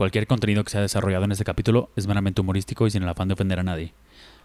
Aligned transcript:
Cualquier 0.00 0.26
contenido 0.26 0.64
que 0.64 0.70
sea 0.70 0.80
desarrollado 0.80 1.26
en 1.26 1.32
este 1.32 1.44
capítulo 1.44 1.90
es 1.94 2.06
meramente 2.06 2.40
humorístico 2.40 2.86
y 2.86 2.90
sin 2.90 3.02
el 3.02 3.08
afán 3.10 3.28
de 3.28 3.34
ofender 3.34 3.60
a 3.60 3.62
nadie. 3.62 3.92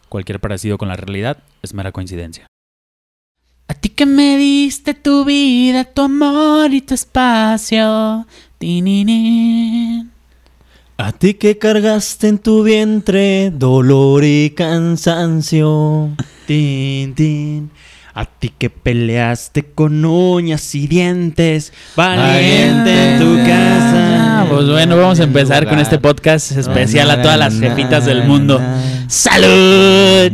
Cualquier 0.10 0.42
parecido 0.42 0.78
con 0.78 0.90
la 0.90 0.98
realidad 0.98 1.44
es 1.62 1.74
mera 1.74 1.94
coincidencia. 1.94 2.46
A 3.70 3.74
ti 3.74 3.88
que 3.88 4.06
me 4.06 4.36
diste 4.36 4.94
tu 4.94 5.24
vida, 5.24 5.86
tu 5.86 6.02
amor 6.02 6.74
y 6.74 6.82
tu 6.82 6.94
espacio. 6.94 8.28
Tininin. 8.58 10.12
A 10.98 11.14
ti 11.14 11.36
que 11.36 11.58
cargaste 11.58 12.28
en 12.28 12.40
tu 12.40 12.62
vientre 12.62 13.50
dolor 13.52 14.26
y 14.26 14.50
cansancio. 14.50 16.18
Tin, 16.48 17.16
tin. 17.16 17.72
A 18.18 18.24
ti 18.24 18.48
que 18.48 18.70
peleaste 18.70 19.66
con 19.76 20.06
uñas 20.06 20.74
y 20.74 20.88
dientes, 20.88 21.74
valiente 21.98 23.12
en 23.12 23.20
tu 23.20 23.36
casa. 23.46 24.46
Pues 24.50 24.70
bueno, 24.70 24.96
vamos 24.96 25.20
a 25.20 25.24
empezar 25.24 25.68
con 25.68 25.80
este 25.80 26.00
podcast 26.00 26.54
especial 26.54 27.12
a 27.12 27.22
todas 27.22 27.38
las 27.38 27.60
jefitas 27.60 28.06
del 28.06 28.24
mundo. 28.24 28.62
¡Salud! 29.10 30.32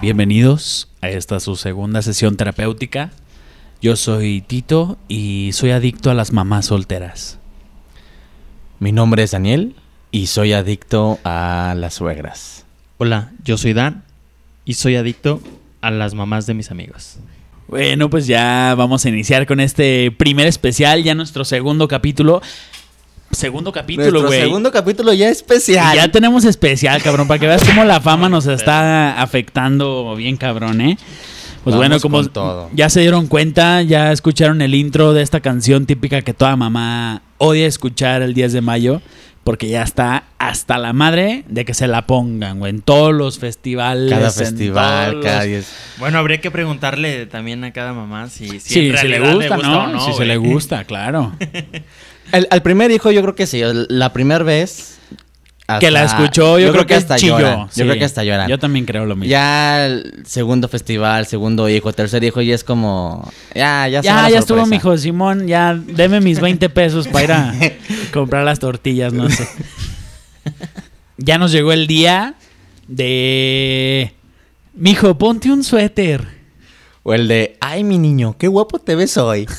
Bienvenidos 0.00 0.88
a 1.00 1.08
esta 1.08 1.40
su 1.40 1.56
segunda 1.56 2.00
sesión 2.02 2.36
terapéutica. 2.36 3.10
Yo 3.82 3.96
soy 3.96 4.42
Tito 4.42 4.98
y 5.08 5.52
soy 5.54 5.70
adicto 5.70 6.10
a 6.10 6.14
las 6.14 6.32
mamás 6.32 6.66
solteras. 6.66 7.38
Mi 8.78 8.92
nombre 8.92 9.22
es 9.22 9.30
Daniel 9.30 9.74
y 10.10 10.26
soy 10.26 10.52
adicto 10.52 11.18
a 11.24 11.74
las 11.78 11.94
suegras. 11.94 12.66
Hola, 12.98 13.30
yo 13.42 13.56
soy 13.56 13.72
Dan 13.72 14.04
y 14.66 14.74
soy 14.74 14.96
adicto 14.96 15.40
a 15.80 15.90
las 15.90 16.12
mamás 16.12 16.46
de 16.46 16.52
mis 16.52 16.70
amigos. 16.70 17.20
Bueno, 17.68 18.10
pues 18.10 18.26
ya 18.26 18.74
vamos 18.76 19.06
a 19.06 19.08
iniciar 19.08 19.46
con 19.46 19.60
este 19.60 20.10
primer 20.10 20.46
especial, 20.46 21.02
ya 21.02 21.14
nuestro 21.14 21.46
segundo 21.46 21.88
capítulo. 21.88 22.42
Segundo 23.30 23.72
capítulo, 23.72 24.26
güey. 24.26 24.42
segundo 24.42 24.72
capítulo 24.72 25.14
ya 25.14 25.30
especial. 25.30 25.96
Ya 25.96 26.10
tenemos 26.10 26.44
especial, 26.44 27.02
cabrón, 27.02 27.28
para 27.28 27.40
que 27.40 27.46
veas 27.46 27.64
cómo 27.64 27.84
la 27.84 28.02
fama 28.02 28.28
nos 28.28 28.46
está 28.46 29.22
afectando 29.22 30.16
bien, 30.16 30.36
cabrón, 30.36 30.82
¿eh? 30.82 30.98
Pues 31.64 31.74
Vamos 31.76 31.76
bueno, 31.76 32.00
como 32.00 32.24
todo. 32.28 32.70
ya 32.72 32.88
se 32.88 33.00
dieron 33.00 33.26
cuenta, 33.26 33.82
ya 33.82 34.12
escucharon 34.12 34.62
el 34.62 34.74
intro 34.74 35.12
de 35.12 35.22
esta 35.22 35.40
canción 35.40 35.84
típica 35.86 36.22
que 36.22 36.32
toda 36.32 36.56
mamá 36.56 37.22
odia 37.38 37.66
escuchar 37.66 38.22
el 38.22 38.32
10 38.32 38.54
de 38.54 38.60
mayo, 38.62 39.02
porque 39.44 39.68
ya 39.68 39.82
está 39.82 40.24
hasta 40.38 40.78
la 40.78 40.92
madre 40.94 41.44
de 41.48 41.64
que 41.66 41.74
se 41.74 41.86
la 41.86 42.06
pongan, 42.06 42.58
güey, 42.60 42.70
en 42.70 42.80
todos 42.80 43.12
los 43.14 43.38
festivales. 43.38 44.10
cada 44.10 44.30
festival, 44.30 45.20
cada 45.22 45.44
los-. 45.44 45.66
Bueno, 45.98 46.18
habría 46.18 46.40
que 46.40 46.50
preguntarle 46.50 47.26
también 47.26 47.62
a 47.64 47.72
cada 47.72 47.92
mamá 47.92 48.28
si, 48.28 48.48
si 48.48 48.60
Sí, 48.60 48.88
en 48.90 48.96
si 48.96 49.08
le 49.08 49.20
gusta, 49.20 49.56
¿no? 49.58 49.84
o 49.84 49.86
no. 49.88 50.06
si 50.06 50.12
se 50.14 50.24
le 50.24 50.36
gusta, 50.38 50.84
claro. 50.84 51.32
El- 52.32 52.46
al 52.50 52.62
primer 52.62 52.90
hijo 52.90 53.10
yo 53.10 53.22
creo 53.22 53.34
que 53.34 53.46
sí. 53.46 53.60
La 53.88 54.12
primera 54.12 54.44
vez... 54.44 54.98
que 55.78 55.90
la 55.90 56.04
escuchó, 56.04 56.58
yo, 56.58 56.72
creo, 56.72 56.86
que, 56.86 56.94
hasta 56.94 57.16
chilló. 57.16 57.38
lloran. 57.38 57.68
sí. 57.70 57.80
Yo 57.80 57.86
creo 57.86 57.98
que 57.98 58.04
hasta 58.04 58.24
lloran. 58.24 58.48
Yo 58.48 58.58
también 58.58 58.86
creo 58.86 59.06
lo 59.06 59.14
mismo. 59.14 59.30
Ya 59.30 59.86
el 59.86 60.22
segundo 60.26 60.68
festival, 60.68 61.26
segundo 61.26 61.68
hijo, 61.68 61.92
tercer 61.92 62.24
hijo, 62.24 62.40
ya 62.40 62.54
es 62.54 62.64
como. 62.64 63.30
Ya, 63.54 63.86
ya 63.88 64.00
Ya, 64.00 64.28
ya 64.28 64.38
estuvo 64.38 64.66
mi 64.66 64.76
hijo 64.76 64.96
Simón, 64.96 65.46
ya 65.46 65.74
deme 65.74 66.20
mis 66.20 66.40
20 66.40 66.68
pesos 66.70 67.06
para 67.08 67.24
ir 67.24 67.32
a 67.32 67.54
comprar 68.12 68.44
las 68.44 68.58
tortillas, 68.58 69.12
no 69.12 69.28
sé. 69.28 69.46
Ya 71.18 71.36
nos 71.36 71.52
llegó 71.52 71.72
el 71.72 71.86
día 71.86 72.34
de... 72.88 74.14
Mijo, 74.74 75.18
ponte 75.18 75.50
un 75.50 75.62
suéter. 75.62 76.26
O 77.02 77.14
el 77.14 77.28
de, 77.28 77.56
ay, 77.60 77.84
mi 77.84 77.98
niño, 77.98 78.36
qué 78.38 78.48
guapo 78.48 78.78
te 78.78 78.94
ves 78.94 79.16
hoy. 79.16 79.46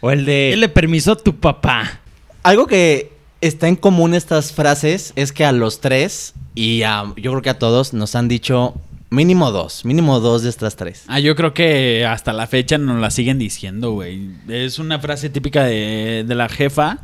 O 0.00 0.10
el 0.10 0.24
de... 0.24 0.50
Dile 0.54 0.68
permiso 0.68 1.12
a 1.12 1.16
tu 1.16 1.36
papá. 1.36 2.00
Algo 2.42 2.66
que 2.66 3.12
está 3.46 3.68
en 3.68 3.76
común 3.76 4.14
estas 4.14 4.52
frases 4.52 5.12
es 5.16 5.32
que 5.32 5.44
a 5.44 5.52
los 5.52 5.80
tres, 5.80 6.34
y 6.54 6.82
a, 6.82 7.04
yo 7.16 7.30
creo 7.32 7.42
que 7.42 7.50
a 7.50 7.58
todos, 7.58 7.92
nos 7.92 8.14
han 8.14 8.28
dicho 8.28 8.74
mínimo 9.10 9.50
dos, 9.50 9.84
mínimo 9.84 10.18
dos 10.20 10.42
de 10.42 10.50
estas 10.50 10.76
tres. 10.76 11.04
Ah, 11.08 11.20
yo 11.20 11.36
creo 11.36 11.52
que 11.52 12.06
hasta 12.06 12.32
la 12.32 12.46
fecha 12.46 12.78
nos 12.78 13.00
la 13.00 13.10
siguen 13.10 13.38
diciendo, 13.38 13.92
güey. 13.92 14.30
Es 14.48 14.78
una 14.78 14.98
frase 14.98 15.28
típica 15.30 15.64
de, 15.64 16.24
de 16.26 16.34
la 16.34 16.48
jefa. 16.48 16.98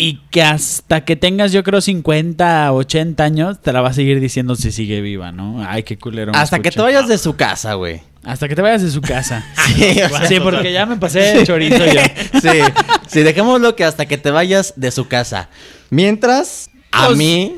Y 0.00 0.20
que 0.30 0.42
hasta 0.42 1.04
que 1.04 1.16
tengas, 1.16 1.50
yo 1.50 1.64
creo, 1.64 1.80
50, 1.80 2.72
80 2.72 3.24
años, 3.24 3.60
te 3.60 3.72
la 3.72 3.80
va 3.80 3.88
a 3.88 3.92
seguir 3.92 4.20
diciendo 4.20 4.54
si 4.54 4.70
sigue 4.70 5.00
viva, 5.00 5.32
¿no? 5.32 5.64
Ay, 5.68 5.82
qué 5.82 5.98
culero. 5.98 6.30
Hasta 6.36 6.60
que 6.60 6.70
te 6.70 6.80
vayas 6.80 7.08
de 7.08 7.18
su 7.18 7.34
casa, 7.34 7.74
güey. 7.74 8.00
Hasta 8.22 8.46
que 8.48 8.54
te 8.54 8.62
vayas 8.62 8.82
de 8.82 8.90
su 8.90 9.00
casa. 9.00 9.44
Sí, 9.74 10.00
o 10.02 10.08
sea, 10.08 10.26
Sí, 10.26 10.38
porque 10.40 10.72
ya 10.72 10.86
me 10.86 10.96
pasé 10.98 11.18
de 11.20 11.44
chorizo 11.44 11.84
yo. 11.84 12.00
sí, 12.40 12.58
sí, 13.08 13.20
dejémoslo 13.22 13.74
que 13.74 13.82
hasta 13.84 14.06
que 14.06 14.18
te 14.18 14.30
vayas 14.30 14.74
de 14.76 14.90
su 14.92 15.08
casa. 15.08 15.48
Mientras, 15.90 16.70
a 16.92 17.06
Pues- 17.06 17.18
mí, 17.18 17.56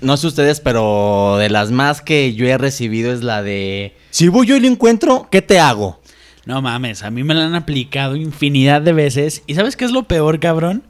no 0.00 0.16
sé 0.16 0.28
ustedes, 0.28 0.60
pero 0.60 1.38
de 1.38 1.50
las 1.50 1.72
más 1.72 2.02
que 2.02 2.34
yo 2.34 2.46
he 2.46 2.56
recibido 2.56 3.12
es 3.12 3.24
la 3.24 3.42
de, 3.42 3.96
si 4.10 4.28
voy 4.28 4.46
yo 4.46 4.54
y 4.56 4.60
lo 4.60 4.68
encuentro, 4.68 5.26
¿qué 5.30 5.42
te 5.42 5.58
hago? 5.58 6.00
No 6.46 6.62
mames, 6.62 7.02
a 7.02 7.10
mí 7.10 7.24
me 7.24 7.34
la 7.34 7.44
han 7.46 7.54
aplicado 7.56 8.14
infinidad 8.16 8.80
de 8.80 8.92
veces. 8.92 9.42
¿Y 9.46 9.54
sabes 9.54 9.76
qué 9.76 9.84
es 9.84 9.90
lo 9.90 10.04
peor, 10.04 10.38
cabrón? 10.40 10.82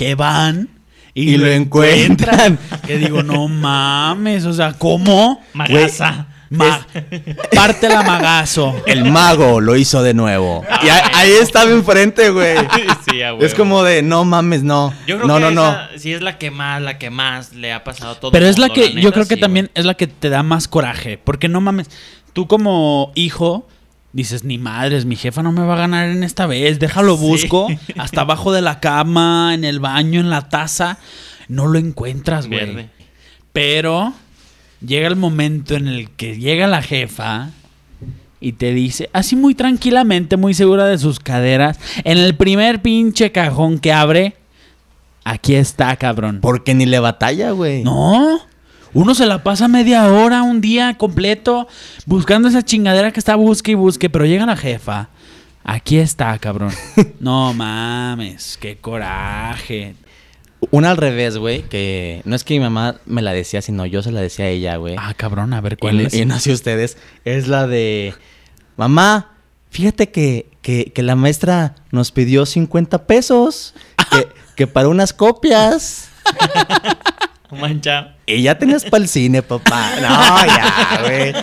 Que 0.00 0.14
van 0.14 0.66
Y 1.12 1.36
lo 1.36 1.46
encuentran. 1.46 2.58
Que 2.86 2.96
digo, 2.96 3.22
no 3.22 3.48
mames, 3.48 4.46
o 4.46 4.52
sea, 4.54 4.72
¿cómo? 4.72 5.42
Magaza. 5.52 6.26
Ma- 6.48 6.86
parte 7.54 7.86
la 7.86 8.02
magazo. 8.02 8.74
El 8.86 9.04
mago 9.12 9.60
lo 9.60 9.76
hizo 9.76 10.02
de 10.02 10.14
nuevo. 10.14 10.64
Y 10.82 10.88
ahí, 10.88 11.00
ahí 11.14 11.30
estaba 11.32 11.70
enfrente, 11.70 12.30
güey. 12.30 12.56
sí, 13.10 13.20
a 13.20 13.32
Es 13.34 13.54
como 13.54 13.82
de, 13.82 14.00
no 14.00 14.24
mames, 14.24 14.62
no. 14.62 14.94
Yo 15.06 15.16
creo 15.18 15.28
no, 15.28 15.34
que 15.34 15.40
no, 15.42 15.50
no. 15.50 15.76
sí 15.98 16.14
es 16.14 16.22
la 16.22 16.38
que 16.38 16.50
más, 16.50 16.80
la 16.80 16.96
que 16.96 17.10
más 17.10 17.52
le 17.52 17.74
ha 17.74 17.84
pasado 17.84 18.12
a 18.12 18.14
todo 18.18 18.30
Pero 18.32 18.46
el 18.46 18.50
es 18.52 18.58
la 18.58 18.68
mundo, 18.68 18.82
que, 18.82 18.88
yo 18.92 18.96
neta, 18.96 19.12
creo 19.12 19.28
que 19.28 19.34
sí, 19.34 19.40
también 19.42 19.66
güey. 19.66 19.72
es 19.80 19.84
la 19.84 19.94
que 19.94 20.06
te 20.06 20.30
da 20.30 20.42
más 20.42 20.66
coraje. 20.66 21.18
Porque 21.22 21.48
no 21.48 21.60
mames, 21.60 21.90
tú 22.32 22.46
como 22.48 23.12
hijo 23.14 23.68
dices, 24.12 24.44
ni 24.44 24.58
madres, 24.58 25.04
mi 25.04 25.16
jefa 25.16 25.42
no 25.42 25.52
me 25.52 25.62
va 25.62 25.74
a 25.74 25.78
ganar 25.78 26.08
en 26.08 26.22
esta 26.22 26.46
vez. 26.46 26.78
Déjalo 26.78 27.16
Sí. 27.18 27.26
busco 27.26 27.68
hasta 27.96 28.22
abajo 28.22 28.52
de 28.52 28.62
la 28.62 28.80
cama, 28.80 29.52
en 29.54 29.64
el 29.64 29.80
baño, 29.80 30.20
en 30.20 30.30
la 30.30 30.48
taza. 30.48 30.98
No 31.48 31.66
lo 31.66 31.78
encuentras, 31.78 32.46
güey. 32.46 32.60
Verde. 32.60 32.90
Pero 33.52 34.12
llega 34.84 35.08
el 35.08 35.16
momento 35.16 35.74
en 35.74 35.88
el 35.88 36.10
que 36.10 36.38
llega 36.38 36.66
la 36.66 36.82
jefa 36.82 37.50
y 38.40 38.52
te 38.52 38.72
dice, 38.72 39.10
así 39.12 39.36
muy 39.36 39.54
tranquilamente, 39.54 40.36
muy 40.36 40.54
segura 40.54 40.86
de 40.86 40.96
sus 40.98 41.18
caderas, 41.20 41.78
en 42.04 42.16
el 42.18 42.34
primer 42.36 42.80
pinche 42.80 43.32
cajón 43.32 43.78
que 43.78 43.92
abre, 43.92 44.36
aquí 45.24 45.54
está, 45.56 45.94
cabrón. 45.96 46.38
Porque 46.40 46.72
ni 46.74 46.86
le 46.86 47.00
batalla, 47.00 47.50
güey. 47.50 47.82
No. 47.84 48.40
Uno 48.92 49.14
se 49.14 49.26
la 49.26 49.42
pasa 49.42 49.68
media 49.68 50.06
hora, 50.12 50.42
un 50.42 50.60
día 50.60 50.96
completo, 50.98 51.68
buscando 52.06 52.48
esa 52.48 52.64
chingadera 52.64 53.12
que 53.12 53.20
está 53.20 53.36
busque 53.36 53.72
y 53.72 53.74
busque, 53.74 54.10
pero 54.10 54.26
llega 54.26 54.46
la 54.46 54.56
jefa. 54.56 55.08
Aquí 55.62 55.98
está, 55.98 56.36
cabrón. 56.38 56.72
No 57.20 57.54
mames, 57.54 58.58
qué 58.60 58.78
coraje. 58.78 59.94
Una 60.70 60.90
al 60.90 60.96
revés, 60.96 61.38
güey, 61.38 61.62
que 61.62 62.22
no 62.24 62.34
es 62.34 62.44
que 62.44 62.54
mi 62.54 62.60
mamá 62.60 62.96
me 63.06 63.22
la 63.22 63.32
decía, 63.32 63.62
sino 63.62 63.86
yo 63.86 64.02
se 64.02 64.12
la 64.12 64.20
decía 64.20 64.46
a 64.46 64.48
ella, 64.48 64.76
güey. 64.76 64.96
Ah, 64.98 65.14
cabrón, 65.16 65.52
a 65.54 65.60
ver 65.60 65.78
cuál 65.78 66.00
y, 66.00 66.04
es. 66.06 66.14
y 66.14 66.26
no 66.26 66.38
sé 66.38 66.52
ustedes, 66.52 66.98
es 67.24 67.48
la 67.48 67.66
de 67.66 68.14
mamá, 68.76 69.32
fíjate 69.70 70.10
que, 70.10 70.50
que, 70.60 70.92
que 70.92 71.02
la 71.02 71.14
maestra 71.14 71.76
nos 71.92 72.10
pidió 72.10 72.44
50 72.44 73.06
pesos 73.06 73.74
que, 74.10 74.28
que 74.56 74.66
para 74.66 74.88
unas 74.88 75.12
copias. 75.12 76.08
Mancha. 77.56 78.14
Y 78.26 78.42
ya 78.42 78.58
tenías 78.58 78.84
para 78.84 79.02
el 79.02 79.08
cine, 79.08 79.42
papá. 79.42 79.90
No, 80.00 80.46
ya, 80.46 81.00
güey. 81.02 81.34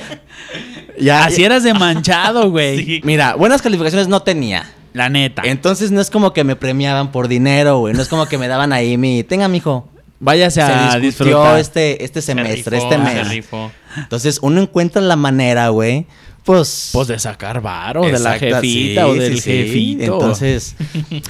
Ya, 0.99 1.25
Así 1.25 1.43
eras 1.43 1.63
de 1.63 1.73
manchado, 1.73 2.49
güey. 2.49 2.83
Sí. 2.85 3.01
Mira, 3.03 3.35
buenas 3.35 3.61
calificaciones 3.61 4.07
no 4.07 4.21
tenía. 4.21 4.71
La 4.93 5.09
neta. 5.09 5.43
Entonces 5.45 5.91
no 5.91 6.01
es 6.01 6.09
como 6.09 6.33
que 6.33 6.43
me 6.43 6.55
premiaban 6.55 7.11
por 7.11 7.27
dinero, 7.27 7.79
güey. 7.79 7.93
No 7.93 8.01
es 8.01 8.07
como 8.07 8.25
que 8.25 8.37
me 8.37 8.47
daban 8.47 8.73
ahí 8.73 8.97
mi, 8.97 9.23
tenga, 9.23 9.47
mijo. 9.47 9.87
Váyase 10.19 10.55
Se 10.55 10.61
a 10.61 10.97
discutió 10.97 11.35
disfrutar. 11.35 11.59
este, 11.59 12.03
este 12.03 12.21
Se 12.21 12.27
semestre, 12.27 12.77
rifó, 12.79 12.83
este 12.93 12.95
se 12.95 13.15
mes. 13.15 13.29
rifó. 13.29 13.71
Entonces 13.97 14.39
uno 14.41 14.59
encuentra 14.61 14.99
la 15.01 15.15
manera, 15.15 15.69
güey. 15.69 16.07
Pues. 16.43 16.89
Pues 16.93 17.07
de 17.09 17.19
sacar 17.19 17.61
varo, 17.61 18.01
de 18.03 18.17
la 18.17 18.39
jefita 18.39 18.61
sí, 18.61 19.07
o 19.07 19.13
del 19.13 19.35
sí, 19.35 19.41
sí. 19.41 19.51
jefito. 19.51 20.03
Entonces, 20.13 20.75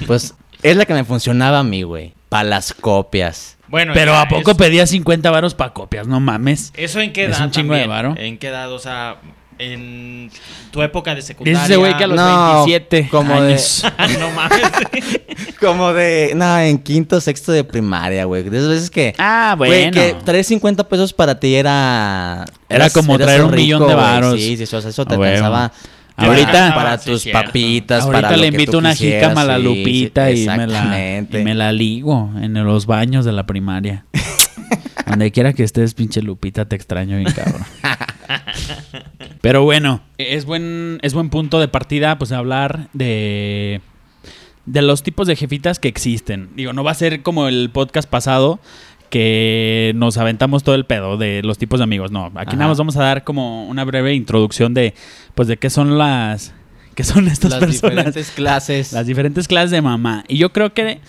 pues 0.05 0.33
es 0.63 0.77
la 0.77 0.85
que 0.85 0.93
me 0.93 1.03
funcionaba 1.03 1.59
a 1.59 1.63
mí, 1.63 1.81
güey. 1.81 2.13
Para 2.29 2.45
las 2.45 2.71
copias. 2.73 3.56
Bueno, 3.69 3.91
Pero 3.93 4.13
ya, 4.13 4.21
¿a 4.21 4.27
poco 4.29 4.51
eso- 4.51 4.57
pedía 4.57 4.87
50 4.87 5.29
varos 5.31 5.53
para 5.53 5.73
copias? 5.73 6.07
No 6.07 6.19
mames. 6.19 6.71
¿Eso 6.75 6.99
en 7.01 7.11
qué 7.13 7.25
Es 7.25 7.31
edad 7.37 7.45
un 7.45 7.51
chingo 7.51 7.73
de 7.73 7.85
varo. 7.87 8.15
¿En 8.17 8.37
qué 8.37 8.47
edad? 8.47 8.71
O 8.71 8.79
sea, 8.79 9.17
en 9.59 10.31
tu 10.71 10.81
época 10.83 11.13
de 11.15 11.21
secundaria. 11.21 11.59
Dice 11.61 11.73
ese 11.73 11.79
güey 11.79 11.97
que 11.97 12.03
a 12.03 12.07
los 12.07 12.15
No, 12.15 12.63
27 12.65 13.09
como 13.09 13.41
de- 13.41 13.47
años. 13.53 13.83
no 14.19 14.29
mames. 14.31 14.61
Como 15.59 15.91
de, 15.91 16.33
no, 16.35 16.59
en 16.59 16.77
quinto, 16.77 17.19
sexto 17.19 17.51
de 17.51 17.63
primaria, 17.63 18.25
güey. 18.25 18.43
De 18.43 18.57
esas 18.57 18.69
veces 18.69 18.89
que, 18.91 19.15
Ah, 19.17 19.55
güey, 19.57 19.71
bueno. 19.71 19.91
que 19.91 20.15
traer 20.23 20.43
50 20.43 20.87
pesos 20.87 21.13
para 21.13 21.39
ti 21.39 21.55
era... 21.55 22.45
Era 22.69 22.89
como 22.91 23.17
traer 23.17 23.43
un 23.43 23.55
millón 23.55 23.79
de 23.87 23.93
güey. 23.93 23.97
varos. 23.97 24.35
Sí, 24.35 24.55
sí, 24.57 24.63
eso, 24.63 24.77
eso 24.77 25.05
te 25.05 25.15
Ah, 25.15 25.17
güey. 25.17 25.33
Ahorita- 26.17 26.51
para, 26.51 26.75
para 26.75 26.97
sí, 26.97 27.11
tus 27.11 27.27
papitas, 27.27 28.03
Ahorita 28.03 28.21
para 28.21 28.37
le 28.37 28.47
invito 28.47 28.77
una 28.79 28.95
jícama 28.95 29.41
a 29.41 29.45
la 29.45 29.59
Lupita 29.59 30.27
sí, 30.29 30.43
y, 30.43 30.47
me 30.47 30.65
la, 30.65 31.19
y 31.19 31.43
me 31.43 31.53
la 31.53 31.71
ligo 31.71 32.31
en 32.41 32.53
los 32.65 32.87
baños 32.87 33.23
de 33.23 33.31
la 33.31 33.45
primaria. 33.45 34.05
Donde 35.07 35.31
quiera 35.31 35.53
que 35.53 35.63
estés, 35.63 35.93
pinche 35.93 36.21
Lupita, 36.21 36.65
te 36.65 36.75
extraño 36.75 37.17
bien, 37.17 37.31
cabrón. 37.31 37.63
Pero 39.41 39.63
bueno, 39.63 40.01
es 40.17 40.45
buen, 40.45 40.99
es 41.01 41.13
buen 41.13 41.29
punto 41.29 41.59
de 41.59 41.67
partida, 41.67 42.17
pues, 42.17 42.31
hablar 42.31 42.89
de, 42.93 43.81
de 44.65 44.81
los 44.81 45.03
tipos 45.03 45.27
de 45.27 45.35
jefitas 45.35 45.79
que 45.79 45.87
existen. 45.87 46.49
Digo, 46.55 46.73
no 46.73 46.83
va 46.83 46.91
a 46.91 46.95
ser 46.95 47.21
como 47.21 47.47
el 47.47 47.69
podcast 47.69 48.09
pasado 48.09 48.59
que 49.09 49.93
nos 49.95 50.17
aventamos 50.17 50.63
todo 50.63 50.75
el 50.75 50.85
pedo 50.85 51.17
de 51.17 51.41
los 51.43 51.57
tipos 51.57 51.79
de 51.79 51.83
amigos. 51.83 52.11
No, 52.11 52.25
aquí 52.35 52.49
Ajá. 52.49 52.55
nada 52.57 52.67
más 52.69 52.77
vamos 52.77 52.95
a 52.97 53.03
dar 53.03 53.23
como 53.23 53.67
una 53.67 53.83
breve 53.83 54.13
introducción 54.13 54.73
de, 54.73 54.93
pues, 55.35 55.47
de 55.47 55.57
qué 55.57 55.69
son 55.69 55.97
las... 55.97 56.53
¿Qué 56.95 57.03
son 57.03 57.27
estas 57.27 57.51
Las 57.51 57.59
personas? 57.59 57.91
diferentes 57.95 58.31
clases. 58.31 58.91
Las 58.93 59.05
diferentes 59.05 59.47
clases 59.47 59.69
de 59.69 59.81
mamá. 59.83 60.23
Y 60.27 60.37
yo 60.37 60.51
creo 60.51 60.73
que 60.73 60.99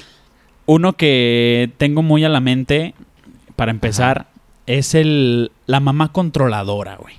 uno 0.66 0.92
que 0.92 1.70
tengo 1.78 2.02
muy 2.02 2.24
a 2.24 2.28
la 2.28 2.40
mente, 2.40 2.94
para 3.56 3.70
empezar, 3.70 4.26
es 4.66 4.94
el 4.94 5.50
la 5.64 5.80
mamá 5.80 6.12
controladora, 6.12 6.96
güey. 6.96 7.14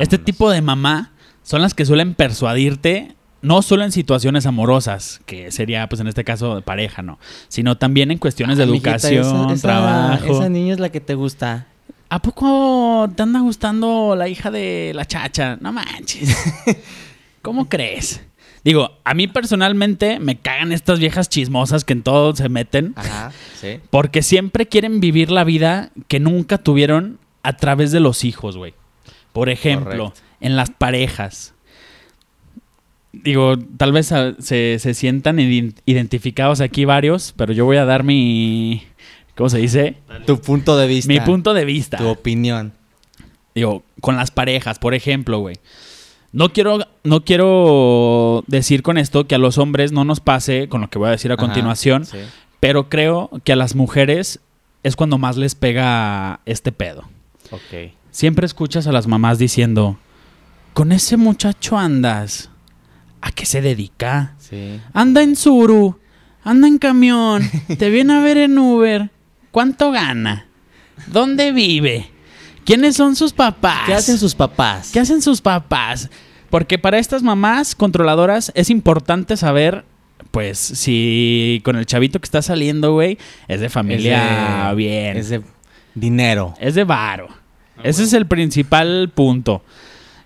Este 0.00 0.16
tipo 0.16 0.50
de 0.50 0.62
mamá 0.62 1.12
son 1.42 1.60
las 1.60 1.74
que 1.74 1.84
suelen 1.84 2.14
persuadirte, 2.14 3.14
no 3.42 3.62
solo 3.62 3.84
en 3.84 3.92
situaciones 3.92 4.46
amorosas, 4.46 5.20
que 5.26 5.50
sería, 5.52 5.88
pues 5.88 6.00
en 6.00 6.08
este 6.08 6.24
caso, 6.24 6.56
de 6.56 6.62
pareja, 6.62 7.02
¿no? 7.02 7.18
Sino 7.48 7.76
también 7.76 8.10
en 8.10 8.18
cuestiones 8.18 8.56
de 8.58 8.64
Ah, 8.64 8.66
educación, 8.66 9.24
esa- 9.24 9.52
esa- 9.54 9.68
trabajo. 9.68 10.40
Esa 10.40 10.48
niña 10.48 10.74
es 10.74 10.80
la 10.80 10.88
que 10.90 11.00
te 11.00 11.14
gusta. 11.14 11.66
¿A 12.10 12.20
poco 12.22 13.08
te 13.14 13.22
anda 13.22 13.40
gustando 13.40 14.14
la 14.16 14.28
hija 14.28 14.50
de 14.50 14.92
la 14.94 15.04
chacha? 15.04 15.56
No 15.60 15.72
manches. 15.72 16.34
¿Cómo 17.42 17.68
crees? 17.68 18.22
Digo, 18.64 18.90
a 19.04 19.14
mí 19.14 19.28
personalmente 19.28 20.18
me 20.18 20.36
cagan 20.36 20.72
estas 20.72 20.98
viejas 20.98 21.28
chismosas 21.28 21.84
que 21.84 21.92
en 21.92 22.02
todo 22.02 22.34
se 22.34 22.48
meten. 22.48 22.92
Ajá, 22.96 23.30
sí. 23.60 23.78
Porque 23.90 24.22
siempre 24.22 24.66
quieren 24.66 25.00
vivir 25.00 25.30
la 25.30 25.44
vida 25.44 25.90
que 26.08 26.18
nunca 26.18 26.58
tuvieron 26.58 27.18
a 27.42 27.56
través 27.56 27.92
de 27.92 28.00
los 28.00 28.24
hijos, 28.24 28.56
güey. 28.56 28.74
Por 29.32 29.48
ejemplo, 29.48 30.12
en 30.40 30.56
las 30.56 30.70
parejas. 30.70 31.54
Digo, 33.12 33.56
tal 33.76 33.92
vez 33.92 34.12
ah, 34.12 34.34
se, 34.38 34.78
se 34.78 34.94
sientan 34.94 35.38
ident- 35.38 35.80
identificados 35.86 36.60
aquí 36.60 36.84
varios, 36.84 37.32
pero 37.36 37.52
yo 37.52 37.64
voy 37.64 37.78
a 37.78 37.84
dar 37.84 38.04
mi... 38.04 38.82
¿Cómo 39.36 39.48
se 39.48 39.58
dice? 39.58 39.96
Tu 40.26 40.40
punto 40.40 40.76
de 40.76 40.86
vista. 40.88 41.12
Mi 41.12 41.20
punto 41.20 41.54
de 41.54 41.64
vista. 41.64 41.96
Tu 41.96 42.06
opinión. 42.06 42.72
Digo, 43.54 43.82
con 44.00 44.16
las 44.16 44.30
parejas, 44.30 44.78
por 44.78 44.94
ejemplo, 44.94 45.38
güey. 45.38 45.56
No 46.32 46.52
quiero, 46.52 46.80
no 47.04 47.24
quiero 47.24 48.44
decir 48.46 48.82
con 48.82 48.98
esto 48.98 49.26
que 49.26 49.34
a 49.34 49.38
los 49.38 49.56
hombres 49.56 49.92
no 49.92 50.04
nos 50.04 50.20
pase 50.20 50.68
con 50.68 50.80
lo 50.82 50.90
que 50.90 50.98
voy 50.98 51.08
a 51.08 51.12
decir 51.12 51.30
a 51.30 51.34
Ajá, 51.34 51.44
continuación, 51.46 52.04
sí. 52.04 52.18
pero 52.60 52.88
creo 52.90 53.30
que 53.44 53.52
a 53.52 53.56
las 53.56 53.74
mujeres 53.74 54.40
es 54.82 54.94
cuando 54.94 55.16
más 55.18 55.36
les 55.36 55.54
pega 55.54 56.40
este 56.44 56.70
pedo. 56.72 57.04
Ok. 57.50 57.92
Siempre 58.10 58.44
escuchas 58.44 58.86
a 58.86 58.92
las 58.92 59.06
mamás 59.06 59.38
diciendo, 59.38 59.96
con 60.74 60.92
ese 60.92 61.16
muchacho 61.16 61.78
andas, 61.78 62.50
¿a 63.20 63.30
qué 63.32 63.46
se 63.46 63.60
dedica? 63.60 64.34
Sí. 64.38 64.80
Anda 64.92 65.22
en 65.22 65.36
Suru, 65.36 65.98
anda 66.44 66.68
en 66.68 66.78
camión, 66.78 67.42
te 67.78 67.90
viene 67.90 68.14
a 68.14 68.20
ver 68.20 68.38
en 68.38 68.58
Uber, 68.58 69.10
¿cuánto 69.50 69.90
gana? 69.90 70.46
¿Dónde 71.06 71.52
vive? 71.52 72.10
¿Quiénes 72.64 72.96
son 72.96 73.16
sus 73.16 73.32
papás? 73.32 73.82
¿Qué 73.86 73.94
hacen 73.94 74.18
sus 74.18 74.34
papás? 74.34 74.90
¿Qué 74.92 75.00
hacen 75.00 75.22
sus 75.22 75.40
papás? 75.40 76.10
Porque 76.50 76.78
para 76.78 76.98
estas 76.98 77.22
mamás 77.22 77.74
controladoras 77.74 78.52
es 78.54 78.68
importante 78.70 79.36
saber, 79.36 79.84
pues, 80.30 80.58
si 80.58 81.60
con 81.64 81.76
el 81.76 81.86
chavito 81.86 82.18
que 82.20 82.24
está 82.26 82.42
saliendo, 82.42 82.92
güey, 82.92 83.18
es 83.48 83.60
de 83.60 83.68
familia 83.70 84.64
Es 84.64 84.68
de- 84.70 84.74
bien. 84.76 85.16
Es 85.16 85.28
de 85.30 85.42
dinero. 85.94 86.54
Es 86.60 86.74
de 86.74 86.84
varo. 86.84 87.28
Ah, 87.30 87.82
Ese 87.84 88.02
bueno. 88.02 88.06
es 88.08 88.12
el 88.14 88.26
principal 88.26 89.10
punto. 89.14 89.62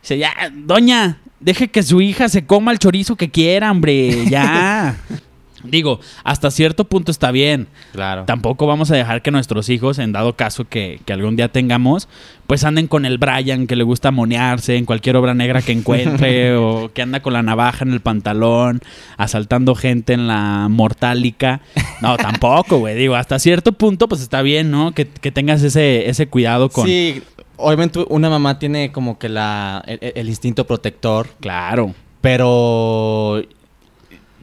Dice, 0.01 0.19
ya, 0.19 0.33
doña, 0.53 1.19
deje 1.43 1.69
que 1.69 1.83
su 1.83 2.01
hija 2.01 2.29
se 2.29 2.47
coma 2.47 2.73
el 2.73 2.79
chorizo 2.79 3.17
que 3.17 3.31
quiera, 3.31 3.71
hombre, 3.71 4.27
ya. 4.29 4.97
Digo, 5.65 6.01
hasta 6.25 6.51
cierto 6.51 6.85
punto 6.85 7.11
está 7.11 7.31
bien. 7.31 7.69
Claro. 7.93 8.25
Tampoco 8.25 8.67
vamos 8.67 8.91
a 8.91 8.97
dejar 8.97 9.23
que 9.23 9.31
nuestros 9.31 9.69
hijos, 9.69 9.99
en 9.99 10.13
dado 10.13 10.35
caso 10.35 10.65
que, 10.69 11.01
que 11.05 11.13
algún 11.13 11.37
día 11.37 11.49
tengamos, 11.49 12.09
pues 12.47 12.65
anden 12.65 12.89
con 12.89 13.07
el 13.07 13.19
Brian 13.19 13.67
que 13.67 13.77
le 13.77 13.85
gusta 13.85 14.11
monearse 14.11 14.77
en 14.77 14.85
cualquier 14.85 15.17
obra 15.17 15.35
negra 15.35 15.63
que 15.63 15.73
encuentre 15.73 16.57
o 16.57 16.91
que 16.93 17.03
anda 17.03 17.21
con 17.21 17.33
la 17.33 17.43
navaja 17.43 17.85
en 17.85 17.93
el 17.93 18.01
pantalón, 18.01 18.81
asaltando 19.17 19.75
gente 19.75 20.15
en 20.15 20.27
la 20.27 20.67
mortálica. 20.69 21.61
No, 22.01 22.17
tampoco, 22.17 22.79
güey. 22.79 22.97
Digo, 22.97 23.15
hasta 23.15 23.39
cierto 23.39 23.73
punto, 23.73 24.09
pues 24.09 24.21
está 24.21 24.43
bien, 24.43 24.71
¿no? 24.71 24.93
Que, 24.93 25.07
que 25.07 25.31
tengas 25.31 25.63
ese, 25.63 26.09
ese 26.09 26.27
cuidado 26.27 26.69
con... 26.71 26.87
Sí, 26.87 27.23
obviamente 27.63 28.05
una 28.09 28.29
mamá 28.31 28.59
tiene 28.59 28.93
como 28.93 29.19
que 29.19 29.29
la, 29.29 29.83
el, 29.87 29.99
el 30.15 30.29
instinto 30.29 30.67
protector, 30.67 31.29
Claro. 31.41 31.95
pero 32.21 33.43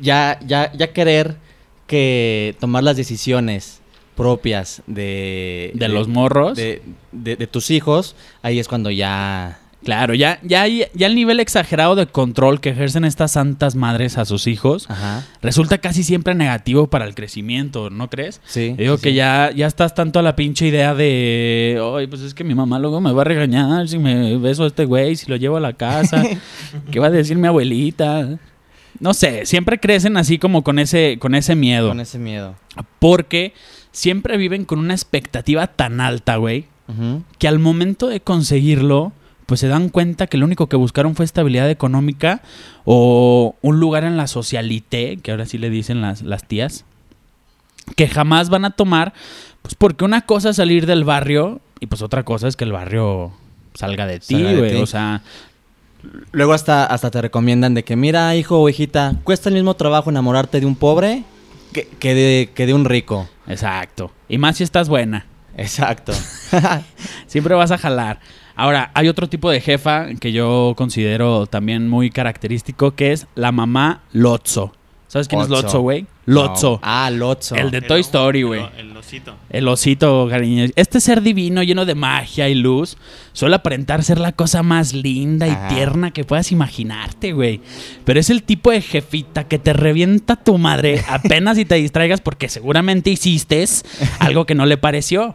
ya, 0.02 0.40
ya, 0.46 0.72
ya 0.74 0.92
querer 0.94 1.36
que 1.88 2.56
tomar 2.60 2.84
las 2.84 2.96
decisiones 2.98 3.82
propias 4.16 4.82
de... 4.86 5.72
De 5.74 5.88
los 5.88 6.08
morros. 6.08 6.56
De, 6.58 6.82
de- 7.12 7.36
de 7.36 7.48
tus 7.48 7.72
hijos, 7.72 8.16
ahí 8.42 8.60
es 8.60 8.68
cuando 8.68 8.92
ya... 8.92 9.60
Claro, 9.84 10.14
ya, 10.14 10.40
ya, 10.44 10.68
ya 10.68 11.08
el 11.08 11.16
nivel 11.16 11.40
exagerado 11.40 11.96
de 11.96 12.06
control 12.06 12.60
que 12.60 12.70
ejercen 12.70 13.06
estas 13.06 13.32
santas 13.32 13.76
madres 13.76 14.18
a 14.18 14.26
sus 14.26 14.46
hijos 14.46 14.90
Ajá. 14.90 15.26
resulta 15.42 15.78
casi 15.78 16.04
siempre 16.04 16.36
negativo 16.36 16.88
para 16.88 17.06
el 17.06 17.16
crecimiento, 17.16 17.90
¿no 17.90 18.10
crees? 18.10 18.42
Sí. 18.46 18.76
Digo 18.78 18.98
sí, 18.98 19.04
que 19.04 19.10
sí. 19.12 19.16
ya, 19.16 19.52
ya 19.56 19.68
estás 19.68 19.96
tanto 19.96 20.20
a 20.20 20.22
la 20.22 20.36
pinche 20.36 20.68
idea 20.68 20.94
de, 20.94 21.82
ay, 21.98 22.08
pues 22.08 22.22
es 22.22 22.34
que 22.34 22.44
mi 22.44 22.56
mamá 22.56 22.78
luego 22.78 23.00
me 23.00 23.14
va 23.14 23.22
a 23.22 23.26
regañar 23.26 23.88
si 23.88 24.00
me 24.00 24.36
beso 24.38 24.66
a 24.66 24.68
este 24.68 24.84
güey, 24.84 25.16
si 25.16 25.28
lo 25.30 25.38
llevo 25.38 25.56
a 25.56 25.62
la 25.62 25.72
casa, 25.74 26.24
¿qué 26.92 27.00
va 27.00 27.08
a 27.08 27.12
decir 27.12 27.38
mi 27.38 27.48
abuelita? 27.48 28.38
No 29.00 29.14
sé, 29.14 29.46
siempre 29.46 29.80
crecen 29.80 30.18
así 30.18 30.40
como 30.40 30.62
con 30.62 30.78
ese, 30.78 31.18
con 31.20 31.36
ese 31.36 31.56
miedo, 31.56 31.88
Con 31.88 32.02
ese 32.02 32.20
miedo. 32.20 32.56
porque 33.00 33.54
siempre 33.94 34.36
viven 34.36 34.66
con 34.66 34.80
una 34.80 34.94
expectativa 34.94 35.68
tan 35.68 36.02
alta, 36.02 36.36
güey, 36.36 36.66
que 37.38 37.48
al 37.48 37.60
momento 37.60 38.08
de 38.08 38.20
conseguirlo, 38.20 39.14
pues 39.50 39.62
se 39.62 39.68
dan 39.68 39.90
cuenta 39.90 40.28
que 40.28 40.38
lo 40.38 40.46
único 40.46 40.68
que 40.68 40.76
buscaron 40.76 41.16
fue 41.16 41.26
estabilidad 41.26 41.72
económica 41.72 42.44
o 42.86 43.56
un 43.64 43.80
lugar 43.80 44.04
en 44.04 44.16
la 44.16 44.28
socialité, 44.28 45.18
que 45.18 45.32
ahora 45.32 45.48
sí 45.48 45.58
le 45.58 45.72
dicen 45.72 46.02
las, 46.02 46.22
las 46.22 46.48
tías, 46.48 46.86
que 47.96 48.08
jamás 48.08 48.50
van 48.50 48.64
a 48.64 48.70
tomar, 48.70 49.14
pues 49.64 49.74
porque 49.74 50.06
una 50.06 50.22
cosa 50.22 50.52
es 50.52 50.58
salir 50.58 50.86
del 50.86 51.04
barrio 51.04 51.62
y 51.80 51.88
pues 51.88 52.04
otra 52.04 52.22
cosa 52.22 52.48
es 52.48 52.56
que 52.56 52.64
el 52.64 52.72
barrio 52.72 53.32
salga 53.74 54.06
de 54.06 54.20
ti, 54.20 54.36
güey. 54.36 54.76
O 54.76 54.86
sea, 54.86 55.24
Luego 56.32 56.54
hasta, 56.54 56.86
hasta 56.86 57.10
te 57.10 57.20
recomiendan 57.20 57.74
de 57.74 57.84
que, 57.84 57.96
mira, 57.96 58.36
hijo 58.36 58.62
o 58.62 58.70
hijita, 58.70 59.16
cuesta 59.24 59.50
el 59.50 59.56
mismo 59.56 59.74
trabajo 59.74 60.12
enamorarte 60.12 60.60
de 60.60 60.68
un 60.68 60.76
pobre 60.76 61.24
que, 61.74 61.88
que 61.88 62.14
de, 62.14 62.52
que 62.54 62.68
de 62.68 62.76
un 62.76 62.86
rico. 62.86 63.28
exacto. 63.48 64.12
Y 64.30 64.38
más 64.38 64.58
si 64.58 64.64
estás 64.64 64.90
buena. 64.90 65.26
Exacto. 65.58 66.14
Siempre 67.28 67.56
vas 67.56 67.72
a 67.72 67.80
jalar. 67.80 68.20
Ahora, 68.60 68.92
hay 68.94 69.08
otro 69.08 69.30
tipo 69.30 69.50
de 69.50 69.62
jefa 69.62 70.08
que 70.20 70.34
yo 70.34 70.74
considero 70.76 71.46
también 71.46 71.88
muy 71.88 72.10
característico, 72.10 72.92
que 72.92 73.14
es 73.14 73.26
la 73.36 73.54
mamá 73.54 74.02
Lotso. 74.12 74.74
¿Sabes 75.08 75.30
quién 75.30 75.40
es 75.40 75.48
Otso. 75.50 75.62
Lotso, 75.62 75.80
güey? 75.80 76.06
Lotso. 76.26 76.72
No. 76.74 76.80
Ah, 76.84 77.10
Lotso. 77.10 77.56
El 77.56 77.72
de 77.72 77.78
El 77.78 77.88
Toy 77.88 78.02
Story, 78.02 78.42
el 78.42 78.46
güey. 78.48 78.62
El 78.78 78.98
osito. 78.98 79.34
El 79.50 79.66
osito, 79.70 80.28
cariño. 80.30 80.66
Este 80.76 81.00
ser 81.00 81.22
divino, 81.22 81.64
lleno 81.64 81.86
de 81.86 81.96
magia 81.96 82.50
y 82.50 82.56
luz, 82.56 82.98
suele 83.32 83.56
aparentar 83.56 84.04
ser 84.04 84.20
la 84.20 84.34
cosa 84.34 84.62
más 84.62 84.92
linda 84.94 85.48
y 85.48 85.52
Ajá. 85.52 85.70
tierna 85.70 86.12
que 86.12 86.26
puedas 86.26 86.52
imaginarte, 86.52 87.32
güey. 87.32 87.62
Pero 88.04 88.20
es 88.20 88.30
el 88.30 88.44
tipo 88.44 88.72
de 88.72 88.82
jefita 88.82 89.46
que 89.46 89.58
te 89.58 89.72
revienta 89.72 90.36
tu 90.36 90.58
madre 90.58 91.02
apenas 91.08 91.56
si 91.56 91.64
te 91.64 91.76
distraigas 91.76 92.20
porque 92.20 92.50
seguramente 92.50 93.10
hiciste 93.10 93.64
algo 94.20 94.46
que 94.46 94.54
no 94.54 94.66
le 94.66 94.76
pareció. 94.76 95.34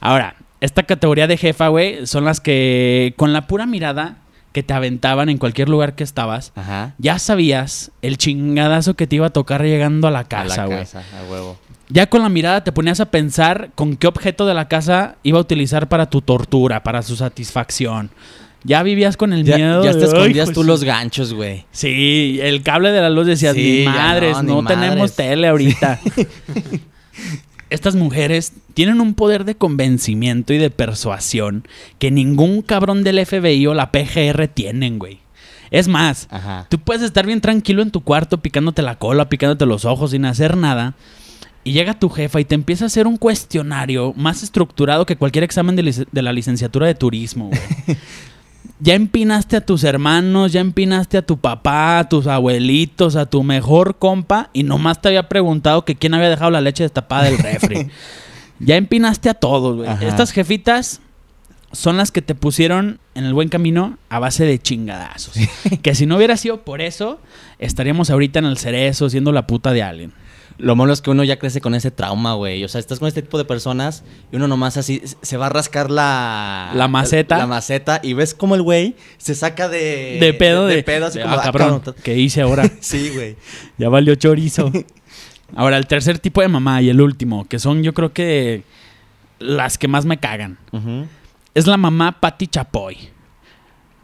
Ahora, 0.00 0.36
esta 0.60 0.82
categoría 0.84 1.26
de 1.26 1.36
jefa, 1.36 1.68
güey, 1.68 2.06
son 2.06 2.24
las 2.24 2.40
que 2.40 3.14
con 3.16 3.32
la 3.32 3.46
pura 3.46 3.66
mirada 3.66 4.18
que 4.52 4.62
te 4.62 4.72
aventaban 4.74 5.28
en 5.28 5.38
cualquier 5.38 5.68
lugar 5.68 5.94
que 5.94 6.02
estabas, 6.02 6.52
Ajá. 6.56 6.94
ya 6.98 7.18
sabías 7.18 7.90
el 8.02 8.16
chingadazo 8.18 8.94
que 8.94 9.06
te 9.06 9.16
iba 9.16 9.26
a 9.26 9.30
tocar 9.30 9.62
llegando 9.62 10.08
a 10.08 10.10
la 10.10 10.20
A 10.20 10.24
casa, 10.24 10.56
la 10.62 10.66
güey. 10.66 10.78
casa, 10.78 11.00
a 11.00 11.30
huevo. 11.30 11.58
Ya 11.90 12.06
con 12.08 12.22
la 12.22 12.28
mirada 12.28 12.64
te 12.64 12.72
ponías 12.72 13.00
a 13.00 13.10
pensar 13.10 13.70
con 13.74 13.96
qué 13.96 14.06
objeto 14.06 14.46
de 14.46 14.54
la 14.54 14.68
casa 14.68 15.16
iba 15.22 15.38
a 15.38 15.42
utilizar 15.42 15.88
para 15.88 16.10
tu 16.10 16.22
tortura, 16.22 16.82
para 16.82 17.02
su 17.02 17.14
satisfacción. 17.16 18.10
Ya 18.64 18.82
vivías 18.82 19.16
con 19.16 19.32
el 19.32 19.44
Ya, 19.44 19.56
miedo. 19.56 19.84
ya 19.84 19.92
te 19.92 19.98
"Ay, 19.98 20.04
escondías 20.04 20.46
pues 20.48 20.54
tú 20.54 20.62
sí". 20.62 20.66
los 20.66 20.82
ganchos, 20.84 21.32
güey. 21.32 21.64
Sí, 21.70 22.40
el 22.42 22.62
cable 22.62 22.90
de 22.90 23.00
la 23.00 23.08
luz 23.10 23.26
decías, 23.26 23.54
Sí, 23.54 23.80
ni 23.80 23.84
madres, 23.86 24.36
no, 24.38 24.42
no, 24.42 24.62
ni 24.62 24.68
tenemos 24.68 24.96
madres". 24.96 25.14
tele 25.14 25.46
ahorita. 25.48 26.00
Estas 27.70 27.94
mujeres 27.94 28.52
tienen 28.74 29.00
un 29.00 29.14
poder 29.14 29.44
de 29.44 29.54
convencimiento 29.54 30.52
y 30.52 30.58
de 30.58 30.70
persuasión 30.70 31.66
que 31.98 32.10
ningún 32.10 32.62
cabrón 32.62 33.04
del 33.04 33.24
FBI 33.24 33.66
o 33.66 33.74
la 33.74 33.92
PGR 33.92 34.48
tienen, 34.48 34.98
güey. 34.98 35.20
Es 35.70 35.86
más, 35.86 36.28
Ajá. 36.30 36.66
tú 36.70 36.78
puedes 36.78 37.02
estar 37.02 37.26
bien 37.26 37.40
tranquilo 37.40 37.82
en 37.82 37.90
tu 37.90 38.00
cuarto 38.02 38.38
picándote 38.38 38.80
la 38.80 38.96
cola, 38.96 39.28
picándote 39.28 39.66
los 39.66 39.84
ojos 39.84 40.12
sin 40.12 40.24
hacer 40.24 40.56
nada. 40.56 40.94
Y 41.64 41.72
llega 41.72 41.98
tu 41.98 42.08
jefa 42.08 42.40
y 42.40 42.46
te 42.46 42.54
empieza 42.54 42.84
a 42.84 42.86
hacer 42.86 43.06
un 43.06 43.18
cuestionario 43.18 44.14
más 44.16 44.42
estructurado 44.42 45.04
que 45.04 45.16
cualquier 45.16 45.44
examen 45.44 45.76
de, 45.76 46.06
de 46.10 46.22
la 46.22 46.32
licenciatura 46.32 46.86
de 46.86 46.94
turismo, 46.94 47.48
güey. 47.48 47.98
Ya 48.80 48.94
empinaste 48.94 49.56
a 49.56 49.60
tus 49.60 49.82
hermanos, 49.82 50.52
ya 50.52 50.60
empinaste 50.60 51.18
a 51.18 51.22
tu 51.22 51.38
papá, 51.38 51.98
a 51.98 52.08
tus 52.08 52.26
abuelitos, 52.28 53.16
a 53.16 53.26
tu 53.26 53.42
mejor 53.42 53.98
compa 53.98 54.50
y 54.52 54.62
nomás 54.62 55.02
te 55.02 55.08
había 55.08 55.28
preguntado 55.28 55.84
que 55.84 55.96
quién 55.96 56.14
había 56.14 56.28
dejado 56.28 56.50
la 56.50 56.60
leche 56.60 56.84
destapada 56.84 57.24
del 57.24 57.38
refri. 57.38 57.88
ya 58.60 58.76
empinaste 58.76 59.28
a 59.28 59.34
todos, 59.34 59.76
güey. 59.76 59.90
Estas 60.02 60.30
jefitas 60.30 61.00
son 61.72 61.96
las 61.96 62.12
que 62.12 62.22
te 62.22 62.34
pusieron 62.34 63.00
en 63.14 63.24
el 63.24 63.34
buen 63.34 63.48
camino 63.48 63.98
a 64.08 64.18
base 64.20 64.44
de 64.44 64.58
chingadazos. 64.58 65.34
que 65.82 65.94
si 65.94 66.06
no 66.06 66.16
hubiera 66.16 66.36
sido 66.36 66.62
por 66.62 66.80
eso, 66.80 67.20
estaríamos 67.58 68.10
ahorita 68.10 68.38
en 68.38 68.46
el 68.46 68.58
cerezo 68.58 69.10
siendo 69.10 69.32
la 69.32 69.46
puta 69.46 69.72
de 69.72 69.82
alguien. 69.82 70.12
Lo 70.58 70.74
malo 70.74 70.92
es 70.92 71.00
que 71.02 71.10
uno 71.10 71.22
ya 71.22 71.38
crece 71.38 71.60
con 71.60 71.76
ese 71.76 71.92
trauma, 71.92 72.34
güey. 72.34 72.64
O 72.64 72.68
sea, 72.68 72.80
estás 72.80 72.98
con 72.98 73.06
este 73.06 73.22
tipo 73.22 73.38
de 73.38 73.44
personas 73.44 74.02
y 74.32 74.36
uno 74.36 74.48
nomás 74.48 74.76
así 74.76 75.00
se 75.22 75.36
va 75.36 75.46
a 75.46 75.48
rascar 75.50 75.88
la... 75.88 76.72
La 76.74 76.88
maceta. 76.88 77.38
La 77.38 77.46
maceta 77.46 78.00
y 78.02 78.12
ves 78.14 78.34
como 78.34 78.56
el 78.56 78.62
güey 78.62 78.96
se 79.18 79.36
saca 79.36 79.68
de... 79.68 80.18
De 80.20 80.34
pedo, 80.34 80.66
de, 80.66 80.76
De, 80.76 80.82
pedo, 80.82 81.06
así 81.06 81.18
de, 81.18 81.24
como... 81.24 81.36
"Ah, 81.36 81.40
"Ah, 81.40 81.44
cabrón, 81.44 81.78
cabrón". 81.78 81.94
¿qué 82.02 82.16
hice 82.18 82.40
ahora? 82.42 82.68
Sí, 82.80 83.10
güey. 83.14 83.36
Ya 83.78 83.88
valió 83.88 84.14
chorizo. 84.16 84.72
Ahora, 85.56 85.78
el 85.78 85.86
tercer 85.86 86.18
tipo 86.18 86.42
de 86.42 86.48
mamá 86.48 86.82
y 86.82 86.90
el 86.90 87.00
último, 87.00 87.46
que 87.48 87.58
son 87.58 87.82
yo 87.82 87.94
creo 87.94 88.12
que 88.12 88.64
las 89.38 89.78
que 89.78 89.88
más 89.88 90.04
me 90.04 90.18
cagan. 90.18 90.58
Es 91.54 91.66
la 91.66 91.78
mamá 91.78 92.20
Patti 92.20 92.48
Chapoy. 92.48 92.98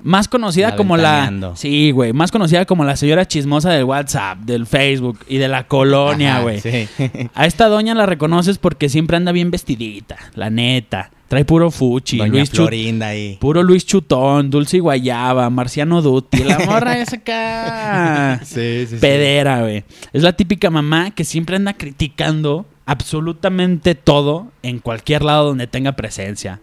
Más 0.02 0.28
conocida 0.28 0.70
La 0.70 0.76
como 0.76 0.96
la... 0.96 1.52
Sí, 1.54 1.90
güey. 1.90 2.12
Más 2.12 2.30
conocida 2.30 2.64
como 2.66 2.84
la 2.84 2.96
señora 2.96 3.26
chismosa 3.26 3.70
del 3.70 3.84
WhatsApp, 3.84 4.38
del 4.40 4.66
Facebook 4.66 5.20
y 5.28 5.38
de 5.38 5.48
la 5.48 5.66
colonia, 5.66 6.40
güey. 6.40 6.60
Sí. 6.60 6.86
A 7.34 7.46
esta 7.46 7.68
doña 7.68 7.94
la 7.94 8.04
reconoces 8.04 8.58
porque 8.58 8.88
siempre 8.88 9.16
anda 9.16 9.32
bien 9.32 9.50
vestidita, 9.50 10.16
la 10.34 10.50
neta. 10.50 11.10
Trae 11.28 11.46
puro 11.46 11.70
fuchi, 11.70 12.18
Doña 12.18 12.30
Luis 12.32 12.50
Chut- 12.52 12.56
Florinda 12.68 13.08
ahí. 13.08 13.38
Puro 13.40 13.62
Luis 13.62 13.86
Chutón, 13.86 14.50
Dulce 14.50 14.76
y 14.76 14.80
Guayaba, 14.80 15.48
Marciano 15.48 16.02
Dutti. 16.02 16.44
La 16.44 16.58
morra 16.58 16.98
es 17.00 17.12
acá. 17.14 18.40
Sí, 18.44 18.86
sí, 18.88 18.96
pedera, 19.00 19.62
güey. 19.62 19.84
Es 20.12 20.22
la 20.22 20.34
típica 20.34 20.68
mamá 20.70 21.12
que 21.12 21.24
siempre 21.24 21.56
anda 21.56 21.72
criticando 21.72 22.66
absolutamente 22.84 23.94
todo 23.94 24.48
en 24.62 24.78
cualquier 24.80 25.22
lado 25.24 25.46
donde 25.46 25.66
tenga 25.66 25.92
presencia. 25.92 26.60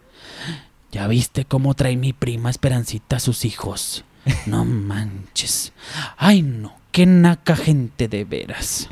¿Ya 0.92 1.08
viste 1.08 1.46
cómo 1.46 1.74
trae 1.74 1.96
mi 1.96 2.12
prima 2.12 2.50
Esperancita 2.50 3.16
a 3.16 3.20
sus 3.20 3.46
hijos? 3.46 4.04
No 4.46 4.66
manches. 4.66 5.72
Ay, 6.18 6.42
no. 6.42 6.74
Qué 6.92 7.06
naca 7.06 7.56
gente 7.56 8.10
de 8.10 8.26
veras. 8.26 8.90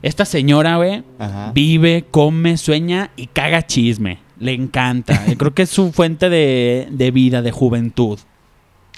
Esta 0.00 0.24
señora, 0.24 0.76
güey, 0.76 1.04
vive, 1.52 2.06
come, 2.10 2.56
sueña 2.56 3.10
y 3.16 3.26
caga 3.26 3.66
chisme. 3.66 4.20
Le 4.38 4.54
encanta. 4.54 5.26
Yo 5.28 5.36
creo 5.36 5.54
que 5.54 5.62
es 5.62 5.70
su 5.70 5.92
fuente 5.92 6.30
de, 6.30 6.88
de 6.90 7.10
vida, 7.10 7.42
de 7.42 7.50
juventud. 7.50 8.18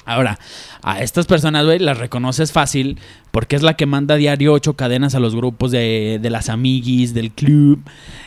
Ahora, 0.05 0.39
a 0.83 1.03
estas 1.03 1.27
personas, 1.27 1.65
güey, 1.65 1.81
las 1.81 1.99
reconoces 1.99 2.53
fácil 2.53 2.99
porque 3.33 3.57
es 3.57 3.63
la 3.63 3.75
que 3.75 3.87
manda 3.87 4.15
a 4.15 4.19
diario 4.19 4.53
ocho 4.53 4.75
cadenas 4.75 5.15
a 5.17 5.21
los 5.21 5.35
grupos 5.35 5.73
de, 5.73 6.19
de 6.23 6.31
las 6.31 6.49
amiguis, 6.49 7.13
del 7.15 7.33
club 7.33 7.83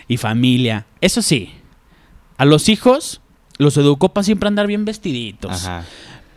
y 0.10 0.18
familia. 0.18 0.86
Eso 1.00 1.22
sí, 1.22 1.52
a 2.38 2.46
los 2.46 2.68
hijos 2.68 3.22
los 3.58 3.78
educó 3.78 4.10
para 4.10 4.24
siempre 4.24 4.48
andar 4.48 4.68
bien 4.68 4.86
vestiditos. 4.86 5.52
Ajá. 5.66 5.86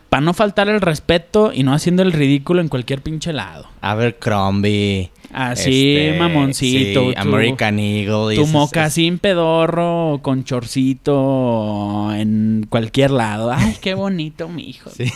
Para 0.09 0.21
no 0.21 0.33
faltar 0.33 0.69
el 0.69 0.79
respeto 0.79 1.51
y 1.53 1.63
no 1.63 1.73
haciendo 1.73 2.01
el 2.01 2.13
ridículo 2.13 2.61
en 2.61 2.69
cualquier 2.69 3.01
pinche 3.01 3.33
lado. 3.33 3.67
Abercrombie. 3.81 5.11
Así, 5.33 5.97
este, 5.97 6.17
mamoncito. 6.19 7.01
sí, 7.09 7.13
tu- 7.13 7.19
American 7.19 7.77
Eagle. 7.79 8.35
Tu 8.37 8.47
mocasín 8.47 9.19
pedorro 9.19 10.19
con 10.21 10.45
chorcito 10.45 12.13
en 12.13 12.65
cualquier 12.69 13.11
lado. 13.11 13.51
Ay, 13.51 13.75
qué 13.81 13.93
bonito, 13.93 14.47
mi 14.47 14.69
hijo. 14.69 14.89
Sí. 14.89 15.11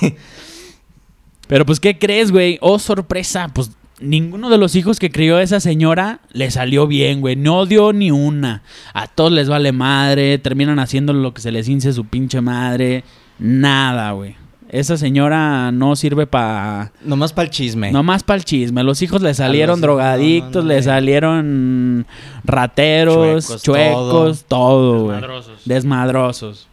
Pero 1.47 1.65
pues, 1.65 1.79
¿qué 1.79 1.97
crees, 1.97 2.31
güey? 2.31 2.57
Oh, 2.61 2.77
sorpresa. 2.77 3.49
Pues 3.53 3.71
ninguno 4.01 4.49
de 4.49 4.57
los 4.57 4.75
hijos 4.75 4.99
que 4.99 5.11
crió 5.11 5.39
esa 5.39 5.59
señora 5.59 6.19
le 6.31 6.51
salió 6.51 6.87
bien, 6.87 7.21
güey. 7.21 7.35
No 7.35 7.65
dio 7.65 7.93
ni 7.93 8.11
una. 8.11 8.63
A 8.93 9.07
todos 9.07 9.31
les 9.31 9.47
vale 9.49 9.71
madre. 9.71 10.37
Terminan 10.37 10.79
haciendo 10.79 11.13
lo 11.13 11.33
que 11.33 11.41
se 11.41 11.51
les 11.51 11.67
hince 11.67 11.93
su 11.93 12.05
pinche 12.05 12.41
madre. 12.41 13.03
Nada, 13.39 14.11
güey. 14.11 14.35
Esa 14.69 14.95
señora 14.95 15.71
no 15.73 15.97
sirve 15.97 16.27
para... 16.27 16.93
Nomás 17.03 17.33
para 17.33 17.45
el 17.45 17.51
chisme. 17.51 17.91
Nomás 17.91 18.23
para 18.23 18.37
el 18.37 18.45
chisme. 18.45 18.83
Los 18.83 19.01
hijos 19.01 19.21
le 19.21 19.33
salieron 19.33 19.81
drogadictos, 19.81 20.55
no, 20.55 20.61
no, 20.61 20.67
no, 20.69 20.73
le 20.75 20.81
salieron 20.81 22.05
rateros, 22.45 23.47
Chuecos, 23.47 23.63
chuecos, 23.63 24.45
todo, 24.47 25.03
güey. 25.03 25.15
Desmadrosos. 25.17 25.61
Desmadrosos. 25.65 26.67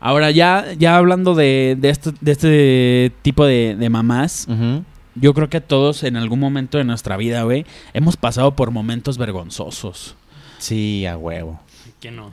Ahora, 0.00 0.30
ya, 0.30 0.64
ya 0.78 0.96
hablando 0.96 1.34
de, 1.34 1.76
de, 1.78 1.90
este, 1.90 2.12
de 2.20 2.32
este 2.32 3.12
tipo 3.22 3.44
de, 3.44 3.76
de 3.78 3.90
mamás, 3.90 4.46
Ujú. 4.48 4.84
Yo 5.20 5.34
creo 5.34 5.48
que 5.48 5.60
todos 5.60 6.02
en 6.02 6.16
algún 6.16 6.40
momento 6.40 6.78
de 6.78 6.84
nuestra 6.84 7.16
vida, 7.16 7.42
güey, 7.42 7.66
hemos 7.92 8.16
pasado 8.16 8.54
por 8.54 8.70
momentos 8.70 9.18
vergonzosos. 9.18 10.16
Sí, 10.58 11.06
a 11.06 11.16
huevo. 11.16 11.60
¿Quién 12.00 12.16
no? 12.16 12.32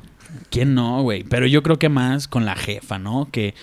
¿Quién 0.50 0.74
no, 0.74 1.01
güey? 1.01 1.24
Pero 1.24 1.48
yo 1.48 1.63
creo 1.63 1.77
que 1.77 1.89
más 1.89 2.27
con 2.27 2.46
la 2.46 2.56
jefa, 2.56 2.98
¿no? 3.00 3.30
Que 3.32 3.54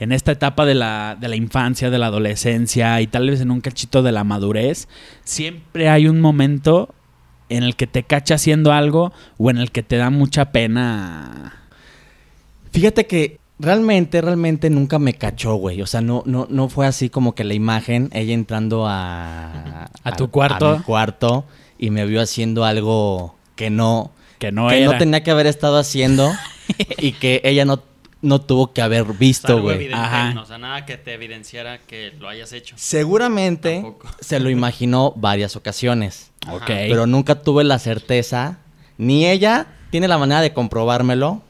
en 0.00 0.12
esta 0.12 0.32
etapa 0.32 0.64
de 0.66 0.74
la, 0.74 1.16
de 1.18 1.28
la 1.28 1.36
infancia, 1.36 1.90
de 1.90 1.98
la 1.98 2.06
adolescencia 2.06 3.00
y 3.00 3.06
tal 3.06 3.30
vez 3.30 3.40
en 3.40 3.50
un 3.50 3.60
cachito 3.60 4.02
de 4.02 4.12
la 4.12 4.24
madurez, 4.24 4.88
siempre 5.22 5.88
hay 5.88 6.08
un 6.08 6.20
momento 6.20 6.94
en 7.48 7.62
el 7.62 7.76
que 7.76 7.86
te 7.86 8.02
cacha 8.02 8.34
haciendo 8.34 8.72
algo 8.72 9.12
o 9.38 9.50
en 9.50 9.58
el 9.58 9.70
que 9.70 9.82
te 9.82 9.96
da 9.96 10.10
mucha 10.10 10.50
pena. 10.50 11.68
Fíjate 12.72 13.06
que 13.06 13.38
realmente, 13.58 14.20
realmente 14.20 14.70
nunca 14.70 14.98
me 14.98 15.14
cachó, 15.14 15.54
güey. 15.54 15.82
O 15.82 15.86
sea, 15.86 16.00
no, 16.00 16.22
no, 16.26 16.46
no 16.50 16.68
fue 16.68 16.86
así 16.86 17.10
como 17.10 17.34
que 17.34 17.44
la 17.44 17.54
imagen, 17.54 18.10
ella 18.12 18.34
entrando 18.34 18.86
a... 18.86 19.90
¿A 20.02 20.12
tu 20.16 20.30
cuarto? 20.30 20.68
A 20.68 20.76
mi 20.78 20.82
cuarto 20.82 21.44
y 21.78 21.90
me 21.90 22.06
vio 22.06 22.20
haciendo 22.20 22.64
algo 22.64 23.34
que 23.56 23.70
no... 23.70 24.10
Que 24.38 24.52
no 24.52 24.68
que 24.68 24.82
era. 24.82 24.92
no 24.92 24.98
tenía 24.98 25.22
que 25.22 25.30
haber 25.30 25.46
estado 25.46 25.78
haciendo 25.78 26.32
y 26.98 27.12
que 27.12 27.40
ella 27.44 27.64
no, 27.64 27.82
no 28.20 28.40
tuvo 28.40 28.72
que 28.72 28.82
haber 28.82 29.04
visto, 29.04 29.54
Algo 29.54 29.64
güey. 29.64 29.88
no, 29.88 30.42
o 30.42 30.46
sea, 30.46 30.58
nada 30.58 30.84
que 30.84 30.96
te 30.96 31.14
evidenciara 31.14 31.78
que 31.78 32.12
lo 32.18 32.28
hayas 32.28 32.52
hecho. 32.52 32.74
Seguramente 32.76 33.80
Tampoco. 33.82 34.08
se 34.20 34.40
lo 34.40 34.50
imaginó 34.50 35.12
varias 35.16 35.56
ocasiones. 35.56 36.32
Ok. 36.50 36.66
Pero 36.66 37.06
nunca 37.06 37.36
tuve 37.36 37.64
la 37.64 37.78
certeza. 37.78 38.58
Ni 38.98 39.26
ella 39.26 39.66
tiene 39.90 40.08
la 40.08 40.18
manera 40.18 40.40
de 40.40 40.52
comprobármelo, 40.52 41.42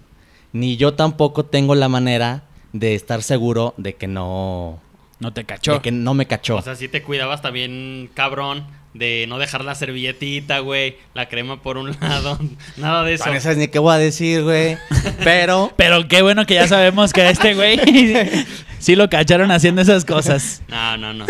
ni 0.54 0.76
yo 0.76 0.94
tampoco 0.94 1.44
tengo 1.44 1.75
la 1.75 1.88
manera 1.88 2.44
de 2.73 2.94
estar 2.94 3.25
seguro 3.25 3.75
de 3.76 3.94
que 3.94 4.06
no, 4.06 4.80
no 5.18 5.32
te 5.32 5.44
cachó. 5.44 5.75
de 5.75 5.80
que 5.80 5.90
no 5.90 6.14
me 6.14 6.26
cachó. 6.26 6.56
O 6.56 6.62
sea, 6.62 6.76
sí 6.76 6.87
te 6.87 7.02
cuidabas 7.02 7.42
también, 7.42 8.08
cabrón, 8.14 8.64
de 8.94 9.26
no 9.28 9.38
dejar 9.38 9.64
la 9.64 9.75
servilletita, 9.75 10.61
güey, 10.61 10.96
la 11.12 11.28
crema 11.28 11.61
por 11.61 11.76
un 11.76 11.96
lado, 12.00 12.38
nada 12.76 13.02
de 13.02 13.14
eso. 13.14 13.32
no 13.32 13.40
sabes 13.40 13.58
ni 13.58 13.66
qué 13.66 13.80
voy 13.80 13.94
a 13.94 13.99
decir, 13.99 14.44
güey. 14.44 14.78
Pero 15.25 15.73
Pero 15.76 16.06
qué 16.06 16.23
bueno 16.23 16.46
que 16.46 16.54
ya 16.54 16.68
sabemos 16.68 17.12
que 17.12 17.23
a 17.23 17.30
este 17.30 17.54
güey 17.54 17.80
sí 18.78 18.94
lo 18.94 19.11
cacharon 19.11 19.50
haciendo 19.50 19.82
esas 19.82 20.04
cosas. 20.04 20.62
No, 20.68 20.96
no, 20.96 21.12
no. 21.12 21.26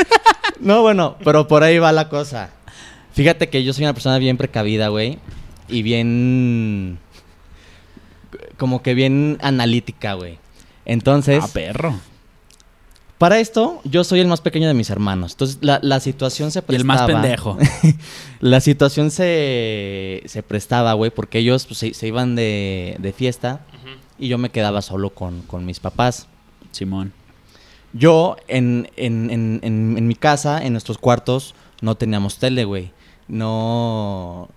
no, 0.61 0.83
bueno, 0.83 1.17
pero 1.25 1.49
por 1.49 1.63
ahí 1.63 1.79
va 1.79 1.93
la 1.93 2.11
cosa. 2.11 2.51
Fíjate 3.15 3.49
que 3.49 3.65
yo 3.65 3.73
soy 3.73 3.85
una 3.85 3.95
persona 3.95 4.19
bien 4.19 4.37
precavida, 4.37 4.89
güey, 4.89 5.19
y 5.69 5.83
bien 5.83 6.99
como 8.59 8.83
que 8.83 8.95
bien 8.95 9.39
analítica, 9.43 10.15
güey. 10.15 10.39
Entonces, 10.85 11.43
Ah, 11.43 11.49
perro. 11.53 11.95
Para 13.19 13.39
esto, 13.39 13.81
yo 13.85 14.03
soy 14.05 14.21
el 14.21 14.27
más 14.27 14.41
pequeño 14.41 14.67
de 14.69 14.75
mis 14.75 14.91
hermanos. 14.91 15.33
Entonces, 15.33 15.59
la, 15.63 15.79
la 15.83 16.01
situación 16.01 16.51
se 16.51 16.59
Y 16.59 16.63
prestaba. 16.63 16.77
el 16.77 16.85
más 16.85 17.23
pendejo. 17.23 17.57
La 18.41 18.61
situación 18.61 19.11
se, 19.11 20.23
se 20.27 20.43
prestaba, 20.43 20.93
güey, 20.95 21.11
porque 21.11 21.39
ellos 21.39 21.65
pues, 21.65 21.79
se, 21.79 21.95
se 21.95 22.07
iban 22.09 22.35
de, 22.35 22.97
de 22.99 23.13
fiesta 23.13 23.61
y 24.19 24.29
yo 24.29 24.37
me 24.37 24.51
quedaba 24.51 24.83
solo 24.83 25.11
con, 25.11 25.41
con 25.43 25.65
mis 25.65 25.81
papás. 25.81 26.27
Simón. 26.73 27.13
Yo, 27.95 28.37
en, 28.49 28.91
en, 28.97 29.31
en, 29.31 29.61
en, 29.63 29.95
en 29.97 30.07
mi 30.09 30.17
casa, 30.17 30.63
en 30.65 30.73
nuestros 30.73 30.99
cuartos, 30.99 31.55
no 31.81 31.95
teníamos 31.95 32.39
tele, 32.39 32.65
güey. 32.65 32.91
No, 33.29 34.49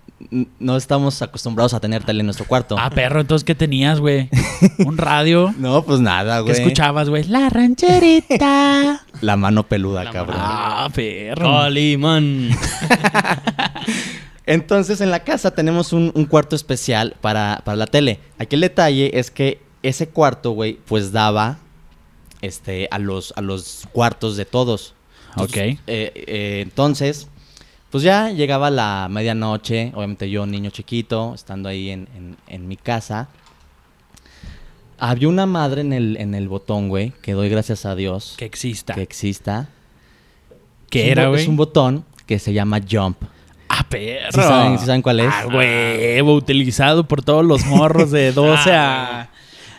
no 0.58 0.76
estamos 0.76 1.22
acostumbrados 1.22 1.74
a 1.74 1.80
tener 1.80 2.02
tele 2.04 2.20
en 2.20 2.26
nuestro 2.26 2.46
cuarto. 2.46 2.76
Ah, 2.78 2.90
perro, 2.90 3.20
entonces, 3.20 3.44
¿qué 3.44 3.54
tenías, 3.54 4.00
güey? 4.00 4.28
Un 4.84 4.98
radio. 4.98 5.54
No, 5.58 5.84
pues 5.84 6.00
nada, 6.00 6.38
¿Qué 6.38 6.42
güey. 6.50 6.56
escuchabas, 6.60 7.08
güey? 7.08 7.24
La 7.24 7.48
rancherita. 7.48 9.04
La 9.20 9.36
mano 9.36 9.66
peluda, 9.68 10.04
La 10.04 10.10
cabrón. 10.10 10.38
mano- 10.38 10.48
ah, 10.50 10.88
perro. 10.94 11.50
Calimán. 11.50 12.50
Entonces 14.46 15.00
en 15.02 15.10
la 15.10 15.24
casa 15.24 15.50
tenemos 15.50 15.92
un, 15.92 16.10
un 16.14 16.24
cuarto 16.24 16.56
especial 16.56 17.14
para, 17.20 17.60
para 17.64 17.76
la 17.76 17.86
tele. 17.86 18.18
Aquí 18.38 18.54
el 18.54 18.62
detalle 18.62 19.18
es 19.18 19.30
que 19.30 19.60
ese 19.82 20.08
cuarto, 20.08 20.52
güey, 20.52 20.78
pues 20.86 21.12
daba 21.12 21.58
este, 22.40 22.88
a, 22.90 22.98
los, 22.98 23.34
a 23.36 23.42
los 23.42 23.86
cuartos 23.92 24.36
de 24.36 24.46
todos. 24.46 24.94
Ok. 25.36 25.56
eh, 25.56 25.78
eh, 25.86 26.60
entonces, 26.62 27.28
pues 27.90 28.02
ya 28.04 28.30
llegaba 28.30 28.70
la 28.70 29.08
medianoche, 29.10 29.92
obviamente 29.94 30.28
yo, 30.30 30.46
niño 30.46 30.70
chiquito, 30.70 31.34
estando 31.34 31.68
ahí 31.68 31.90
en, 31.90 32.08
en- 32.16 32.36
en 32.46 32.68
mi 32.68 32.76
casa. 32.76 33.28
Había 35.00 35.28
una 35.28 35.46
madre 35.46 35.82
en 35.82 35.92
el, 35.92 36.16
en 36.16 36.34
el 36.34 36.48
botón, 36.48 36.88
güey, 36.88 37.12
que 37.22 37.32
doy 37.32 37.48
gracias 37.48 37.86
a 37.86 37.94
Dios 37.94 38.34
Que 38.36 38.44
exista. 38.44 38.94
que 38.94 39.02
exista. 39.02 39.68
¿Qué 40.90 41.00
Es 41.00 41.06
un 41.06 41.12
era, 41.12 41.28
güey? 41.28 41.42
Es 41.42 41.48
un 41.48 41.56
botón 41.56 42.04
que 42.26 42.38
se 42.38 42.52
llama 42.52 42.80
Jump. 42.90 43.16
Ah, 43.68 43.86
perro. 43.88 44.32
¿Sí 44.32 44.40
saben- 44.40 44.78
sí 44.78 44.86
saben 44.86 45.02
cuál 45.02 45.20
es? 45.20 45.28
Ah, 45.32 45.46
huevo, 45.46 46.34
utilizado 46.34 47.06
por 47.06 47.22
todos 47.22 47.44
los 47.44 47.64
morros 47.66 48.10
de 48.10 48.32
12 48.34 48.72
a, 48.72 49.30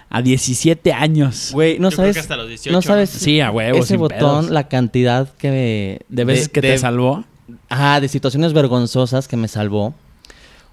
a 0.09 0.21
17 0.21 0.93
años. 0.93 1.49
Güey, 1.51 1.79
no 1.79 1.89
Yo 1.89 1.97
creo 1.97 2.05
sabes. 2.05 2.15
que 2.15 2.19
hasta 2.21 2.37
los 2.37 2.47
18, 2.47 2.71
no 2.71 2.81
sabes. 2.81 3.09
Sí, 3.09 3.41
a 3.41 3.51
huevo, 3.51 3.79
Ese 3.79 3.87
sin 3.89 3.99
botón, 3.99 4.19
pedos. 4.19 4.49
la 4.51 4.67
cantidad 4.69 5.27
que. 5.33 6.01
De 6.07 6.23
veces 6.23 6.47
que 6.49 6.61
te 6.61 6.77
salvó. 6.77 7.25
Ajá, 7.69 7.99
de 8.01 8.07
situaciones 8.07 8.53
vergonzosas 8.53 9.27
que 9.27 9.37
me 9.37 9.47
salvó. 9.47 9.93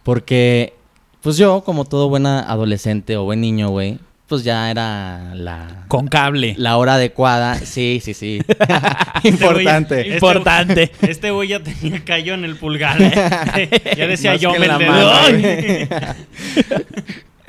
Porque, 0.02 0.74
pues 1.22 1.36
yo, 1.36 1.62
como 1.64 1.84
todo 1.84 2.08
buena 2.08 2.40
adolescente 2.40 3.16
o 3.16 3.24
buen 3.24 3.40
niño, 3.40 3.68
güey, 3.70 3.98
pues 4.28 4.42
ya 4.44 4.70
era 4.70 5.34
la. 5.34 5.84
Con 5.88 6.08
cable. 6.08 6.54
La 6.58 6.76
hora 6.76 6.94
adecuada. 6.94 7.56
Sí, 7.56 8.00
sí, 8.02 8.14
sí. 8.14 8.40
Este 9.24 9.28
Importante. 9.28 10.04
güey- 10.04 10.14
Importante. 10.14 10.92
Este 11.02 11.30
güey 11.30 11.48
ya 11.48 11.60
tenía 11.60 12.04
callo 12.04 12.34
en 12.34 12.44
el 12.44 12.56
pulgar. 12.56 12.96
¿eh? 13.00 13.80
ya 13.96 14.06
decía 14.06 14.32
Más 14.32 14.40
yo 14.40 14.52
que 14.52 14.56
en 14.64 14.68
la. 14.68 16.16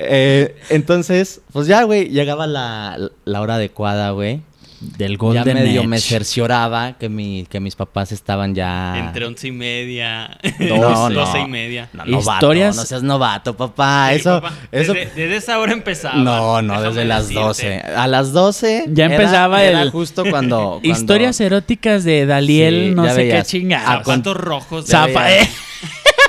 Eh, 0.00 0.54
entonces, 0.70 1.40
pues 1.52 1.66
ya, 1.66 1.82
güey, 1.82 2.08
llegaba 2.10 2.46
la, 2.46 2.96
la 3.24 3.40
hora 3.40 3.56
adecuada, 3.56 4.10
güey. 4.12 4.40
Del 4.80 5.12
Ya 5.12 5.16
Golden 5.18 5.54
medio 5.54 5.80
Edge. 5.80 5.88
me 5.88 5.98
cercioraba 5.98 6.92
que, 6.92 7.08
mi, 7.08 7.44
que 7.50 7.58
mis 7.58 7.74
papás 7.74 8.12
estaban 8.12 8.54
ya... 8.54 8.96
Entre 8.96 9.26
once 9.26 9.48
y 9.48 9.52
media. 9.52 10.38
No, 10.60 11.08
no. 11.10 11.20
Doce 11.20 11.40
y 11.40 11.46
media. 11.48 11.88
No, 11.92 12.04
novato, 12.04 12.46
Historias- 12.46 12.76
no 12.76 12.84
seas 12.84 13.02
novato, 13.02 13.56
papá. 13.56 14.10
Sí, 14.10 14.16
eso, 14.20 14.40
papá. 14.40 14.54
eso... 14.70 14.92
Desde, 14.94 15.10
desde 15.16 15.36
esa 15.36 15.58
hora 15.58 15.72
empezaba. 15.72 16.14
No, 16.16 16.62
no, 16.62 16.74
Déjame 16.74 16.88
desde 16.90 17.04
las 17.06 17.22
decirte. 17.28 17.42
12. 17.44 17.80
A 17.96 18.06
las 18.06 18.32
12... 18.32 18.84
Ya 18.90 19.06
era- 19.06 19.14
empezaba 19.16 19.62
era 19.64 19.82
el- 19.82 19.90
justo 19.90 20.22
cuando... 20.30 20.58
cuando- 20.80 20.88
Historias 20.88 21.40
eróticas 21.40 22.04
de 22.04 22.26
Daliel, 22.26 22.90
Sí, 22.90 22.94
no 22.94 23.04
ya 23.04 23.10
sé 23.14 23.22
qué 23.22 23.28
veías. 23.30 23.48
chingados. 23.48 23.88
A 23.88 24.02
con- 24.04 24.14
Zapatos 24.22 24.36
rojos. 24.36 24.86
de- 24.86 24.92
Zapa- 24.92 25.08
Zapa, 25.08 25.32
eh. 25.34 25.48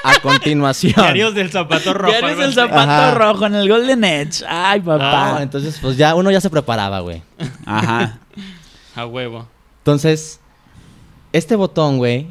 A 0.04 0.20
continuación... 0.22 0.94
Diarios 0.96 1.36
del 1.36 1.52
zapato 1.52 1.94
rojo. 1.94 2.16
Algo 2.16 2.30
del 2.42 2.46
así. 2.50 2.56
zapato 2.56 2.80
Ajá. 2.80 3.12
rojo 3.16 3.46
en 3.46 3.56
el 3.56 3.70
Golden 3.70 4.04
Edge. 4.04 4.44
Ay, 4.48 4.80
No, 4.80 4.86
papá. 4.98 5.40
entonces, 5.42 5.78
pues 5.82 5.98
ya 5.98 6.16
uno 6.16 6.32
ya 6.32 6.42
se 6.42 6.50
preparaba, 6.50 7.02
güey. 7.02 7.22
Ajá. 7.66 8.18
A 9.02 9.06
huevo. 9.06 9.48
Entonces, 9.80 10.40
este 11.34 11.56
botón, 11.56 11.98
güey, 11.98 12.28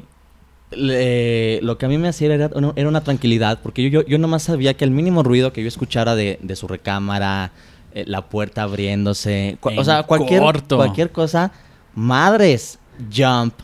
le- 0.71 1.61
lo 1.63 1.79
que 1.79 1.87
a 1.87 1.89
mí 1.89 1.97
me 1.99 2.09
hacía 2.09 2.33
era, 2.35 2.51
una- 2.55 2.73
era 2.77 2.89
una 2.89 3.03
tranquilidad, 3.03 3.61
porque 3.63 3.83
yo, 3.83 4.01
yo, 4.03 4.07
yo 4.07 4.19
nomás 4.19 4.43
sabía 4.43 4.75
que 4.75 4.85
el 4.85 4.91
mínimo 4.91 5.23
ruido 5.23 5.53
que 5.53 5.63
yo 5.63 5.69
escuchara 5.69 6.15
de, 6.15 6.39
de 6.43 6.57
su 6.57 6.69
recámara, 6.69 7.53
eh, 7.95 8.05
la 8.07 8.23
puerta 8.29 8.63
abriéndose, 8.65 9.57
o 9.63 9.85
sea, 9.85 10.03
cualquier, 10.03 10.41
corto. 10.43 10.77
cualquier 10.77 11.11
cosa, 11.11 11.53
madres, 11.95 12.79
Jump, 13.15 13.55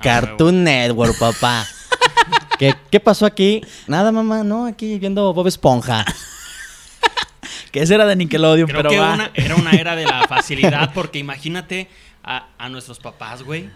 Cartoon 0.00 0.64
Network, 0.64 1.16
papá. 1.18 1.64
¿Qué, 2.58 2.74
¿Qué 2.90 2.98
pasó 3.00 3.26
aquí? 3.26 3.62
Nada, 3.86 4.10
mamá, 4.12 4.42
no, 4.42 4.66
aquí 4.66 4.98
viendo 4.98 5.32
Bob 5.32 5.46
Esponja. 5.46 6.04
Que 7.70 7.82
ese 7.82 7.94
era 7.96 8.06
de 8.06 8.14
Nickelodeon, 8.14 8.68
Creo 8.68 8.78
pero 8.82 8.90
que 8.90 8.98
va. 9.00 9.14
una, 9.14 9.30
era 9.34 9.56
una 9.56 9.72
era 9.72 9.96
de 9.96 10.04
la 10.04 10.28
facilidad 10.28 10.92
porque 10.94 11.18
imagínate 11.18 11.88
a, 12.24 12.48
a 12.58 12.68
nuestros 12.68 12.98
papás, 12.98 13.42
güey. 13.42 13.68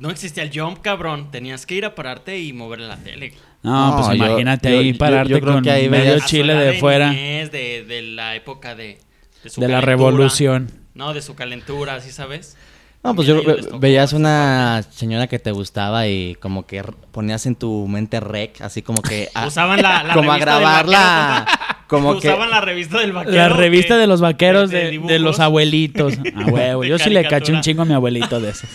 No 0.00 0.10
existía 0.10 0.42
el 0.42 0.50
jump, 0.58 0.80
cabrón. 0.80 1.30
Tenías 1.30 1.66
que 1.66 1.74
ir 1.74 1.84
a 1.84 1.94
pararte 1.94 2.38
y 2.38 2.52
moverle 2.52 2.88
la 2.88 2.96
tele. 2.96 3.34
No, 3.62 3.94
pues 3.96 4.08
No, 4.08 4.14
imagínate 4.14 4.70
yo- 4.72 4.78
ahí 4.78 4.92
yo- 4.92 4.98
pararte 4.98 5.30
yo 5.32 5.40
creo 5.40 5.54
con 5.54 5.62
que 5.64 5.70
ahí 5.70 5.88
medio 5.88 6.18
chile 6.26 6.54
de 6.54 6.74
fuera 6.78 7.10
de, 7.10 7.84
de 7.86 8.02
la 8.02 8.34
época 8.34 8.74
de, 8.74 8.98
de 9.44 9.50
su 9.50 9.60
de 9.60 9.68
la 9.68 9.80
revolución. 9.80 10.70
No, 10.94 11.12
de 11.12 11.20
su 11.22 11.34
calentura, 11.34 12.00
¿sí 12.00 12.10
sabes? 12.12 12.56
No, 13.04 13.14
pues 13.14 13.28
yo 13.28 13.40
veías 13.78 14.12
una 14.12 14.82
señora 14.90 15.28
que 15.28 15.38
te 15.38 15.52
gustaba 15.52 16.08
y 16.08 16.34
como 16.36 16.66
que 16.66 16.82
ponías 17.12 17.46
en 17.46 17.54
tu 17.54 17.86
mente 17.86 18.18
rec, 18.20 18.60
así 18.60 18.82
como 18.82 19.02
que... 19.02 19.28
a- 19.34 19.46
Usaban 19.46 19.80
la, 19.82 20.02
la 20.02 20.14
como 20.14 20.32
a 20.32 20.38
grabarla, 20.38 21.46
como 21.88 22.12
que... 22.20 22.28
Usaban 22.28 22.50
la 22.50 22.60
revista 22.60 23.00
del 23.00 23.12
vaquero. 23.12 23.36
La 23.36 23.48
revista 23.48 23.94
que- 23.94 24.00
de 24.00 24.06
los 24.06 24.20
vaqueros 24.20 24.70
de, 24.70 24.84
de 24.84 24.90
dibujos. 24.90 25.20
los 25.20 25.40
abuelitos. 25.40 26.14
A 26.36 26.44
huevo. 26.50 26.84
Yo 26.84 26.98
sí 26.98 27.10
le 27.10 27.26
caché 27.26 27.52
un 27.52 27.60
chingo 27.62 27.82
a 27.82 27.84
mi 27.84 27.94
abuelito 27.94 28.38
de 28.40 28.50
esos. 28.50 28.68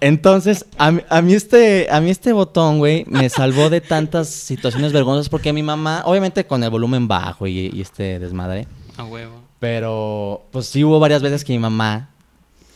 Entonces, 0.00 0.66
a, 0.76 0.90
mí- 0.92 1.00
a 1.08 1.22
mí 1.22 1.32
este, 1.32 1.88
a 1.90 2.00
mí 2.00 2.10
este 2.10 2.32
botón, 2.32 2.78
güey, 2.78 3.04
me 3.08 3.28
salvó 3.30 3.70
de 3.70 3.80
tantas 3.80 4.28
situaciones 4.28 4.92
vergonzosas 4.92 5.28
porque 5.30 5.52
mi 5.52 5.62
mamá, 5.62 6.02
obviamente 6.04 6.46
con 6.46 6.62
el 6.62 6.70
volumen 6.70 7.08
bajo 7.08 7.46
y, 7.46 7.70
y 7.72 7.80
este 7.80 8.18
desmadre, 8.18 8.66
A 8.98 9.04
huevo. 9.04 9.40
pero 9.58 10.44
pues 10.52 10.66
sí 10.66 10.84
hubo 10.84 11.00
varias 11.00 11.22
veces 11.22 11.44
que 11.44 11.54
mi 11.54 11.58
mamá, 11.58 12.10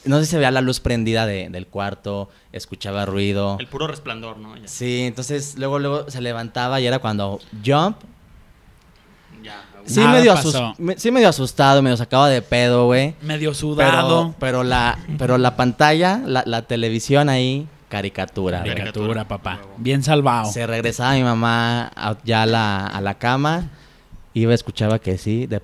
no 0.06 0.18
sé 0.18 0.24
si 0.24 0.30
se 0.30 0.36
veía 0.38 0.50
la 0.50 0.62
luz 0.62 0.80
prendida 0.80 1.26
de- 1.26 1.50
del 1.50 1.66
cuarto, 1.66 2.30
escuchaba 2.52 3.04
ruido. 3.04 3.58
El 3.60 3.66
puro 3.66 3.86
resplandor, 3.86 4.38
¿no? 4.38 4.56
Ya. 4.56 4.66
Sí, 4.66 5.02
entonces 5.02 5.56
luego, 5.58 5.78
luego 5.78 6.10
se 6.10 6.22
levantaba 6.22 6.80
y 6.80 6.86
era 6.86 7.00
cuando 7.00 7.38
jump. 7.64 7.98
Sí, 9.86 10.00
medio, 10.00 10.34
me- 10.78 10.98
sí 10.98 11.10
medio 11.10 11.28
asustado, 11.28 11.82
medio 11.82 11.96
sacaba 11.96 12.28
de 12.28 12.42
pedo, 12.42 12.86
güey. 12.86 13.14
Medio 13.22 13.54
sudado. 13.54 14.34
pero 14.38 14.62
la, 14.64 14.98
pero 15.18 15.38
la 15.38 15.56
pantalla, 15.56 16.20
la, 16.24 16.42
la 16.46 16.62
televisión 16.62 17.28
ahí, 17.28 17.66
caricatura. 17.88 18.62
Caricatura, 18.62 19.26
papá. 19.26 19.58
Bien 19.76 20.02
salvado. 20.02 20.50
Se 20.50 20.66
regresaba 20.66 21.14
mi 21.14 21.22
mamá 21.22 21.90
a- 21.96 22.16
ya 22.24 22.42
a 22.42 22.46
la, 22.46 22.86
a 22.86 23.00
la 23.00 23.14
cama, 23.14 23.68
iba, 24.34 24.54
escuchaba 24.54 24.98
que 24.98 25.18
sí, 25.18 25.46
de- 25.46 25.60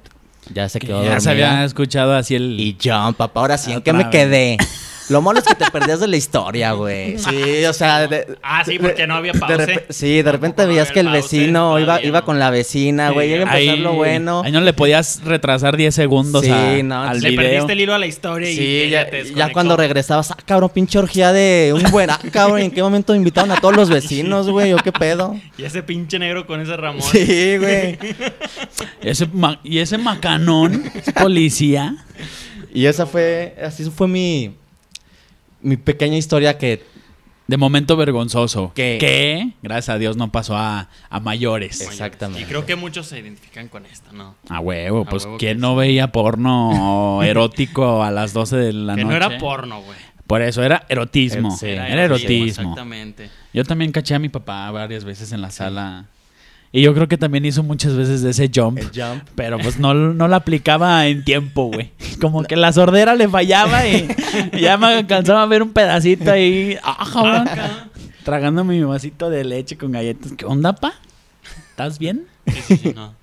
ya 0.53 0.69
se 0.69 0.79
Que 0.79 0.87
quedó 0.89 1.05
ya 1.05 1.19
se 1.21 1.31
había 1.31 1.65
escuchado 1.65 2.15
así 2.15 2.35
el... 2.37 2.59
Y 2.61 2.77
jump, 2.83 3.17
papá, 3.17 3.41
ahora 3.41 3.59
sí, 3.59 3.73
¿en 3.73 3.83
qué 3.83 3.93
me 3.93 4.05
vez. 4.05 4.09
quedé? 4.13 4.57
Lo 5.09 5.23
malo 5.23 5.39
es 5.39 5.45
que 5.45 5.55
te 5.55 5.71
perdías 5.71 6.01
de 6.01 6.09
la 6.09 6.17
historia, 6.17 6.73
güey. 6.73 7.17
Sí, 7.19 7.65
o 7.65 7.73
sea... 7.73 8.07
de- 8.09 8.37
Ah, 8.43 8.65
sí, 8.65 8.79
porque 8.79 9.07
no 9.07 9.15
había 9.15 9.33
repe- 9.33 9.85
sí, 9.91 10.23
de 10.23 10.33
repente 10.33 10.63
no 10.63 10.69
veías 10.69 10.91
que 10.91 11.01
el 11.01 11.07
pause, 11.07 11.23
vecino 11.23 11.79
iba, 11.79 12.03
iba 12.03 12.21
no. 12.21 12.25
con 12.27 12.39
la 12.39 12.51
vecina, 12.51 13.11
güey, 13.11 13.29
Sí, 13.29 13.35
iba 13.35 13.41
a 13.45 13.57
empezar 13.57 13.75
Ahí, 13.77 13.81
lo 13.81 13.93
bueno. 13.95 14.43
ahí 14.45 14.51
no 14.53 14.61
le 14.61 14.73
podías 14.73 15.23
retrasar 15.25 15.77
10 15.77 15.95
segundos 15.95 16.45
Sí, 16.45 16.51
a- 16.51 16.83
no, 16.83 17.03
al 17.03 17.21
Le 17.21 17.31
video. 17.31 17.43
perdiste 17.45 17.73
el 17.73 17.81
hilo 17.81 17.95
a 17.95 17.99
la 17.99 18.07
historia 18.07 18.51
y 18.51 18.57
Sí, 18.57 18.79
ella 18.83 19.05
ya, 19.05 19.11
te 19.11 19.35
ya 19.35 19.53
cuando 19.53 19.77
regresabas, 19.77 20.31
ah, 20.33 20.37
cabrón, 20.45 20.71
pinche 20.75 20.99
orgía 20.99 21.33
de 21.33 21.73
un 21.75 21.91
buen, 21.91 22.11
ah, 22.11 22.19
cabrón, 22.33 22.61
¿en 22.61 22.71
qué 22.71 22.83
momento 22.83 23.15
invitaron 23.15 23.51
a 23.53 23.57
todos 23.61 23.77
los 23.77 23.89
vecinos, 23.89 24.49
güey? 24.51 24.73
¿O 24.73 24.79
qué 24.79 24.93
pedo? 24.93 25.37
Y 25.57 25.65
ese 25.65 25.83
pinche 25.83 26.19
negro 26.19 26.47
con 26.47 26.61
ese 26.61 26.77
Ramón. 26.77 27.03
Sí, 27.03 27.57
güey. 27.59 27.99
Ese 29.03 29.29
y 29.63 29.79
ese 29.79 29.99
macanón, 29.99 30.83
policía. 31.21 31.95
Y 32.75 32.87
esa 32.87 33.07
fue, 33.07 33.55
así 33.65 33.85
fue 33.85 34.09
mi, 34.09 34.57
mi 35.63 35.77
pequeña 35.77 36.17
historia 36.17 36.59
que, 36.59 36.83
De 37.49 37.57
momento 37.57 37.97
vergonzoso. 37.97 38.73
¿Qué? 38.75 38.97
Que, 38.99 39.53
gracias 39.63 39.95
a 39.95 39.99
Dios, 39.99 40.17
no 40.17 40.33
pasó 40.33 40.57
a, 40.57 40.89
a 41.09 41.21
mayores. 41.21 41.81
Es- 41.81 41.87
Exactamente. 41.89 42.43
Y 42.43 42.45
creo 42.45 42.67
que 42.67 42.75
muchos 42.75 43.07
se 43.07 43.21
identifican 43.21 43.69
con 43.69 43.87
esto, 43.87 44.13
¿no? 44.13 44.35
A 44.49 44.59
huevo, 44.59 45.03
A 45.03 45.05
pues 45.09 45.25
huevo 45.27 45.39
¿quién 45.39 45.57
que 45.59 45.61
no 45.61 45.77
veía 45.77 46.11
porno 46.11 47.23
erótico 47.25 48.03
a 48.03 48.11
las 48.11 48.33
12 48.33 48.57
de 48.57 48.73
la 48.73 48.97
que 48.97 49.05
noche? 49.05 49.19
no 49.21 49.27
era 49.27 49.39
porno, 49.39 49.81
güey. 49.83 49.97
Por 50.27 50.43
eso, 50.43 50.65
era 50.65 50.85
erotismo. 50.89 51.57
Sí. 51.57 51.67
Era, 51.69 51.89
Era 51.89 52.03
erotismo. 52.05 52.47
Exactamente. 52.71 53.31
Yo 53.53 53.65
también 53.65 53.93
caché 53.93 54.17
a 54.17 54.19
mi 54.19 54.29
papá 54.29 54.69
varias 54.73 55.05
veces 55.05 55.31
en 55.31 55.41
la 55.41 55.53
sala. 55.53 56.07
Y 56.77 56.83
yo 56.83 56.93
creo 56.93 57.09
que 57.09 57.17
también 57.17 57.47
hizo 57.47 57.63
muchas 57.63 57.97
veces 57.97 58.21
de 58.21 58.33
ese 58.33 58.51
jump. 58.55 58.77
el 58.77 58.91
jump. 58.95 59.25
Pero 59.35 59.59
pues 59.59 59.79
no, 59.79 59.95
no 59.95 60.29
la 60.29 60.37
aplicaba 60.37 61.07
en 61.07 61.25
tiempo, 61.25 61.71
güey. 61.73 61.91
Como 62.21 62.43
que 62.43 62.55
la 62.55 62.71
sordera 62.71 63.15
le 63.15 63.31
fallaba 63.31 63.89
y, 63.89 64.07
y 64.53 64.61
ya 64.61 64.77
me 64.77 64.89
alcanzaba 64.89 65.43
a 65.43 65.47
ver 65.47 65.63
un 65.63 65.71
pedacito 65.71 66.31
ahí. 66.31 66.77
¡Ah! 66.83 67.87
Tragando 68.25 68.63
mi 68.63 68.83
vasito 68.83 69.31
de 69.31 69.45
leche 69.45 69.79
con 69.79 69.91
galletas. 69.93 70.33
¿Qué 70.37 70.45
onda, 70.45 70.75
pa? 70.75 70.93
¿Estás 71.71 71.99
bien? 71.99 72.27
Sí, 72.47 72.61
sí, 72.67 72.77
sí, 72.77 72.93
no. 72.95 73.15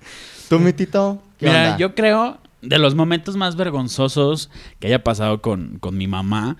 ¿Tú, 0.48 0.58
mi 0.58 0.72
tito? 0.72 1.22
¿Qué 1.38 1.46
Mira, 1.46 1.62
onda? 1.62 1.76
yo 1.76 1.94
creo 1.94 2.38
de 2.60 2.80
los 2.80 2.96
momentos 2.96 3.36
más 3.36 3.54
vergonzosos 3.54 4.50
que 4.80 4.88
haya 4.88 5.04
pasado 5.04 5.40
con, 5.42 5.78
con 5.78 5.96
mi 5.96 6.08
mamá 6.08 6.56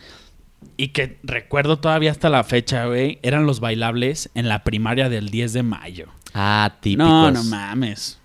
y 0.77 0.89
que 0.91 1.19
recuerdo 1.25 1.81
todavía 1.81 2.13
hasta 2.13 2.29
la 2.29 2.45
fecha, 2.45 2.87
güey, 2.87 3.19
eran 3.23 3.47
los 3.47 3.59
bailables 3.59 4.31
en 4.37 4.49
la 4.49 4.63
primaria 4.63 5.09
del 5.09 5.31
10 5.31 5.55
de 5.55 5.63
mayo. 5.65 6.07
Ah, 6.35 6.73
típicos. 6.81 7.07
No, 7.09 7.31
no 7.31 7.44
mames. 7.44 8.18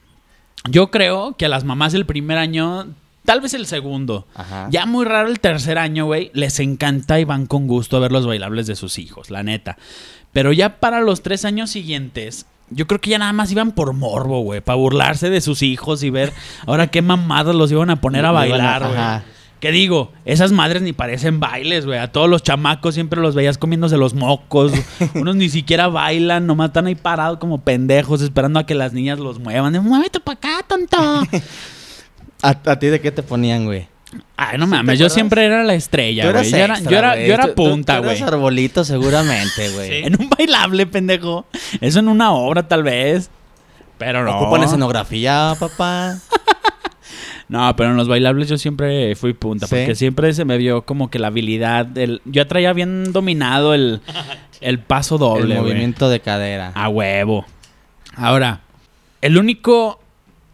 Yo 0.69 0.91
creo 0.91 1.35
que 1.37 1.45
a 1.45 1.49
las 1.49 1.63
mamás 1.63 1.93
el 1.93 2.05
primer 2.05 2.37
año, 2.37 2.87
tal 3.23 3.39
vez 3.41 3.53
el 3.53 3.65
segundo, 3.65 4.27
Ajá. 4.35 4.67
ya 4.71 4.85
muy 4.85 5.05
raro 5.05 5.29
el 5.29 5.39
tercer 5.39 5.77
año, 5.77 6.05
güey, 6.05 6.31
les 6.33 6.59
encanta 6.59 7.19
y 7.19 7.23
van 7.23 7.45
con 7.45 7.67
gusto 7.67 7.95
a 7.97 7.99
ver 8.01 8.11
los 8.11 8.25
bailables 8.27 8.67
de 8.67 8.75
sus 8.75 8.97
hijos, 8.99 9.29
la 9.29 9.43
neta. 9.43 9.77
Pero 10.33 10.51
ya 10.51 10.79
para 10.79 11.01
los 11.01 11.21
tres 11.23 11.45
años 11.45 11.69
siguientes, 11.69 12.45
yo 12.71 12.87
creo 12.87 12.99
que 12.99 13.09
ya 13.11 13.17
nada 13.19 13.33
más 13.33 13.51
iban 13.51 13.71
por 13.71 13.93
morbo, 13.93 14.41
güey, 14.41 14.61
para 14.61 14.75
burlarse 14.75 15.29
de 15.29 15.41
sus 15.41 15.61
hijos 15.63 16.03
y 16.03 16.09
ver 16.09 16.33
ahora 16.67 16.87
qué 16.87 17.01
mamadas 17.01 17.55
los 17.55 17.71
iban 17.71 17.89
a 17.89 18.01
poner 18.01 18.25
a- 18.25 18.31
bailar, 18.31 18.83
güey. 18.83 19.38
¿Qué 19.59 19.71
digo? 19.71 20.11
Esas 20.23 20.53
madres 20.53 20.81
ni 20.81 20.93
parecen 20.93 21.39
bailes, 21.39 21.85
güey. 21.85 21.99
A 21.99 22.11
todos 22.11 22.29
los 22.29 22.43
chamacos 22.43 22.93
siempre 22.93 23.19
los 23.19 23.35
veías 23.35 23.57
comiéndose 23.57 23.97
los 23.97 24.13
mocos. 24.13 24.71
Unos 25.15 25.35
ni 25.35 25.49
siquiera 25.49 25.87
bailan, 25.87 26.47
nomás 26.47 26.69
están 26.69 26.87
ahí 26.87 26.95
parados 26.95 27.39
como 27.39 27.61
pendejos 27.61 28.21
esperando 28.21 28.59
a 28.59 28.65
que 28.65 28.75
las 28.75 28.93
niñas 28.93 29.19
los 29.19 29.39
muevan. 29.39 29.73
Muévete 29.83 30.19
para 30.21 30.37
acá, 30.37 30.65
tonto. 30.67 30.97
¿A, 32.41 32.49
a 32.49 32.79
ti 32.79 32.87
de 32.87 33.01
qué 33.01 33.11
te 33.11 33.21
ponían, 33.21 33.65
güey? 33.65 33.87
Ay, 34.37 34.57
no 34.57 34.65
¿Sí 34.65 34.71
te 34.71 34.77
mames, 34.77 34.99
yo 34.99 35.09
siera 35.09 35.43
era 35.43 35.63
la 35.63 35.75
estrella, 35.75 36.31
güey. 36.31 36.49
Yo 36.49 36.57
era, 36.57 36.79
yo 36.79 36.97
era, 36.97 37.13
güey. 37.13 37.27
yo 37.27 37.33
era 37.33 37.53
punta, 37.53 37.99
güey. 37.99 38.21
arbolito 38.21 38.83
seguramente, 38.83 39.69
güey. 39.73 39.89
Sí. 39.89 40.07
En 40.07 40.19
un 40.19 40.29
bailable, 40.29 40.87
pendejo. 40.87 41.45
Eso 41.81 41.99
en 41.99 42.07
una 42.07 42.31
obra, 42.31 42.67
tal 42.67 42.83
vez. 42.83 43.29
Pero 43.97 44.23
no. 44.23 44.39
Ocupan 44.39 44.63
escenografía, 44.63 45.55
papá. 45.59 46.17
No, 47.49 47.75
pero 47.75 47.89
en 47.89 47.97
los 47.97 48.07
bailables 48.07 48.47
yo 48.47 48.57
siempre 48.57 49.15
fui 49.15 49.33
punta, 49.33 49.67
¿Sí? 49.67 49.75
porque 49.75 49.95
siempre 49.95 50.33
se 50.33 50.45
me 50.45 50.57
vio 50.57 50.83
como 50.83 51.09
que 51.09 51.19
la 51.19 51.27
habilidad 51.27 51.85
del... 51.85 52.21
Yo 52.25 52.45
traía 52.47 52.73
bien 52.73 53.11
dominado 53.11 53.73
el, 53.73 54.01
el 54.61 54.79
paso 54.79 55.17
doble, 55.17 55.55
el 55.55 55.61
movimiento 55.61 56.09
de 56.09 56.19
cadera. 56.19 56.71
A 56.75 56.89
huevo. 56.89 57.45
Ahora, 58.15 58.61
el 59.21 59.37
único 59.37 59.99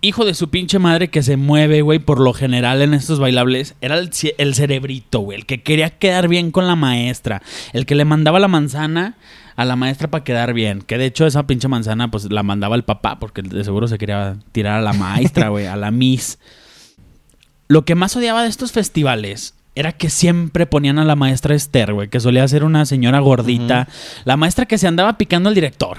hijo 0.01 0.23
de 0.23 0.33
su 0.33 0.49
pinche 0.49 0.79
madre 0.79 1.09
que 1.09 1.23
se 1.23 1.35
mueve, 1.35 1.81
güey, 1.81 1.99
por 1.99 2.19
lo 2.19 2.33
general 2.33 2.81
en 2.81 2.93
estos 2.93 3.19
bailables, 3.19 3.75
era 3.81 3.97
el, 3.97 4.11
el 4.37 4.55
cerebrito, 4.55 5.19
güey, 5.19 5.39
el 5.39 5.45
que 5.45 5.63
quería 5.63 5.89
quedar 5.89 6.27
bien 6.27 6.51
con 6.51 6.67
la 6.67 6.75
maestra, 6.75 7.41
el 7.73 7.85
que 7.85 7.95
le 7.95 8.05
mandaba 8.05 8.39
la 8.39 8.47
manzana 8.47 9.17
a 9.55 9.65
la 9.65 9.75
maestra 9.75 10.09
para 10.09 10.23
quedar 10.23 10.53
bien, 10.53 10.81
que 10.81 10.97
de 10.97 11.05
hecho 11.05 11.25
esa 11.25 11.47
pinche 11.47 11.67
manzana 11.67 12.11
pues 12.11 12.31
la 12.31 12.43
mandaba 12.43 12.75
el 12.75 12.83
papá 12.83 13.19
porque 13.19 13.41
de 13.41 13.63
seguro 13.63 13.87
se 13.87 13.97
quería 13.97 14.37
tirar 14.51 14.79
a 14.79 14.81
la 14.81 14.93
maestra, 14.93 15.47
güey, 15.49 15.65
a 15.65 15.75
la 15.75 15.91
miss. 15.91 16.39
Lo 17.67 17.85
que 17.85 17.95
más 17.95 18.15
odiaba 18.15 18.43
de 18.43 18.49
estos 18.49 18.71
festivales 18.71 19.53
era 19.75 19.91
que 19.91 20.09
siempre 20.09 20.65
ponían 20.65 20.99
a 20.99 21.05
la 21.05 21.15
maestra 21.15 21.55
Esther, 21.55 21.93
güey, 21.93 22.09
que 22.09 22.19
solía 22.19 22.47
ser 22.47 22.63
una 22.63 22.85
señora 22.85 23.19
gordita, 23.19 23.87
la 24.23 24.37
maestra 24.37 24.65
que 24.65 24.77
se 24.77 24.87
andaba 24.87 25.17
picando 25.17 25.49
al 25.49 25.55
director. 25.55 25.97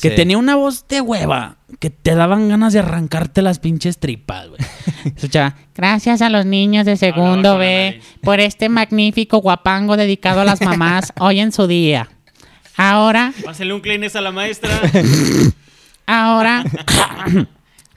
Que 0.00 0.10
Sí. 0.10 0.16
tenía 0.16 0.38
una 0.38 0.54
voz 0.54 0.86
de 0.88 1.00
hueva, 1.00 1.56
que 1.80 1.90
te 1.90 2.14
daban 2.14 2.48
ganas 2.48 2.72
de 2.72 2.78
arrancarte 2.78 3.42
las 3.42 3.58
pinches 3.58 3.98
tripas, 3.98 4.48
güey. 4.48 4.60
Escuchaba, 5.16 5.56
Gracias 5.74 6.22
a 6.22 6.30
los 6.30 6.46
niños 6.46 6.86
de 6.86 6.96
segundo 6.96 7.58
B 7.58 8.00
por 8.22 8.38
este 8.40 8.68
magnífico 8.68 9.38
guapango 9.38 9.96
dedicado 9.96 10.40
a 10.40 10.44
las 10.44 10.60
mamás 10.62 11.12
hoy 11.18 11.40
en 11.40 11.50
su 11.52 11.66
día. 11.66 12.08
Ahora, 12.76 13.32
Pásenle 13.44 13.74
un 13.74 13.80
Kleenex 13.80 14.14
a 14.14 14.20
la 14.20 14.30
maestra. 14.30 14.70
ahora 16.06 16.64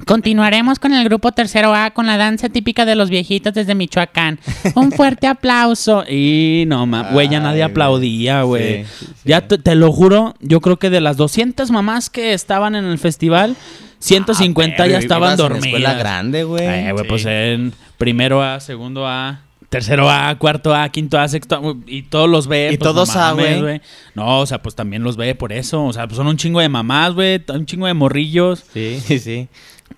continuaremos 0.05 0.79
con 0.79 0.93
el 0.93 1.03
grupo 1.03 1.31
tercero 1.31 1.73
A 1.73 1.91
con 1.91 2.07
la 2.07 2.17
danza 2.17 2.49
típica 2.49 2.85
de 2.85 2.95
los 2.95 3.09
viejitos 3.09 3.53
desde 3.53 3.75
Michoacán. 3.75 4.39
Un 4.75 4.91
fuerte 4.93 5.27
aplauso. 5.27 6.03
Y 6.09 6.65
no, 6.67 6.85
ma, 6.85 7.11
güey, 7.11 7.29
ya 7.29 7.39
nadie 7.39 7.63
aplaudía, 7.63 8.43
güey. 8.43 8.85
Sí, 8.85 8.89
sí, 8.99 9.05
sí. 9.05 9.13
Ya 9.25 9.47
te, 9.47 9.57
te 9.57 9.75
lo 9.75 9.91
juro, 9.91 10.35
yo 10.39 10.61
creo 10.61 10.77
que 10.77 10.89
de 10.89 11.01
las 11.01 11.17
200 11.17 11.71
mamás 11.71 12.09
que 12.09 12.33
estaban 12.33 12.75
en 12.75 12.85
el 12.85 12.97
festival, 12.97 13.55
150 13.99 14.77
ya 14.77 14.83
Pero 14.85 14.97
estaban 14.99 15.31
en 15.31 15.37
dormidas. 15.37 15.65
escuela 15.65 15.93
grande, 15.93 16.43
güey. 16.43 16.65
Eh, 16.65 16.91
güey, 16.91 17.03
Sí. 17.03 17.09
pues 17.09 17.25
en 17.25 17.73
primero 17.97 18.41
A, 18.41 18.59
segundo 18.59 19.07
A, 19.07 19.41
tercero 19.69 20.09
A, 20.09 20.35
cuarto 20.37 20.73
A, 20.75 20.89
quinto 20.89 21.19
A, 21.19 21.27
sexto 21.27 21.55
A, 21.55 21.75
y 21.87 22.01
todos 22.03 22.27
los 22.29 22.47
ve. 22.47 22.71
Y 22.73 22.77
pues, 22.77 22.91
todos 22.91 23.13
no 23.15 23.21
A, 23.21 23.35
mames, 23.35 23.61
güey. 23.61 23.81
No, 24.15 24.39
o 24.39 24.45
sea, 24.45 24.61
pues 24.61 24.75
también 24.75 25.03
los 25.03 25.17
ve 25.17 25.35
por 25.35 25.53
eso. 25.53 25.85
O 25.85 25.93
sea, 25.93 26.07
pues 26.07 26.17
son 26.17 26.27
un 26.27 26.35
chingo 26.37 26.59
de 26.59 26.67
mamás, 26.69 27.13
güey, 27.13 27.41
un 27.49 27.65
chingo 27.65 27.85
de 27.87 27.93
morrillos. 27.93 28.63
Sí, 28.73 28.99
sí, 29.05 29.19
sí. 29.19 29.47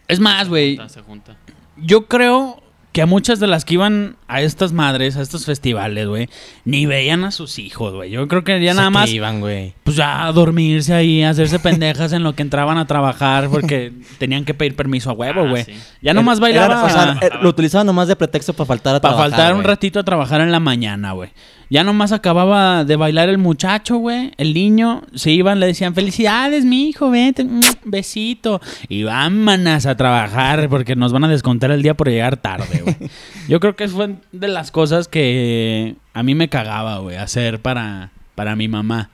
Es 0.07 0.19
más, 0.19 0.49
güey, 0.49 0.77
Junta, 0.77 0.89
se 0.93 1.01
junta. 1.01 1.35
yo 1.77 2.05
creo 2.07 2.61
que 2.91 3.01
a 3.01 3.07
muchas 3.07 3.39
de 3.39 3.47
las 3.47 3.65
que 3.65 3.73
iban 3.73 4.17
a 4.27 4.41
estas 4.41 4.71
madres, 4.71 5.17
a 5.17 5.23
estos 5.23 5.45
festivales, 5.45 6.07
güey, 6.07 6.29
ni 6.63 6.85
veían 6.85 7.23
a 7.23 7.31
sus 7.31 7.57
hijos, 7.57 7.91
güey. 7.91 8.11
Yo 8.11 8.27
creo 8.27 8.43
que 8.43 8.61
ya 8.63 8.75
nada 8.75 8.91
más, 8.91 9.09
iban, 9.09 9.39
güey. 9.39 9.73
pues 9.83 9.95
ya 9.97 10.27
a 10.27 10.31
dormirse 10.31 10.93
ahí, 10.93 11.23
a 11.23 11.31
hacerse 11.31 11.57
pendejas 11.57 12.13
en 12.13 12.21
lo 12.21 12.35
que 12.35 12.43
entraban 12.43 12.77
a 12.77 12.85
trabajar 12.85 13.49
porque 13.49 13.91
tenían 14.19 14.45
que 14.45 14.53
pedir 14.53 14.75
permiso 14.75 15.09
a 15.09 15.13
huevo, 15.13 15.41
Ah, 15.41 15.49
güey. 15.49 15.63
sí. 15.63 15.73
Ya 16.03 16.13
nomás 16.13 16.37
Era- 16.37 16.41
bailaba 16.67 16.83
o 16.85 16.89
sea, 16.89 17.17
eh, 17.19 17.29
lo 17.41 17.49
utilizaban 17.49 17.87
nomás 17.87 18.07
de 18.07 18.15
pretexto 18.15 18.53
para 18.53 18.67
faltar 18.67 18.95
a 18.97 19.01
para 19.01 19.15
trabajar, 19.15 19.31
faltar 19.39 19.55
un 19.55 19.63
ratito 19.63 19.99
a 19.99 20.03
trabajar 20.03 20.41
en 20.41 20.51
la 20.51 20.59
mañana, 20.59 21.13
güey. 21.13 21.31
Ya 21.69 21.83
nomás 21.83 22.11
acababa 22.11 22.83
de 22.85 22.95
bailar 22.95 23.29
el 23.29 23.37
muchacho, 23.37 23.97
güey. 23.97 24.31
El 24.37 24.53
niño, 24.53 25.03
se 25.15 25.31
iban, 25.31 25.59
le 25.59 25.67
decían, 25.67 25.95
felicidades, 25.95 26.65
mi 26.65 26.89
hijo, 26.89 27.09
vete, 27.09 27.43
mm, 27.43 27.61
besito. 27.85 28.61
Y 28.89 29.03
vámonos 29.03 29.85
a 29.85 29.95
trabajar 29.95 30.69
porque 30.69 30.95
nos 30.95 31.11
van 31.11 31.23
a 31.23 31.27
descontar 31.27 31.71
el 31.71 31.81
día 31.81 31.93
por 31.95 32.09
llegar 32.09 32.37
tarde, 32.37 32.81
güey. 32.81 32.95
Yo 33.47 33.59
creo 33.59 33.75
que 33.75 33.87
fue 33.87 34.15
de 34.31 34.47
las 34.47 34.71
cosas 34.71 35.07
que 35.07 35.95
a 36.13 36.23
mí 36.23 36.35
me 36.35 36.49
cagaba, 36.49 36.99
güey, 36.99 37.17
hacer 37.17 37.59
para, 37.61 38.11
para 38.35 38.55
mi 38.55 38.67
mamá. 38.67 39.09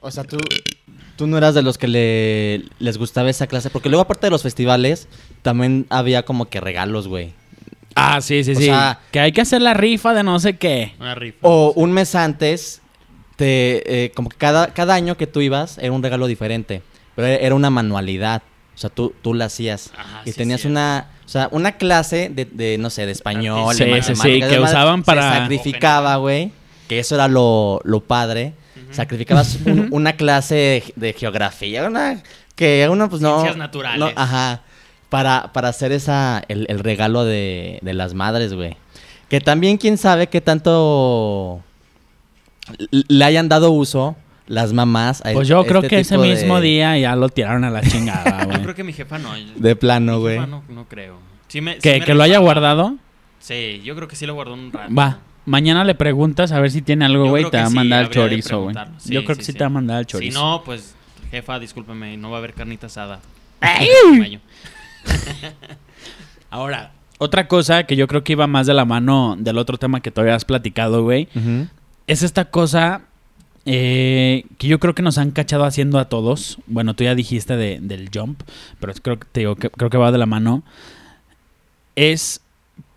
O 0.00 0.10
sea, 0.10 0.24
tú, 0.24 0.36
tú 1.16 1.26
no 1.26 1.38
eras 1.38 1.54
de 1.54 1.62
los 1.62 1.78
que 1.78 1.88
le, 1.88 2.64
les 2.78 2.98
gustaba 2.98 3.30
esa 3.30 3.46
clase. 3.46 3.70
Porque 3.70 3.88
luego, 3.88 4.02
aparte 4.02 4.26
de 4.26 4.30
los 4.30 4.42
festivales, 4.42 5.08
también 5.42 5.86
había 5.90 6.24
como 6.24 6.46
que 6.46 6.60
regalos, 6.60 7.08
güey. 7.08 7.32
Ah, 7.94 8.20
sí, 8.20 8.42
sí, 8.44 8.52
O 8.52 8.56
sí. 8.56 8.64
sea- 8.66 9.00
que 9.10 9.20
hay 9.20 9.32
que 9.32 9.40
hacer 9.40 9.62
la 9.62 9.74
rifa 9.74 10.14
de 10.14 10.22
no 10.22 10.38
sé 10.40 10.56
qué. 10.56 10.94
Una 10.98 11.14
rifa. 11.14 11.38
O 11.42 11.72
un 11.76 11.92
mes 11.92 12.14
antes, 12.14 12.82
te, 13.36 14.04
eh, 14.04 14.10
como 14.12 14.28
que 14.28 14.36
cada, 14.36 14.68
cada 14.68 14.94
año 14.94 15.16
que 15.16 15.26
tú 15.26 15.40
ibas 15.40 15.78
era 15.78 15.92
un 15.92 16.02
regalo 16.02 16.26
diferente. 16.26 16.82
Pero 17.14 17.28
era- 17.28 17.36
era 17.46 17.54
una 17.54 17.70
manualidad. 17.70 18.42
O 18.74 18.78
sea, 18.78 18.90
tú, 18.90 19.14
tú 19.22 19.34
la 19.34 19.44
hacías. 19.44 19.92
Ajá, 19.96 20.22
y 20.24 20.32
sí, 20.32 20.36
tenías 20.38 20.64
una, 20.64 21.10
o 21.24 21.28
sea, 21.28 21.48
una 21.52 21.72
clase 21.72 22.28
de, 22.28 22.44
de, 22.44 22.76
no 22.78 22.90
sé, 22.90 23.06
de 23.06 23.12
español. 23.12 23.72
Sí, 23.74 23.84
de 23.84 24.02
sí, 24.02 24.02
sí, 24.02 24.10
matemáticas, 24.12 24.48
que 24.48 24.54
además, 24.56 24.70
usaban 24.70 25.02
para- 25.04 25.32
Se 25.32 25.38
sacrificaba, 25.40 26.16
güey. 26.16 26.50
Que 26.88 26.98
eso 26.98 27.14
era 27.14 27.28
lo, 27.28 27.80
lo 27.84 28.00
padre. 28.00 28.54
Sacrificabas 28.90 29.58
un- 29.64 29.88
una 29.92 30.14
clase 30.14 30.54
de, 30.54 30.92
de 30.96 31.12
geografía. 31.12 31.84
Una, 31.86 32.22
que 32.56 32.86
uno, 32.90 33.08
pues 33.08 33.22
no. 33.22 33.36
Ciencias 33.36 33.56
naturales. 33.56 33.98
no, 34.00 34.10
ajá. 34.20 34.62
Para, 35.14 35.52
para 35.52 35.68
hacer 35.68 35.92
esa, 35.92 36.42
el, 36.48 36.66
el 36.68 36.80
regalo 36.80 37.24
de, 37.24 37.78
de 37.82 37.94
las 37.94 38.14
madres, 38.14 38.52
güey. 38.52 38.76
Que 39.28 39.40
también, 39.40 39.76
quién 39.78 39.96
sabe 39.96 40.26
qué 40.26 40.40
tanto 40.40 41.62
le 42.90 43.24
hayan 43.24 43.48
dado 43.48 43.70
uso 43.70 44.16
las 44.46 44.72
mamás 44.72 45.24
a 45.24 45.32
Pues 45.32 45.46
yo 45.48 45.60
este 45.60 45.68
creo 45.68 45.82
que 45.82 46.00
ese 46.00 46.16
de- 46.18 46.28
mismo 46.28 46.60
día 46.60 46.98
ya 46.98 47.14
lo 47.16 47.28
tiraron 47.28 47.62
a 47.64 47.70
la 47.70 47.80
chingada, 47.82 48.40
Yo 48.42 48.46
güey. 48.48 48.62
creo 48.62 48.74
que 48.74 48.84
mi 48.84 48.92
jefa 48.92 49.18
no. 49.18 49.30
De 49.56 49.76
plano, 49.76 50.14
Mi 50.16 50.20
güey. 50.20 50.34
jefa 50.34 50.46
no, 50.48 50.62
no 50.68 50.88
creo. 50.88 51.18
Sí 51.48 51.60
me- 51.60 51.74
sí 51.74 51.80
¿Que, 51.80 52.00
me 52.00 52.04
que 52.04 52.14
lo 52.14 52.22
haya 52.24 52.38
guardado. 52.38 52.96
Sí, 53.38 53.80
yo 53.84 53.94
creo 53.94 54.08
que 54.08 54.16
sí 54.16 54.26
lo 54.26 54.34
guardó 54.34 54.54
un 54.54 54.72
rato. 54.72 54.92
Va. 54.94 55.18
Mañana 55.46 55.84
le 55.84 55.94
preguntas 55.94 56.50
a 56.52 56.58
ver 56.60 56.70
si 56.72 56.82
tiene 56.82 57.04
algo, 57.04 57.24
Yo 57.26 57.30
güey. 57.30 57.50
Te 57.50 57.58
va 57.58 57.66
a 57.66 57.70
mandar 57.70 58.04
el 58.06 58.10
chorizo, 58.10 58.62
güey. 58.62 58.74
Yo 59.04 59.24
creo 59.24 59.36
que 59.36 59.44
sí, 59.44 59.52
te 59.52 59.60
va 59.60 59.66
a 59.66 59.70
mandar 59.70 60.00
el 60.00 60.06
Si 60.06 60.10
chorizo. 60.12 60.40
no, 60.40 60.62
pues, 60.64 60.94
jefa, 61.30 61.58
discúlpeme, 61.60 62.16
no 62.16 62.30
va 62.30 62.36
a 62.36 62.38
haber 62.38 62.54
carnita 62.54 62.86
asada. 62.88 63.20
Ahora, 66.50 66.92
otra 67.18 67.48
cosa 67.48 67.84
que 67.84 67.96
yo 67.96 68.06
creo 68.06 68.22
que 68.24 68.32
iba 68.32 68.46
más 68.46 68.66
de 68.66 68.74
la 68.74 68.84
mano 68.84 69.36
del 69.38 69.58
otro 69.58 69.78
tema 69.78 70.00
que 70.00 70.10
todavía 70.10 70.34
has 70.34 70.44
platicado, 70.44 71.02
güey, 71.02 71.28
es 72.06 72.22
esta 72.22 72.46
cosa 72.46 73.02
eh, 73.66 74.44
que 74.58 74.66
yo 74.68 74.78
creo 74.78 74.94
que 74.94 75.02
nos 75.02 75.16
han 75.18 75.30
cachado 75.30 75.64
haciendo 75.64 75.98
a 75.98 76.08
todos. 76.08 76.58
Bueno, 76.66 76.94
tú 76.94 77.04
ya 77.04 77.14
dijiste 77.14 77.56
de- 77.56 77.78
del 77.80 78.10
jump, 78.14 78.42
pero 78.78 78.92
creo 79.02 79.18
que, 79.18 79.26
te 79.32 79.40
digo 79.40 79.56
que 79.56 79.70
creo 79.70 79.90
que 79.90 79.96
va 79.96 80.12
de 80.12 80.18
la 80.18 80.26
mano. 80.26 80.62
Es 81.96 82.40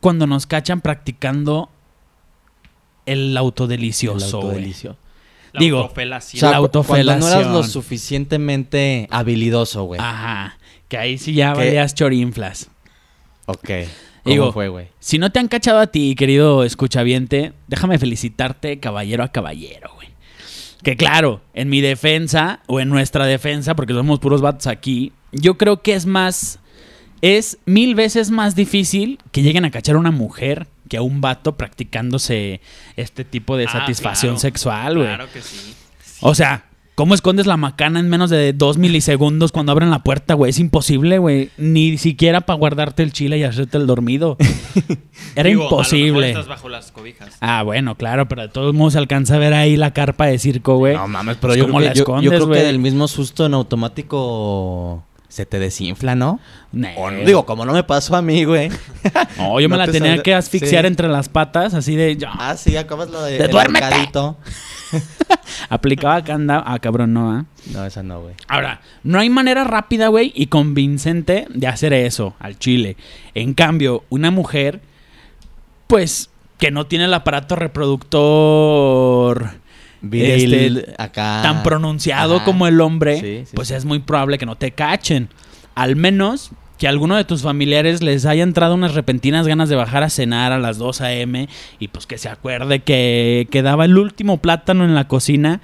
cuando 0.02 0.28
nos 0.28 0.46
cachan 0.46 0.82
practicando 0.82 1.70
el 3.06 3.38
autodelicioso, 3.38 4.26
El 4.26 4.32
güey. 4.34 4.44
autodelicio. 4.46 4.98
La 5.54 5.60
Digo, 5.62 5.78
O 5.80 5.82
autofelación. 5.84 6.40
sea, 6.42 6.52
La 6.52 6.60
cu- 6.60 6.70
cuando 6.84 6.96
no 7.06 7.12
eras 7.14 7.20
lo 7.22 7.28
autofelación. 7.38 7.64
suficientemente 7.72 9.08
habilidoso, 9.10 9.84
güey. 9.86 10.00
Ajá. 10.02 10.58
Que 10.88 10.98
ahí 10.98 11.18
sí 11.18 11.34
ya 11.34 11.54
¿Qué? 11.54 11.60
valías 11.60 11.94
chorinflas. 11.96 12.70
Ok. 13.46 13.70
¿Cómo 14.24 14.34
Digo, 14.34 14.52
fue, 14.54 14.68
güey? 14.68 14.88
Si 15.00 15.18
no 15.20 15.32
te 15.32 15.40
han 15.40 15.48
cachado 15.48 15.80
a 15.80 15.88
ti, 15.88 16.16
querido 16.16 16.64
escuchaviente, 16.64 17.54
déjame 17.68 17.98
felicitarte 17.98 18.80
caballero 18.80 19.24
a 19.24 19.32
caballero, 19.32 19.92
güey. 19.96 20.10
Que 20.84 20.96
claro, 20.98 21.42
en 21.54 21.70
mi 21.70 21.82
defensa, 21.82 22.60
o 22.68 22.80
en 22.80 22.90
nuestra 22.90 23.26
defensa, 23.26 23.76
porque 23.76 23.94
somos 23.94 24.20
puros 24.20 24.42
vatos 24.42 24.68
aquí, 24.68 25.12
yo 25.32 25.58
creo 25.58 25.82
que 25.82 25.94
es 25.94 26.06
más, 26.06 26.60
es 27.22 27.58
mil 27.66 27.96
veces 27.96 28.30
más 28.32 28.56
difícil 28.56 29.20
que 29.32 29.42
lleguen 29.42 29.66
a 29.66 29.72
cachar 29.72 29.96
a 29.96 30.00
una 30.00 30.12
mujer 30.12 30.68
que 30.88 30.98
a 30.98 31.02
un 31.02 31.20
vato 31.20 31.58
practicándose 31.58 32.62
este 32.96 33.26
tipo 33.26 33.58
de 33.58 33.66
Ah, 33.66 33.72
satisfacción 33.72 34.32
claro. 34.36 34.40
sexual, 34.42 34.96
güey. 34.96 35.08
Claro 35.08 35.28
que 35.34 35.42
sí. 35.42 35.74
O 36.22 36.36
sea, 36.36 36.66
¿Cómo 36.98 37.14
escondes 37.14 37.46
la 37.46 37.58
macana 37.58 38.00
en 38.00 38.10
menos 38.10 38.32
de 38.32 38.54
dos 38.54 38.80
milisegundos 38.80 39.52
cuando 39.52 39.72
abren 39.72 39.92
la 39.92 40.00
puerta, 40.00 40.34
güey? 40.34 40.50
Es 40.50 40.58
imposible, 40.58 41.20
güey. 41.20 41.52
Ni 41.56 42.00
siquiera 42.00 42.42
para 42.42 42.58
guardarte 42.58 43.04
el 43.04 43.14
chile 43.14 43.38
y 43.38 43.44
hacerte 43.44 43.78
el 43.78 43.86
dormido. 43.86 44.36
Era 45.36 45.48
Digo, 45.48 45.62
a 45.62 45.66
lo 45.66 45.78
mejor 45.78 45.86
imposible. 45.86 46.30
estás 46.30 46.48
bajo 46.48 46.70
las 46.70 46.92
cobijas. 46.92 47.38
Ah, 47.40 47.62
bueno, 47.62 47.94
claro, 47.94 48.28
pero 48.28 48.42
de 48.42 48.48
todos 48.48 48.74
modos 48.74 48.94
se 48.94 49.00
alcanza 49.00 49.36
a 49.36 49.38
ver 49.38 49.54
ahí 49.54 49.78
la 49.78 49.94
carpa 49.94 50.26
de 50.26 50.40
circo, 50.40 50.78
güey. 50.78 50.96
No 50.96 51.08
mames, 51.08 51.38
pero 51.40 51.50
Pues, 51.50 51.60
yo, 51.60 51.66
¿cómo 51.68 51.78
creo 51.78 51.88
la 51.90 51.94
que, 51.94 52.00
yo- 52.00 52.06
yo 52.06 52.14
escondes, 52.14 52.32
creo 52.32 52.50
que 52.52 52.64
del 52.64 52.80
mismo 52.80 53.08
susto 53.08 53.46
en 53.46 53.54
automático 53.54 55.04
se 55.30 55.46
te 55.46 55.60
desinfla, 55.60 56.16
¿no? 56.16 56.40
Nee. 56.72 56.96
O 56.98 57.12
no- 57.12 57.26
digo, 57.26 57.46
como 57.46 57.66
no 57.66 57.74
me 57.74 57.84
pasó 57.84 58.16
a 58.16 58.22
mí, 58.22 58.46
güey. 58.46 58.70
No, 59.38 59.60
yo 59.60 59.68
me 59.70 59.78
la 59.78 59.86
te 59.86 59.92
tenía 59.94 60.22
que 60.24 60.34
asfixiar 60.34 60.84
sí. 60.84 60.88
entre 60.88 61.08
las 61.08 61.30
patas, 61.30 61.74
así 61.74 61.96
de... 61.96 62.18
Ah, 62.28 62.56
sí, 62.58 62.78
acabas 62.78 63.10
lo 63.10 63.22
de 63.22 63.38
¡Te 63.38 63.46
el 63.46 63.52
duérmete! 63.52 63.88
Aplicaba 65.70 66.24
candado. 66.24 66.64
Ah, 66.66 66.80
cabrón, 66.80 67.14
no, 67.14 67.32
¿ah? 67.32 67.46
No, 67.74 67.86
esa 67.86 68.04
no, 68.04 68.22
güey. 68.22 68.36
Ahora, 68.48 68.82
no 69.04 69.20
hay 69.20 69.30
manera 69.30 69.64
rápida, 69.66 70.08
güey, 70.08 70.32
y 70.36 70.48
convincente 70.48 71.46
de 71.50 71.68
hacer 71.68 71.94
eso 71.94 72.36
al 72.40 72.58
chile. 72.58 72.96
En 73.34 73.54
cambio, 73.54 74.04
una 74.10 74.32
mujer, 74.32 74.82
pues, 75.88 76.30
que 76.58 76.72
no 76.72 76.88
tiene 76.88 77.06
el 77.06 77.14
aparato 77.14 77.56
reproductor 77.56 79.52
Viril, 80.02 80.78
Este, 80.80 80.96
acá. 81.02 81.40
tan 81.44 81.64
pronunciado 81.64 82.38
Ajá. 82.38 82.46
como 82.46 82.68
el 82.68 82.80
hombre, 82.82 83.20
Sí, 83.20 83.44
sí, 83.46 83.56
pues 83.56 83.70
sí. 83.70 83.74
es 83.74 83.86
muy 83.86 84.00
probable 84.00 84.38
que 84.38 84.46
no 84.46 84.56
te 84.56 84.72
cachen. 84.72 85.30
Al 85.76 85.96
menos 85.96 86.52
que 86.78 86.86
a 86.86 86.92
alguno 86.92 87.16
de 87.16 87.24
tus 87.24 87.42
familiares 87.42 88.04
les 88.04 88.26
haya 88.28 88.44
entrado 88.44 88.76
unas 88.76 88.94
repentinas 88.94 89.48
ganas 89.48 89.68
de 89.70 89.76
bajar 89.76 90.04
a 90.04 90.10
cenar 90.12 90.52
a 90.52 90.60
las 90.60 90.78
2 90.78 91.02
a.m. 91.02 91.50
y 91.80 91.88
pues 91.88 92.06
que 92.06 92.20
se 92.20 92.30
acuerde 92.30 92.82
que 92.82 93.48
quedaba 93.52 93.86
el 93.86 93.98
último 93.98 94.38
plátano 94.38 94.86
en 94.86 94.94
la 94.94 95.08
cocina 95.08 95.62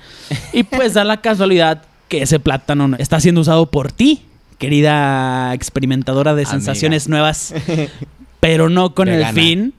y 0.54 0.64
pues 0.64 0.96
da 0.96 1.04
la 1.04 1.22
casualidad 1.22 1.84
que 2.08 2.24
ese 2.24 2.40
plátano 2.40 2.88
no- 2.88 2.98
está 2.98 3.20
siendo 3.20 3.42
usado 3.42 3.68
por 3.70 3.92
ti, 3.92 4.24
querida 4.58 5.54
experimentadora 5.54 6.34
de 6.34 6.42
Amiga. 6.44 6.52
sensaciones 6.52 7.08
nuevas, 7.10 7.54
pero 8.40 8.70
no 8.70 8.96
con 8.96 9.08
el 9.08 9.24
fin 9.28 9.74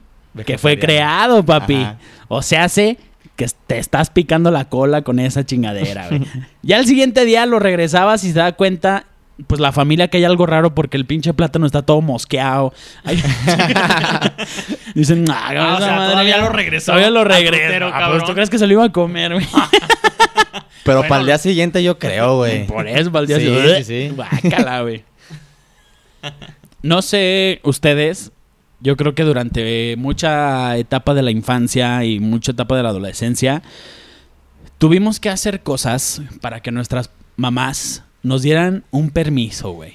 que 0.45 0.57
fue 0.57 0.79
creado, 0.79 1.43
papi. 1.45 1.75
Ajá. 1.75 1.97
O 2.29 2.41
se 2.41 2.57
hace 2.57 2.97
que 3.35 3.47
te 3.67 3.77
estás 3.77 4.09
picando 4.09 4.49
la 4.51 4.65
cola 4.69 5.01
con 5.01 5.19
esa 5.19 5.45
chingadera, 5.45 6.07
güey. 6.09 6.21
ya 6.61 6.77
el 6.77 6.85
siguiente 6.85 7.25
día 7.25 7.45
lo 7.45 7.59
regresabas 7.59 8.23
y 8.23 8.31
se 8.31 8.39
da 8.39 8.53
cuenta, 8.53 9.05
pues 9.47 9.59
la 9.59 9.71
familia 9.73 10.07
que 10.07 10.17
hay 10.17 10.23
algo 10.23 10.45
raro 10.45 10.73
porque 10.73 10.95
el 10.97 11.05
pinche 11.05 11.33
plátano 11.33 11.65
está 11.65 11.81
todo 11.81 12.01
mosqueado. 12.01 12.73
Ay, 13.03 13.21
Dicen, 14.95 15.25
ah, 15.29 15.49
Ah, 15.49 15.75
o 15.77 15.81
sea, 15.81 15.95
madre 15.95 16.11
todavía 16.11 16.37
ya- 16.37 16.43
lo 16.43 16.49
regresó 16.49 16.85
Todavía 16.93 17.09
lo 17.09 17.23
regresó. 17.23 17.85
Ah, 17.85 17.89
pues, 17.89 17.91
cabrón. 17.93 18.23
¿Tú 18.25 18.33
crees 18.33 18.49
que 18.49 18.57
se 18.57 18.67
lo 18.67 18.73
iba 18.73 18.85
a 18.85 18.91
comer, 18.91 19.33
güey? 19.33 19.45
Pero 20.85 20.99
Bueno, 20.99 21.09
para 21.09 21.21
el 21.21 21.27
día 21.27 21.37
siguiente 21.39 21.83
yo 21.83 21.97
creo, 21.97 22.37
güey. 22.37 22.67
Por 22.67 22.87
eso, 22.87 23.11
para 23.11 23.21
el 23.23 23.27
día 23.27 23.37
Sí, 23.39 23.45
siguiente. 23.45 23.83
sí, 23.83 24.09
sí. 24.09 24.15
Guácala, 24.15 24.81
güey. 24.81 25.03
No 26.83 27.01
sé, 27.01 27.59
ustedes, 27.63 28.31
yo 28.79 28.97
creo 28.97 29.15
que 29.15 29.23
durante 29.23 29.95
mucha 29.97 30.77
etapa 30.77 31.13
de 31.13 31.21
la 31.21 31.31
infancia 31.31 32.03
y 32.03 32.19
mucha 32.19 32.51
etapa 32.51 32.75
de 32.77 32.83
la 32.83 32.89
adolescencia, 32.89 33.61
tuvimos 34.77 35.19
que 35.19 35.29
hacer 35.29 35.61
cosas 35.61 36.21
para 36.41 36.61
que 36.61 36.71
nuestras 36.71 37.09
mamás 37.37 38.03
nos 38.23 38.41
dieran 38.41 38.83
un 38.91 39.09
permiso, 39.11 39.71
güey. 39.71 39.93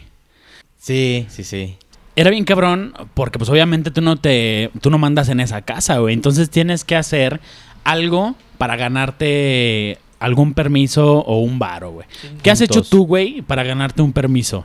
Sí, 0.78 1.26
sí, 1.28 1.44
sí. 1.44 1.76
Era 2.16 2.30
bien 2.30 2.44
cabrón, 2.44 2.94
porque 3.14 3.38
pues 3.38 3.50
obviamente 3.50 3.90
tú 3.90 4.00
no 4.00 4.16
te, 4.16 4.70
tú 4.80 4.90
no 4.90 4.98
mandas 4.98 5.28
en 5.28 5.40
esa 5.40 5.62
casa, 5.62 5.98
güey. 5.98 6.14
Entonces 6.14 6.50
tienes 6.50 6.84
que 6.84 6.96
hacer 6.96 7.40
algo 7.84 8.34
para 8.58 8.76
ganarte 8.76 9.98
algún 10.18 10.54
permiso 10.54 11.18
o 11.20 11.40
un 11.40 11.58
varo, 11.58 11.92
güey. 11.92 12.06
¿Qué 12.42 12.50
has 12.50 12.60
hecho 12.60 12.82
tú, 12.82 13.06
güey, 13.06 13.42
para 13.42 13.62
ganarte 13.62 14.02
un 14.02 14.12
permiso? 14.12 14.64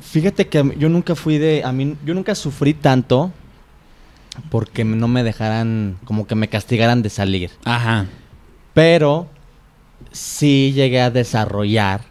Fíjate 0.00 0.48
que 0.48 0.74
yo 0.78 0.88
nunca 0.88 1.14
fui 1.14 1.38
de. 1.38 1.62
A 1.64 1.72
mí, 1.72 1.96
yo 2.04 2.14
nunca 2.14 2.34
sufrí 2.34 2.74
tanto 2.74 3.30
porque 4.50 4.84
no 4.84 5.08
me 5.08 5.22
dejaran. 5.22 5.96
Como 6.04 6.26
que 6.26 6.34
me 6.34 6.48
castigaran 6.48 7.02
de 7.02 7.10
salir. 7.10 7.50
Ajá. 7.64 8.06
Pero 8.74 9.28
sí 10.12 10.72
llegué 10.74 11.00
a 11.00 11.10
desarrollar 11.10 12.02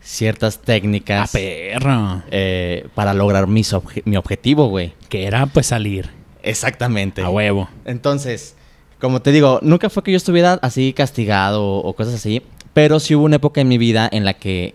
ciertas 0.00 0.56
A 0.58 0.62
técnicas 0.62 1.30
perro. 1.32 2.22
eh, 2.30 2.88
para 2.94 3.14
lograr 3.14 3.46
mis 3.46 3.72
obje- 3.72 4.02
mi 4.04 4.16
objetivo, 4.16 4.68
güey. 4.68 4.94
Que 5.08 5.24
era 5.26 5.46
pues 5.46 5.66
salir. 5.66 6.10
Exactamente. 6.42 7.22
A 7.22 7.30
huevo. 7.30 7.68
Entonces, 7.84 8.56
como 9.00 9.20
te 9.22 9.30
digo, 9.32 9.60
nunca 9.62 9.90
fue 9.90 10.02
que 10.02 10.10
yo 10.10 10.16
estuviera 10.16 10.54
así 10.62 10.92
castigado 10.92 11.62
o, 11.62 11.78
o 11.88 11.92
cosas 11.94 12.14
así, 12.14 12.42
pero 12.74 12.98
sí 12.98 13.14
hubo 13.14 13.24
una 13.24 13.36
época 13.36 13.60
en 13.60 13.68
mi 13.68 13.78
vida 13.78 14.08
en 14.10 14.24
la 14.24 14.34
que 14.34 14.74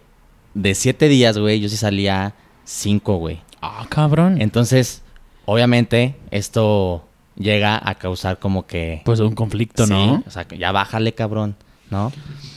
de 0.56 0.74
siete 0.74 1.08
días, 1.08 1.38
güey, 1.38 1.60
yo 1.60 1.70
sí 1.70 1.78
salía 1.78 2.34
cinco, 2.64 3.18
güey. 3.18 3.42
Ah, 3.62 3.86
cabrón. 3.90 4.42
Entonces, 4.42 5.04
obviamente, 5.46 6.16
esto 6.32 7.06
llega 7.38 7.80
a 7.88 7.96
causar 7.96 8.40
como 8.40 8.66
que... 8.66 9.02
Pues 9.06 9.20
un 9.20 9.36
conflicto, 9.36 9.86
Sí, 9.86 9.92
¿no? 9.94 10.24
O 10.26 10.32
sea, 10.32 10.48
ya 10.48 10.72
bájale, 10.72 11.14
cabrón, 11.14 11.56
¿no? 11.92 12.12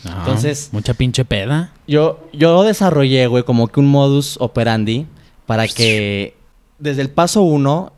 Ah, 0.06 0.18
Entonces- 0.20 0.70
Mucha 0.72 0.94
pinche 0.94 1.24
peda. 1.24 1.72
Yo, 1.86 2.28
yo 2.32 2.62
desarrollé, 2.62 3.26
güey, 3.26 3.42
como 3.42 3.68
que 3.68 3.80
un 3.80 3.86
modus 3.88 4.36
operandi 4.40 5.06
para 5.46 5.66
que 5.68 6.34
desde 6.78 7.02
el 7.02 7.10
paso 7.10 7.42
uno 7.42 7.92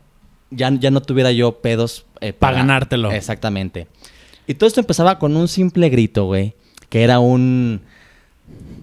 ya, 0.49 0.71
ya 0.71 0.89
no 0.91 1.01
tuviera 1.01 1.31
yo 1.31 1.61
pedos. 1.61 2.05
eh, 2.19 2.33
Pa' 2.33 2.51
ganártelo. 2.51 3.11
Exactamente. 3.11 3.87
Y 4.47 4.55
todo 4.55 4.67
esto 4.67 4.79
empezaba 4.79 5.19
con 5.19 5.35
un 5.37 5.47
simple 5.47 5.89
grito, 5.89 6.25
güey, 6.25 6.55
que 6.89 7.03
era 7.03 7.19
un... 7.19 7.81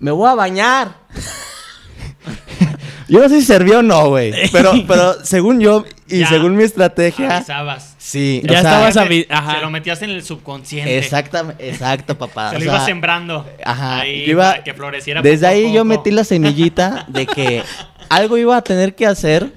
Me 0.00 0.10
voy 0.10 0.28
a 0.28 0.34
bañar. 0.34 0.96
yo 3.08 3.20
no 3.20 3.28
sé 3.28 3.40
si 3.40 3.46
sirvió 3.46 3.78
o 3.78 3.82
no, 3.82 4.08
güey. 4.10 4.32
Pero, 4.52 4.72
pero 4.86 5.24
según 5.24 5.60
yo 5.60 5.84
y 6.08 6.20
Ya. 6.20 6.28
según 6.28 6.56
mi 6.56 6.62
estrategia... 6.64 7.38
Avisabas. 7.38 7.94
Sí, 7.98 8.40
Ya 8.44 8.50
o 8.50 8.52
sea, 8.52 8.58
estabas 8.60 8.94
Se- 8.94 9.00
avi- 9.00 9.26
ajá. 9.28 9.56
Se 9.56 9.60
lo 9.60 9.70
metías 9.70 10.00
en 10.02 10.10
el 10.10 10.22
subconsciente. 10.22 10.96
Exactamente, 10.98 11.68
exacto, 11.68 12.16
papá. 12.16 12.50
Se 12.50 12.56
O 12.56 12.58
lo 12.58 12.64
sea, 12.64 12.74
ibas 12.74 12.86
sembrando. 12.86 13.46
Ajá. 13.64 14.00
Ahí, 14.00 14.24
yo 14.24 14.32
iba- 14.32 14.50
para 14.52 14.64
que 14.64 14.72
floreciera 14.74 15.20
Desde 15.22 15.46
poco 15.46 15.52
ahí 15.52 15.72
yo 15.72 15.84
metí 15.84 16.10
la 16.10 16.24
semillita 16.24 17.04
de 17.08 17.26
que 17.26 17.62
algo 18.08 18.38
iba 18.38 18.56
a 18.56 18.62
tener 18.62 18.94
que 18.94 19.06
hacer. 19.06 19.52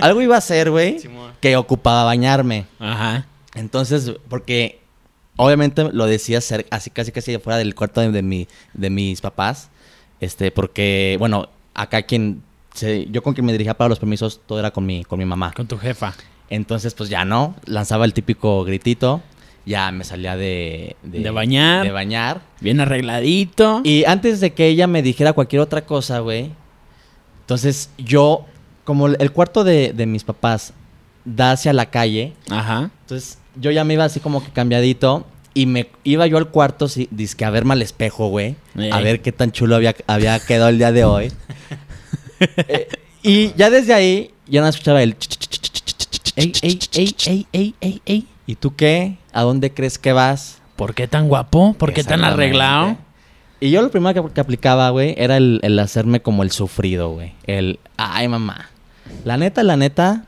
Algo 0.00 0.20
iba 0.20 0.34
a 0.34 0.38
hacer, 0.38 0.70
güey. 0.70 0.96
Que 1.40 1.56
ocupaba 1.56 2.02
bañarme. 2.04 2.66
Ajá. 2.80 3.26
Entonces, 3.54 4.12
porque 4.28 4.80
obviamente 5.36 5.84
lo 5.92 6.06
decía 6.06 6.40
ser 6.40 6.66
así 6.70 6.90
casi 6.90 7.12
casi 7.12 7.38
fuera 7.38 7.56
del 7.58 7.74
cuarto 7.76 8.00
de, 8.00 8.10
de 8.10 8.22
mi, 8.22 8.48
de 8.74 8.90
mis 8.90 9.20
papás. 9.20 9.70
Este, 10.22 10.52
porque, 10.52 11.16
bueno, 11.18 11.48
acá 11.74 12.02
quien 12.02 12.42
se- 12.74 13.06
yo 13.10 13.22
con 13.24 13.34
quien 13.34 13.44
me 13.44 13.50
dirigía 13.50 13.74
para 13.74 13.88
los 13.88 13.98
permisos, 13.98 14.40
todo 14.46 14.60
era 14.60 14.70
con 14.70 14.86
mi, 14.86 15.02
con 15.04 15.18
mi 15.18 15.24
mamá. 15.24 15.52
Con 15.52 15.66
tu 15.66 15.76
jefa. 15.76 16.14
Entonces, 16.48 16.94
pues 16.94 17.10
ya 17.10 17.24
no, 17.24 17.56
lanzaba 17.66 18.04
el 18.04 18.14
típico 18.14 18.62
gritito. 18.62 19.20
Ya 19.66 19.90
me 19.90 20.04
salía 20.04 20.36
de, 20.36 20.94
De 21.02 21.30
bañar. 21.30 21.84
De 21.84 21.90
bañar. 21.90 22.40
Bien 22.60 22.78
arregladito. 22.80 23.80
Y 23.84 24.04
antes 24.04 24.38
de 24.40 24.52
que 24.52 24.68
ella 24.68 24.86
me 24.86 25.02
dijera 25.02 25.32
cualquier 25.32 25.60
otra 25.60 25.84
cosa, 25.86 26.20
güey. 26.20 26.50
Entonces 27.40 27.90
yo, 27.98 28.46
como 28.84 29.08
el 29.08 29.32
cuarto 29.32 29.64
de, 29.64 29.92
de 29.92 30.06
mis 30.06 30.22
papás 30.24 30.72
da 31.24 31.52
hacia 31.52 31.72
la 31.72 31.86
calle, 31.90 32.32
Ajá. 32.48 32.90
entonces 33.02 33.38
yo 33.56 33.70
ya 33.72 33.84
me 33.84 33.94
iba 33.94 34.04
así 34.04 34.20
como 34.20 34.42
que 34.44 34.50
cambiadito. 34.50 35.26
Y 35.54 35.66
me 35.66 35.88
iba 36.04 36.26
yo 36.26 36.38
al 36.38 36.48
cuarto, 36.48 36.88
sí, 36.88 37.08
dizque 37.10 37.44
a 37.44 37.50
verme 37.50 37.74
al 37.74 37.82
espejo, 37.82 38.28
güey. 38.28 38.56
A 38.90 39.00
ver 39.00 39.20
qué 39.20 39.32
tan 39.32 39.52
chulo 39.52 39.76
había, 39.76 39.94
había 40.06 40.38
quedado 40.40 40.68
el 40.68 40.78
día 40.78 40.92
de 40.92 41.04
hoy. 41.04 41.32
Eh, 42.56 42.88
y 43.22 43.54
ya 43.54 43.70
desde 43.70 43.94
ahí, 43.94 44.32
ya 44.48 44.62
no 44.62 44.66
escuchaba 44.66 45.00
el... 45.00 45.14
Ey, 46.34 46.52
ey, 46.60 46.78
ey, 46.92 47.14
ey, 47.24 47.46
ey, 47.52 47.74
ey, 47.80 48.02
ey. 48.04 48.26
¿Y 48.48 48.56
tú 48.56 48.74
qué? 48.74 49.16
¿A 49.32 49.42
dónde 49.42 49.72
crees 49.72 49.96
que 49.96 50.12
vas? 50.12 50.60
¿Por 50.74 50.92
qué 50.94 51.06
tan 51.06 51.28
guapo? 51.28 51.74
¿Por 51.74 51.92
qué 51.92 52.02
tan 52.02 52.24
arreglado? 52.24 52.96
Y 53.60 53.70
yo 53.70 53.80
lo 53.80 53.92
primero 53.92 54.26
que, 54.26 54.34
que 54.34 54.40
aplicaba, 54.40 54.90
güey, 54.90 55.14
era 55.16 55.36
el, 55.36 55.60
el 55.62 55.78
hacerme 55.78 56.20
como 56.20 56.42
el 56.42 56.50
sufrido, 56.50 57.10
güey. 57.10 57.34
El, 57.46 57.78
ay, 57.96 58.26
mamá. 58.26 58.70
La 59.24 59.36
neta, 59.36 59.62
la 59.62 59.76
neta, 59.76 60.24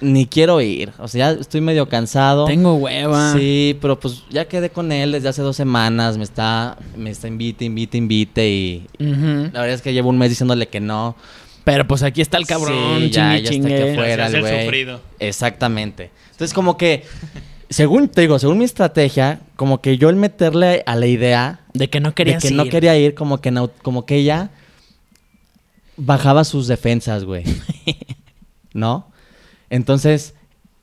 ni 0.00 0.26
quiero 0.26 0.60
ir. 0.60 0.92
O 0.98 1.08
sea, 1.08 1.32
ya 1.34 1.40
estoy 1.40 1.60
medio 1.60 1.88
cansado. 1.88 2.44
Tengo 2.46 2.74
hueva. 2.74 3.32
Sí, 3.34 3.76
pero 3.80 3.98
pues 3.98 4.22
ya 4.30 4.46
quedé 4.46 4.70
con 4.70 4.92
él 4.92 5.12
desde 5.12 5.28
hace 5.28 5.42
dos 5.42 5.56
semanas. 5.56 6.16
Me 6.18 6.24
está, 6.24 6.76
me 6.96 7.10
está 7.10 7.28
invite, 7.28 7.64
invite, 7.64 7.98
invite. 7.98 8.48
Y 8.48 8.86
Ujú. 9.00 9.50
la 9.52 9.60
verdad 9.60 9.70
es 9.70 9.82
que 9.82 9.92
llevo 9.92 10.08
un 10.10 10.18
mes 10.18 10.30
diciéndole 10.30 10.68
que 10.68 10.80
no. 10.80 11.16
Pero 11.64 11.86
pues 11.86 12.02
aquí 12.02 12.20
está 12.22 12.38
el 12.38 12.46
cabrón, 12.46 12.98
Sí, 13.00 13.10
ya, 13.10 13.32
chingue, 13.36 13.42
ya 13.42 13.50
chingue. 13.50 13.74
está 13.74 13.86
que 13.86 13.94
fuera 13.94 14.26
hace 14.26 14.38
el 14.38 14.44
el 14.44 14.50
güey. 14.50 14.64
sufrido. 14.64 15.00
Exactamente. 15.18 16.10
Entonces, 16.30 16.54
como 16.54 16.78
que, 16.78 17.04
según 17.68 18.08
te 18.08 18.22
digo, 18.22 18.38
según 18.38 18.56
mi 18.58 18.64
estrategia, 18.64 19.40
como 19.56 19.82
que 19.82 19.98
yo 19.98 20.08
el 20.08 20.16
meterle 20.16 20.82
a 20.86 20.94
la 20.96 21.06
idea 21.06 21.60
De 21.74 21.90
que 21.90 22.00
no 22.00 22.10
de 22.10 22.14
querías 22.14 22.42
que 22.42 22.52
no 22.52 22.64
ir. 22.64 22.70
quería 22.70 22.96
ir, 22.96 23.14
como 23.14 23.38
que, 23.42 23.50
no- 23.50 23.70
como 23.82 24.06
que 24.06 24.14
ella 24.16 24.50
bajaba 25.98 26.44
sus 26.44 26.68
defensas, 26.68 27.24
güey. 27.24 27.44
¿No? 28.72 29.07
Entonces, 29.70 30.34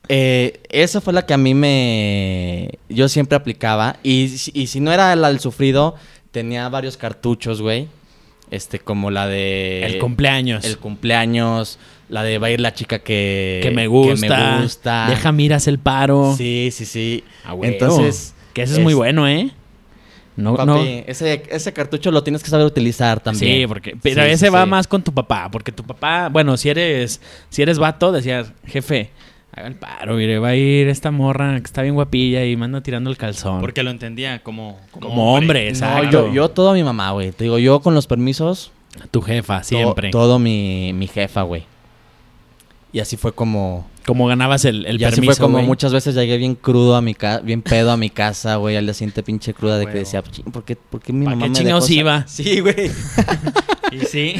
eh, 0.08 0.60
esa 0.70 1.00
fue 1.00 1.12
la 1.12 1.26
que 1.26 1.34
a 1.34 1.38
mí 1.38 1.54
me... 1.54 2.78
Yo 2.88 3.08
siempre 3.08 3.36
aplicaba. 3.36 3.96
Y, 4.02 4.28
si- 4.28 4.52
y 4.54 4.68
si 4.68 4.80
no 4.80 4.92
era 4.92 5.14
la 5.16 5.28
del 5.28 5.40
sufrido, 5.40 5.94
tenía 6.30 6.68
varios 6.68 6.96
cartuchos, 6.96 7.60
güey. 7.62 7.88
Este, 8.50 8.78
como 8.78 9.10
la 9.10 9.26
de... 9.26 9.84
El 9.84 9.98
cumpleaños. 9.98 10.64
El 10.64 10.78
cumpleaños, 10.78 11.78
la 12.08 12.22
de 12.22 12.38
va 12.38 12.46
a 12.46 12.50
ir 12.50 12.60
la 12.60 12.74
chica 12.74 13.00
que... 13.00 13.60
que 13.62 13.70
me 13.72 13.88
gusta. 13.88 14.28
Que 14.28 14.42
me 14.56 14.62
gusta. 14.62 15.06
Deja 15.08 15.32
miras 15.32 15.66
el 15.66 15.78
paro. 15.78 16.34
Sí, 16.36 16.70
sí, 16.72 16.84
sí. 16.84 17.24
Ah. 17.44 17.56
Entonces... 17.62 18.34
Que 18.52 18.62
ese 18.62 18.74
es, 18.74 18.80
muy 18.80 18.94
bueno, 18.94 19.28
¿eh? 19.28 19.50
No, 20.36 20.54
Papi, 20.54 20.66
no. 20.66 20.76
ese, 20.82 21.42
ese 21.50 21.72
cartucho 21.72 22.10
lo 22.10 22.22
tienes 22.22 22.42
que 22.42 22.50
saber 22.50 22.66
utilizar 22.66 23.20
también. 23.20 23.60
Sí, 23.62 23.66
porque 23.66 23.96
pero 24.02 24.22
Sí, 24.22 24.28
ese 24.30 24.46
sí, 24.46 24.52
va 24.52 24.64
sí. 24.64 24.70
más 24.70 24.86
con 24.86 25.02
tu 25.02 25.12
papá, 25.12 25.48
porque 25.50 25.72
tu 25.72 25.82
papá, 25.82 26.28
bueno, 26.28 26.56
si 26.56 26.68
eres 26.68 27.20
si 27.48 27.62
eres 27.62 27.78
vato, 27.78 28.12
decías, 28.12 28.52
"Jefe, 28.66 29.10
haga 29.52 29.68
el 29.68 29.76
paro, 29.76 30.14
mire, 30.16 30.38
va 30.38 30.48
a 30.48 30.54
ir 30.54 30.88
esta 30.88 31.10
morra 31.10 31.52
que 31.58 31.64
está 31.64 31.80
bien 31.82 31.94
guapilla 31.94 32.44
y 32.44 32.54
manda 32.56 32.82
tirando 32.82 33.08
el 33.08 33.16
calzón." 33.16 33.60
Porque 33.60 33.82
lo 33.82 33.90
entendía 33.90 34.40
como, 34.42 34.78
como 34.90 35.34
hombre, 35.34 35.62
No, 35.64 35.68
exacto. 35.70 36.10
yo, 36.10 36.32
yo 36.32 36.48
todo 36.50 36.70
a 36.70 36.74
mi 36.74 36.82
mamá, 36.82 37.12
güey. 37.12 37.32
Te 37.32 37.44
digo, 37.44 37.58
yo 37.58 37.80
con 37.80 37.94
los 37.94 38.06
permisos, 38.06 38.72
tu 39.10 39.22
jefa 39.22 39.60
to- 39.60 39.64
siempre. 39.64 40.10
todo 40.10 40.38
mi, 40.38 40.92
mi 40.92 41.06
jefa, 41.06 41.42
güey. 41.42 41.64
Y 42.96 43.00
así 43.00 43.18
fue 43.18 43.32
como... 43.34 43.86
Como 44.06 44.26
ganabas 44.26 44.64
el, 44.64 44.86
el 44.86 44.98
y 44.98 45.04
así 45.04 45.16
permiso, 45.16 45.34
fue 45.34 45.42
como 45.44 45.58
güey. 45.58 45.66
muchas 45.66 45.92
veces 45.92 46.14
llegué 46.14 46.38
bien 46.38 46.54
crudo 46.54 46.96
a 46.96 47.02
mi 47.02 47.12
casa, 47.14 47.42
bien 47.42 47.60
pedo 47.60 47.90
a 47.90 47.98
mi 47.98 48.08
casa, 48.08 48.56
güey, 48.56 48.74
al 48.74 48.86
día 48.86 48.94
siguiente 48.94 49.22
pinche 49.22 49.52
cruda 49.52 49.76
de 49.76 49.84
que 49.84 49.88
Huevo. 49.90 49.98
decía, 49.98 50.22
"Chin, 50.22 50.46
¿por 50.46 50.64
qué, 50.64 50.76
por 50.76 51.02
qué 51.02 51.12
mi 51.12 51.26
¿Pa' 51.26 51.32
mamá 51.32 51.52
qué 51.52 51.60
me 51.62 51.64
dejó 51.66 51.82
sa-?" 51.82 51.92
iba? 51.92 52.26
Sí, 52.26 52.60
güey. 52.60 52.74
Y 53.92 53.98
sí, 54.06 54.34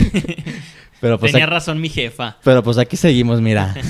Pero 1.02 1.18
pues, 1.18 1.32
tenía 1.32 1.44
aquí, 1.44 1.52
razón 1.52 1.82
mi 1.82 1.90
jefa. 1.90 2.38
pero 2.42 2.62
pues 2.62 2.78
aquí 2.78 2.96
seguimos, 2.96 3.42
mira. 3.42 3.74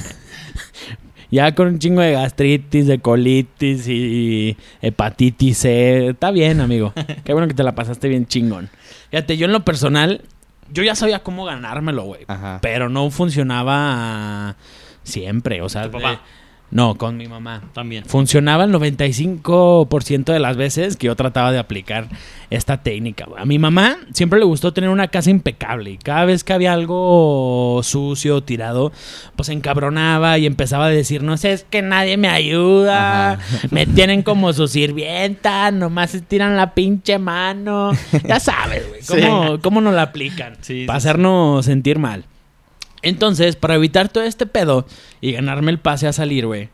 Ya 1.31 1.55
con 1.55 1.69
un 1.69 1.79
chingo 1.79 2.01
de 2.01 2.13
gastritis, 2.13 2.87
de 2.89 2.99
colitis 3.01 3.87
y 3.89 4.57
hepatitis 4.83 5.59
C. 5.59 6.09
Está 6.09 6.31
bien, 6.33 6.61
amigo. 6.61 6.93
Qué 7.25 7.33
bueno 7.33 7.47
que 7.49 7.55
te 7.55 7.63
la 7.65 7.75
pasaste 7.75 8.09
bien 8.09 8.27
chingón. 8.27 8.69
Fíjate, 9.11 9.37
yo 9.37 9.47
en 9.47 9.53
lo 9.53 9.65
personal, 9.65 10.23
yo 10.73 10.83
ya 10.83 10.95
sabía 10.95 11.23
cómo 11.23 11.45
ganármelo, 11.45 12.03
güey. 12.05 12.25
Pero 12.63 12.89
no 12.89 13.11
funcionaba 13.11 14.57
siempre. 15.03 15.63
O 15.63 15.69
sea, 15.69 15.85
¿Tu 15.85 15.91
papá? 15.93 16.11
de- 16.11 16.19
no, 16.71 16.97
con 16.97 17.17
mi 17.17 17.29
mamá. 17.29 17.63
También. 17.73 18.05
Funcionaba 18.05 18.65
el 18.65 18.73
95% 18.73 20.33
de 20.33 20.39
las 20.41 20.57
veces 20.57 20.97
que 20.97 21.07
yo 21.07 21.15
trataba 21.17 21.53
de 21.53 21.59
aplicar 21.59 22.09
esta 22.51 22.83
técnica. 22.83 23.27
A 23.37 23.45
mi 23.45 23.59
mamá 23.59 23.97
siempre 24.13 24.39
le 24.39 24.45
gustó 24.45 24.73
tener 24.73 24.91
una 24.91 25.09
casa 25.09 25.31
impecable 25.31 25.91
y 25.93 25.99
cada 25.99 26.25
vez 26.25 26.45
que 26.45 26.53
había 26.53 26.73
algo 26.73 27.81
sucio, 27.83 28.43
tirado, 28.43 28.93
pues 29.37 29.49
encabronaba 29.49 30.39
y 30.39 30.47
empezaba 30.47 30.87
a 30.87 30.91
decir, 30.91 31.23
no 31.23 31.37
sé, 31.37 31.53
es 31.53 31.65
que 31.69 31.83
nadie 31.83 32.17
me 32.17 32.29
ayuda, 32.29 33.33
Ajá. 33.33 33.43
me 33.71 33.87
tienen 33.87 34.23
como 34.23 34.53
su 34.53 34.69
sirvienta, 34.69 35.71
nomás 35.71 36.15
estiran 36.15 36.57
la 36.57 36.75
pinche 36.75 37.19
mano. 37.19 37.93
Ya 38.29 38.41
sabes, 38.41 38.89
güey, 38.89 39.01
cómo, 39.29 39.61
cómo 39.61 39.81
nos 39.81 39.95
la 39.95 40.03
aplican 40.03 40.57
Sí, 40.61 40.85
para 40.87 40.99
sí, 41.01 41.03
sí. 41.05 41.09
hacernos 41.09 41.65
sentir 41.65 41.99
mal. 41.99 42.25
Entonces, 43.09 43.57
para 43.57 43.75
evitar 43.75 44.09
todo 44.09 44.25
este 44.25 44.47
pedo 44.47 44.87
y 45.21 45.33
ganarme 45.33 45.71
el 45.71 45.79
pase 45.79 46.07
a 46.09 46.13
salir, 46.13 46.47
güey, 46.47 46.69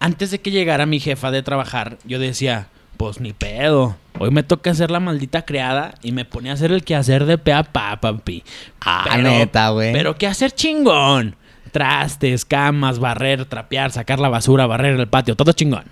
antes 0.00 0.30
de 0.30 0.40
que 0.40 0.50
llegara 0.50 0.86
mi 0.86 1.00
jefa 1.00 1.30
de 1.30 1.42
trabajar, 1.42 1.98
yo 2.04 2.18
decía, 2.18 2.68
pues 2.96 3.20
ni 3.20 3.32
pedo. 3.32 3.96
Hoy 4.18 4.30
me 4.30 4.42
toca 4.42 4.70
hacer 4.70 4.90
la 4.90 5.00
maldita 5.00 5.42
creada 5.44 5.94
y 6.02 6.12
me 6.12 6.24
ponía 6.24 6.52
a 6.52 6.54
hacer 6.54 6.72
el 6.72 6.82
quehacer 6.84 7.24
de 7.24 7.38
pe 7.38 7.52
a 7.52 7.62
pa, 7.62 8.00
papi. 8.00 8.42
Ah, 8.80 9.16
neta, 9.18 9.70
güey. 9.70 9.92
Pero 9.92 10.16
qué 10.16 10.26
hacer 10.26 10.50
chingón. 10.52 11.36
Trastes, 11.72 12.44
camas, 12.44 12.98
barrer, 12.98 13.44
trapear, 13.44 13.90
sacar 13.92 14.18
la 14.18 14.28
basura, 14.28 14.66
barrer 14.66 14.98
el 14.98 15.06
patio, 15.08 15.36
todo 15.36 15.52
chingón. 15.52 15.84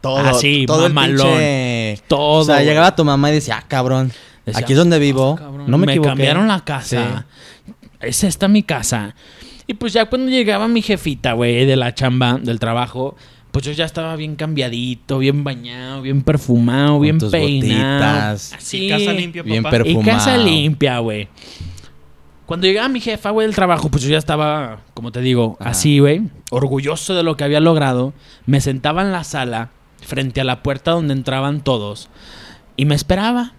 todo, 0.00 0.18
así, 0.18 0.64
todo 0.66 0.88
mamalón. 0.88 1.26
pinche- 1.26 2.00
Todo. 2.06 2.40
O 2.42 2.44
sea, 2.44 2.62
llegaba 2.62 2.94
tu 2.94 3.04
mamá 3.04 3.30
y 3.30 3.34
decía, 3.34 3.58
ah, 3.58 3.64
cabrón, 3.66 4.12
Decía, 4.44 4.60
aquí 4.60 4.74
es 4.74 4.78
donde 4.78 5.00
vivo. 5.00 5.34
"Ah, 5.36 5.42
cabrón, 5.42 5.64
no 5.68 5.76
me, 5.78 5.86
me 5.86 5.92
equivoqué. 5.94 6.08
cambiaron 6.10 6.46
la 6.46 6.60
casa. 6.64 7.26
Es 8.00 8.24
esta 8.24 8.48
mi 8.48 8.62
casa. 8.62 9.14
Y 9.66 9.74
pues 9.74 9.92
ya 9.92 10.06
cuando 10.06 10.30
llegaba 10.30 10.68
mi 10.68 10.82
jefita, 10.82 11.32
güey, 11.32 11.64
de 11.66 11.76
la 11.76 11.94
chamba, 11.94 12.38
del 12.40 12.58
trabajo, 12.60 13.16
pues 13.50 13.64
yo 13.64 13.72
ya 13.72 13.84
estaba 13.84 14.14
bien 14.16 14.36
cambiadito, 14.36 15.18
bien 15.18 15.42
bañado, 15.42 16.02
bien 16.02 16.22
perfumado, 16.22 16.94
Con 16.94 17.02
bien 17.02 17.18
tus 17.18 17.32
peinado. 17.32 18.04
botitas. 18.30 18.52
Así. 18.52 18.86
Y 18.86 18.88
casa 18.90 19.12
limpia, 19.12 19.42
Bien 19.42 19.62
papá. 19.62 19.76
perfumado. 19.78 20.02
Y 20.02 20.04
casa 20.04 20.36
limpia, 20.36 20.98
güey. 21.00 21.28
Cuando 22.44 22.68
llegaba 22.68 22.88
mi 22.88 23.00
jefa, 23.00 23.30
güey, 23.30 23.46
del 23.48 23.56
trabajo, 23.56 23.88
pues 23.90 24.04
yo 24.04 24.10
ya 24.10 24.18
estaba, 24.18 24.82
como 24.94 25.10
te 25.10 25.20
digo, 25.20 25.56
Ajá. 25.58 25.70
así, 25.70 25.98
güey, 25.98 26.22
orgulloso 26.50 27.14
de 27.14 27.24
lo 27.24 27.36
que 27.36 27.42
había 27.42 27.58
logrado. 27.58 28.12
Me 28.46 28.60
sentaba 28.60 29.02
en 29.02 29.10
la 29.10 29.24
sala, 29.24 29.70
frente 30.00 30.40
a 30.40 30.44
la 30.44 30.62
puerta 30.62 30.92
donde 30.92 31.12
entraban 31.14 31.60
todos, 31.60 32.08
y 32.76 32.84
me 32.84 32.94
esperaba. 32.94 33.54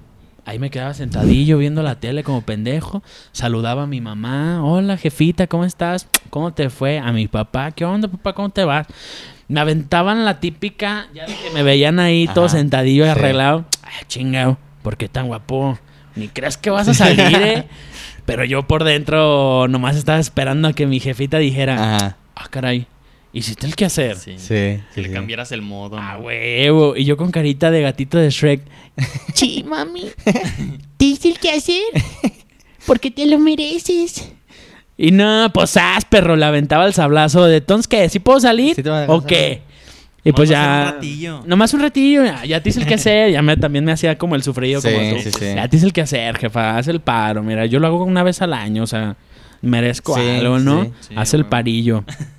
Ahí 0.48 0.60
me 0.60 0.70
quedaba 0.70 0.94
sentadillo 0.94 1.58
viendo 1.58 1.84
la 1.84 1.96
tele 1.96 2.24
como 2.24 2.42
pendejo. 2.42 3.04
Saludaba 3.34 3.84
a 3.84 3.86
mi 3.86 4.00
mamá. 4.00 4.64
Hola, 4.64 4.96
jefita, 4.96 5.46
¿cómo 5.48 5.66
estás? 5.66 6.08
¿Cómo 6.30 6.54
te 6.54 6.70
fue? 6.70 7.00
A 7.00 7.12
mi 7.12 7.28
papá. 7.28 7.72
¿Qué 7.72 7.84
onda, 7.84 8.08
papá? 8.08 8.32
¿Cómo 8.32 8.50
te 8.50 8.64
vas? 8.64 8.88
Me 9.50 9.60
aventaban 9.60 10.24
la 10.24 10.40
típica, 10.40 11.08
ya 11.14 11.26
de 11.26 11.36
que 11.36 11.50
me 11.54 11.64
veían 11.64 12.00
ahí 12.00 12.30
todo 12.34 12.48
sentadillo 12.48 13.04
y 13.04 13.08
sí. 13.08 13.12
arreglado. 13.12 13.66
Ay, 13.84 14.06
chingado, 14.08 14.58
¿por 14.84 14.96
qué 14.96 15.10
tan 15.10 15.28
guapo? 15.28 15.78
Ni 16.16 16.30
crees 16.30 16.56
que 16.56 16.70
vas 16.70 16.88
a 16.88 16.94
salir, 16.94 17.36
¿eh? 17.42 17.68
Pero 18.26 18.46
yo 18.46 18.66
por 18.66 18.86
dentro 18.86 19.68
nomás 19.68 19.98
estaba 19.98 20.18
esperando 20.18 20.70
a 20.70 20.74
que 20.74 20.88
mi 20.88 21.02
jefita 21.02 21.40
dijera, 21.40 21.74
Ajá. 21.98 22.18
ah, 22.36 22.48
caray, 22.50 22.88
¿hiciste 23.38 23.65
el 23.67 23.76
qué 23.76 23.86
hacer? 23.86 24.15
Sí. 24.17 24.34
Sí. 24.38 24.80
Sí, 24.93 25.02
le 25.02 25.08
sí. 25.08 25.13
cambiaras 25.13 25.52
el 25.52 25.62
modo. 25.62 25.97
Ah, 26.00 26.15
¿no? 26.17 26.26
huevo. 26.26 26.95
Y 26.95 27.06
yo 27.06 27.17
con 27.17 27.32
carita 27.32 27.71
de 27.71 27.82
gatito 27.82 28.17
de 28.17 28.30
Shrek. 28.30 28.62
Sí, 29.34 29.63
mami. 29.67 30.06
¿Te 30.97 31.06
hice 31.06 31.30
el 31.30 31.39
que 31.39 31.52
hacer? 31.52 31.82
Porque 32.86 33.12
te 33.12 33.26
lo 33.28 33.38
mereces. 33.39 34.32
Y 34.97 35.12
no, 35.12 35.52
pues 35.54 35.78
haz, 35.78 36.06
perro, 36.06 36.36
le 36.36 36.45
aventaba 36.45 36.86
el 36.88 36.93
sablazo 36.93 37.45
de 37.45 37.58
entonces 37.58 37.88
qué, 37.88 38.10
¿sí 38.10 38.17
puedo 38.19 38.39
salir? 38.39 38.76
¿Sí 38.76 38.82
¿O 39.08 39.23
qué? 39.23 39.62
Y 40.23 40.32
pues 40.32 40.50
ya. 40.50 40.88
un 40.89 40.93
ratillo. 40.95 41.43
Nomás 41.45 41.73
un 41.73 41.82
ratillo, 41.82 42.26
ya, 42.26 42.43
ya 42.43 42.62
te 42.63 42.69
hice 42.69 42.80
el 42.82 42.88
que 42.88 42.95
hacer. 42.95 43.32
Ya 43.32 43.41
me, 43.43 43.56
también 43.56 43.86
me 43.86 43.91
hacía 43.91 44.17
como 44.17 44.36
el 44.36 44.41
sufrido 44.43 44.82
Sí, 44.82 44.89
como 44.91 45.15
tú. 45.15 45.21
sí, 45.21 45.32
sí. 45.32 45.45
Ya 45.56 45.67
te 45.67 45.78
hice 45.78 45.86
el 45.86 45.93
que 45.93 46.02
hacer, 46.02 46.38
jefa. 46.38 46.78
Haz 46.78 46.88
el 46.88 47.00
paro. 47.00 47.43
Mira, 47.43 47.65
yo 47.67 47.80
lo 47.80 47.88
hago 47.88 48.04
una 48.04 48.23
vez 48.23 48.41
al 48.41 48.54
año, 48.54 48.84
o 48.84 48.88
sea, 48.88 49.15
merezco 49.62 50.15
Sí, 50.15 50.21
algo, 50.21 50.60
¿no? 50.60 50.86
sí. 50.86 50.91
Sí, 51.10 51.13
Haz 51.15 51.34
el 51.36 51.45
parillo. 51.45 52.04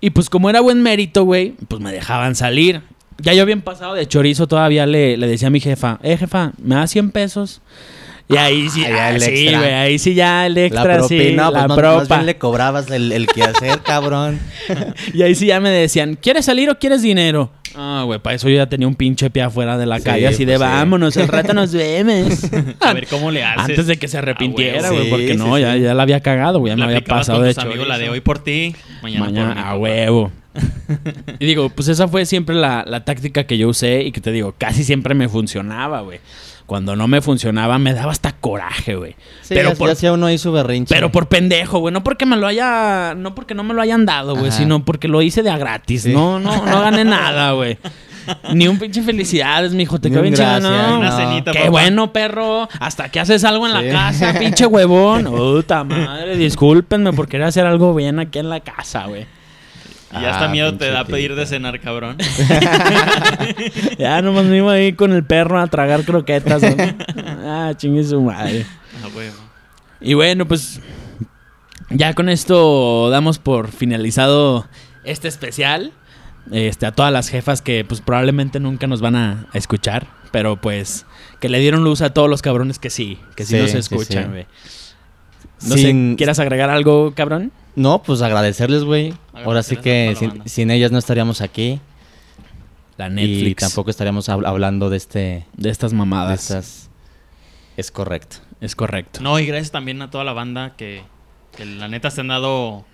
y 0.00 0.10
pues 0.10 0.30
como 0.30 0.50
era 0.50 0.60
buen 0.60 0.82
mérito, 0.82 1.24
güey, 1.24 1.54
pues 1.68 1.80
me 1.80 1.92
dejaban 1.92 2.34
salir. 2.34 2.82
Ya 3.18 3.34
yo 3.34 3.44
bien 3.44 3.60
pasado 3.60 3.94
de 3.94 4.06
chorizo 4.06 4.46
todavía 4.46 4.86
le, 4.86 5.16
le 5.16 5.26
decía 5.26 5.48
a 5.48 5.50
mi 5.50 5.60
jefa, 5.60 5.98
eh, 6.02 6.16
jefa, 6.16 6.52
¿me 6.58 6.74
das 6.74 6.90
100 6.90 7.10
pesos? 7.10 7.60
Y 8.32 8.36
ahí 8.36 8.68
sí, 8.70 8.84
Ah, 8.84 8.90
ya 8.90 9.10
el 9.10 9.20
sí, 9.22 9.44
güey, 9.46 9.72
ahí 9.74 9.98
sí 9.98 10.14
ya 10.14 10.46
el 10.46 10.54
La 10.54 10.64
extra, 10.64 11.02
sí, 11.02 11.16
propina, 11.18 11.50
pues 11.50 11.62
la 11.62 11.68
más, 11.68 11.68
más 11.68 11.78
propa. 11.78 12.14
bien 12.16 12.26
le 12.26 12.38
cobrabas 12.38 12.90
el, 12.90 13.10
el 13.12 13.26
quehacer, 13.26 13.80
cabrón. 13.84 14.38
Y 15.12 15.22
ahí 15.22 15.34
sí 15.34 15.46
ya 15.46 15.58
me 15.60 15.70
decían, 15.70 16.16
¿quieres 16.20 16.44
salir 16.44 16.70
o 16.70 16.78
quieres 16.78 17.02
dinero? 17.02 17.50
Ah, 17.74 18.02
güey, 18.04 18.18
para 18.18 18.34
eso 18.36 18.48
yo 18.48 18.56
ya 18.56 18.66
tenía 18.68 18.86
un 18.88 18.94
pinche 18.96 19.30
pie 19.30 19.42
afuera 19.42 19.78
de 19.78 19.86
la 19.86 19.98
Sí, 19.98 20.04
calle, 20.04 20.26
así 20.28 20.44
de 20.44 20.56
pues 20.58 20.68
sí. 20.68 20.74
vámonos, 20.76 21.16
el 21.16 21.28
rato 21.28 21.54
nos 21.54 21.72
vemos. 21.74 22.38
A 22.80 22.92
ver 22.92 23.06
cómo 23.06 23.30
le 23.30 23.44
haces. 23.44 23.70
Antes 23.70 23.86
de 23.86 23.96
que 23.96 24.08
se 24.08 24.18
arrepintiera, 24.18 24.88
Ah, 24.88 24.90
güey, 24.90 25.04
Sí, 25.04 25.10
porque 25.10 25.28
sí, 25.32 25.36
no, 25.36 25.54
sí. 25.56 25.62
Ya, 25.62 25.76
ya 25.76 25.94
la 25.94 26.02
había 26.02 26.20
cagado, 26.20 26.58
güey, 26.58 26.72
ya 26.72 26.76
La 26.76 26.86
me 26.86 26.96
había 26.96 27.04
pasado 27.04 27.38
con 27.38 27.46
de 27.48 27.54
tus 27.54 27.64
amigos, 27.64 27.86
la 27.86 27.98
de 27.98 28.10
hoy 28.10 28.20
por 28.20 28.38
ti, 28.42 28.74
mañana, 29.02 29.24
por 29.24 29.32
Mañana, 29.34 29.54
mí, 29.54 29.60
a 29.64 29.74
huevo. 29.76 30.32
y 31.38 31.46
digo, 31.46 31.70
pues 31.70 31.86
esa 31.88 32.08
fue 32.08 32.26
siempre 32.26 32.56
la, 32.56 32.84
la 32.86 33.04
táctica 33.04 33.44
que 33.44 33.56
yo 33.56 33.68
usé 33.68 34.02
y 34.02 34.10
que 34.12 34.20
te 34.20 34.32
digo, 34.32 34.54
casi 34.58 34.82
siempre 34.84 35.14
me 35.14 35.28
funcionaba, 35.28 36.00
güey. 36.00 36.18
Cuando 36.70 36.94
no 36.94 37.08
me 37.08 37.20
funcionaba, 37.20 37.80
me 37.80 37.94
daba 37.94 38.12
hasta 38.12 38.30
coraje, 38.30 38.94
güey. 38.94 39.16
Sí, 39.42 39.54
pero, 39.54 39.70
ya, 39.70 39.74
por, 39.74 39.88
ya 39.88 39.92
hacía 39.94 40.12
uno 40.12 40.26
ahí 40.26 40.38
su 40.38 40.52
berrinche. 40.52 40.94
pero 40.94 41.10
por 41.10 41.26
pendejo, 41.26 41.80
güey. 41.80 41.92
No 41.92 42.04
porque 42.04 42.26
me 42.26 42.36
lo 42.36 42.46
haya. 42.46 43.14
No 43.16 43.34
porque 43.34 43.56
no 43.56 43.64
me 43.64 43.74
lo 43.74 43.82
hayan 43.82 44.06
dado, 44.06 44.36
güey. 44.36 44.52
Sino 44.52 44.84
porque 44.84 45.08
lo 45.08 45.20
hice 45.20 45.42
de 45.42 45.50
a 45.50 45.58
gratis. 45.58 46.02
Sí. 46.02 46.12
No, 46.12 46.38
no, 46.38 46.64
no 46.64 46.80
gané 46.80 47.04
nada, 47.04 47.50
güey. 47.54 47.76
Ni 48.54 48.68
un 48.68 48.78
pinche 48.78 49.02
felicidades, 49.02 49.74
mijo. 49.74 49.98
Te 50.00 50.10
quedó 50.12 50.22
bien 50.22 50.34
gracias, 50.34 50.62
¿no? 50.62 50.98
Una 51.00 51.10
No. 51.10 51.16
cenita, 51.16 51.50
Qué 51.50 51.58
papá. 51.58 51.70
bueno, 51.70 52.12
perro. 52.12 52.68
Hasta 52.78 53.08
que 53.08 53.18
haces 53.18 53.42
algo 53.42 53.66
en 53.66 53.72
la 53.72 53.88
casa, 53.92 54.32
pinche 54.38 54.64
huevón. 54.66 55.24
Puta 55.24 55.82
madre, 55.82 56.36
discúlpenme 56.36 57.12
por 57.12 57.26
querer 57.26 57.48
hacer 57.48 57.66
algo 57.66 57.92
bien 57.96 58.20
aquí 58.20 58.38
en 58.38 58.48
la 58.48 58.60
casa, 58.60 59.06
güey. 59.06 59.26
Y 60.12 60.20
ya 60.20 60.30
hasta 60.32 60.46
Ah, 60.46 60.48
miedo 60.48 60.76
te 60.76 60.90
da 60.90 61.04
pedir 61.04 61.34
de 61.36 61.46
cenar, 61.46 61.78
cabrón. 61.80 62.16
Ya 63.98 64.22
nomás 64.22 64.44
me 64.44 64.56
iba 64.58 64.72
ahí 64.72 64.92
con 64.92 65.12
el 65.12 65.24
perro 65.24 65.60
a 65.60 65.66
tragar 65.66 66.04
croquetas. 66.04 66.62
¿no? 66.62 66.76
ah, 67.44 67.72
chingue 67.76 68.02
su 68.04 68.20
madre. 68.20 68.66
A 69.04 69.08
huevo. 69.16 69.36
Y 70.00 70.14
bueno, 70.14 70.46
pues 70.46 70.80
ya 71.90 72.14
con 72.14 72.28
esto 72.28 73.10
damos 73.10 73.38
por 73.38 73.68
finalizado 73.70 74.66
este 75.04 75.28
especial. 75.28 75.92
Este, 76.50 76.86
a 76.86 76.92
todas 76.92 77.12
las 77.12 77.28
jefas 77.28 77.60
que 77.62 77.84
pues 77.84 78.00
probablemente 78.00 78.58
nunca 78.60 78.86
nos 78.86 79.00
van 79.02 79.14
a, 79.14 79.46
a 79.52 79.58
escuchar, 79.58 80.08
pero 80.32 80.56
pues 80.60 81.06
que 81.38 81.48
le 81.48 81.60
dieron 81.60 81.84
luz 81.84 82.00
a 82.00 82.12
todos 82.14 82.28
los 82.30 82.42
cabrones 82.42 82.78
que 82.78 82.90
sí, 82.90 83.20
que 83.36 83.44
sí, 83.44 83.54
Sí, 83.56 83.60
nos 83.62 83.70
sí, 83.72 83.78
escuchan, 83.78 84.24
sí. 84.24 84.30
güey. 84.30 84.46
No 85.68 85.76
Sin- 85.76 86.12
sé, 86.12 86.16
¿quieras 86.16 86.38
agregar 86.40 86.70
algo, 86.70 87.12
cabrón? 87.14 87.52
No, 87.76 88.02
pues 88.02 88.20
agradecerles, 88.22 88.84
güey. 88.84 89.14
Ahora 89.32 89.62
sí 89.62 89.76
que 89.76 90.14
sin, 90.18 90.48
sin 90.48 90.70
ellas 90.70 90.90
no 90.92 90.98
estaríamos 90.98 91.40
aquí. 91.40 91.80
La 92.96 93.06
Y 93.08 93.10
Netflix 93.10 93.60
tampoco 93.60 93.90
estaríamos 93.90 94.28
hab- 94.28 94.46
hablando 94.46 94.90
de 94.90 94.96
este... 94.98 95.46
de 95.56 95.70
estas 95.70 95.92
De 95.92 95.96
mamadas. 95.96 96.40
estas 96.42 96.90
Es 97.76 97.90
correcto. 97.90 98.36
Es 98.60 98.76
correcto. 98.76 99.20
No, 99.22 99.38
y 99.38 99.46
gracias 99.46 99.70
también 99.70 100.02
a 100.02 100.10
toda 100.10 100.24
la 100.24 100.32
banda 100.34 100.74
que, 100.76 101.02
que 101.56 101.64
la 101.64 101.88
neta 101.88 102.10
se 102.10 102.20
han 102.20 102.28
dado 102.28 102.84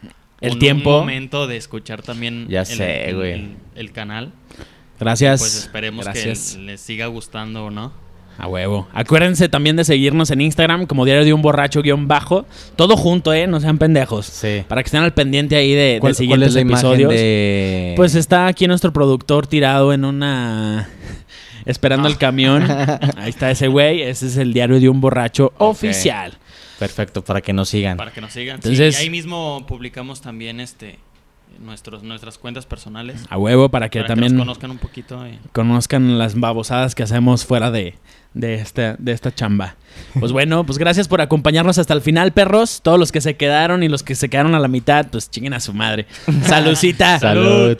El 0.41 0.53
un- 0.53 0.59
tiempo. 0.61 0.91
Un 0.95 1.01
momento 1.01 1.47
de 1.49 1.57
escuchar 1.57 2.03
también 2.03 2.47
Ya 2.49 2.61
el, 2.61 2.66
sé, 2.66 3.09
el- 3.09 3.16
güey. 3.16 3.33
el- 3.33 3.57
el 3.74 3.93
canal. 3.93 4.33
Gracias. 5.01 5.41
Pues 5.41 5.57
esperemos 5.57 6.05
Gracias. 6.05 6.53
que 6.55 6.62
les 6.62 6.81
siga 6.81 7.07
gustando, 7.07 7.70
¿no? 7.70 7.93
A 8.39 8.49
huevo. 8.49 8.87
Acuérdense 8.93 9.49
también 9.49 9.76
de 9.76 9.84
seguirnos 9.84 10.30
en 10.30 10.41
Instagram 10.43 10.87
como 10.87 11.05
Diario 11.05 11.24
de 11.24 11.32
un 11.32 11.41
Borracho 11.43 11.80
guion 11.82 12.07
bajo. 12.09 12.45
Todo 12.76 12.97
junto, 12.97 13.32
¿eh? 13.32 13.47
No 13.47 13.61
sean 13.61 13.78
pendejos. 13.78 14.26
Sí. 14.26 14.62
Para 14.68 14.82
que 14.82 14.89
estén 14.89 15.03
al 15.03 15.14
pendiente 15.14 15.57
ahí 15.57 15.72
de, 15.72 15.80
de 15.95 16.01
¿Cuál, 16.01 16.11
cuál 16.12 16.14
siguientes 16.16 16.49
es 16.51 16.55
la 16.55 16.61
episodios. 16.61 17.11
de...? 17.11 17.95
Pues 17.97 18.14
está 18.14 18.47
aquí 18.47 18.66
nuestro 18.66 18.93
productor 18.93 19.47
tirado 19.47 19.93
en 19.93 20.05
una... 20.05 20.89
Esperando 21.64 22.07
el 22.09 22.16
camión. 22.16 22.62
Ahí 23.16 23.30
está 23.30 23.51
ese 23.51 23.66
güey. 23.66 24.03
Ese 24.03 24.26
es 24.28 24.37
el 24.37 24.53
Diario 24.53 24.78
de 24.78 24.89
un 24.89 25.01
Borracho 25.01 25.53
oficial. 25.59 26.34
Perfecto, 26.78 27.24
para 27.24 27.41
que 27.41 27.53
nos 27.53 27.68
sigan. 27.70 27.97
Para 27.97 28.12
que 28.12 28.20
nos 28.20 28.32
sigan. 28.32 28.57
Entonces- 28.57 28.95
Sí, 28.95 29.03
y 29.03 29.05
ahí 29.07 29.11
mismo 29.11 29.64
publicamos 29.66 30.20
también 30.20 30.61
este 30.61 30.99
nuestros, 31.61 32.02
nuestras 32.02 32.38
cuentas 32.38 32.66
personales. 32.66 33.24
A 33.28 33.38
huevo 33.38 33.68
para 33.68 33.88
que 33.88 34.00
para 34.00 34.09
también 34.09 34.32
que 34.32 34.36
nos 34.38 34.46
conozcan 34.46 34.70
un 34.70 34.78
poquito. 34.78 35.24
conozcan 35.52 36.18
las 36.18 36.38
babosadas 36.38 36.94
que 36.94 37.02
hacemos 37.02 37.44
fuera 37.44 37.70
de, 37.70 37.94
de, 38.34 38.54
esta, 38.54 38.96
de 38.98 39.12
esta 39.12 39.34
chamba. 39.34 39.76
Pues 40.18 40.32
bueno, 40.32 40.64
pues 40.64 40.78
gracias 40.78 41.09
por 41.09 41.20
acompañarnos 41.20 41.78
hasta 41.78 41.94
el 41.94 42.02
final, 42.02 42.32
perros. 42.32 42.80
Todos 42.82 42.98
los 42.98 43.12
que 43.12 43.20
se 43.20 43.36
quedaron 43.36 43.82
y 43.82 43.88
los 43.88 44.02
que 44.02 44.14
se 44.14 44.28
quedaron 44.28 44.54
a 44.54 44.61
la 44.61 44.68
mitad, 44.68 45.07
pues 45.11 45.30
chinguen 45.30 45.54
a 45.54 45.61
su 45.61 45.72
madre. 45.72 46.07
Salucita. 46.42 47.18
Salud. 47.18 47.78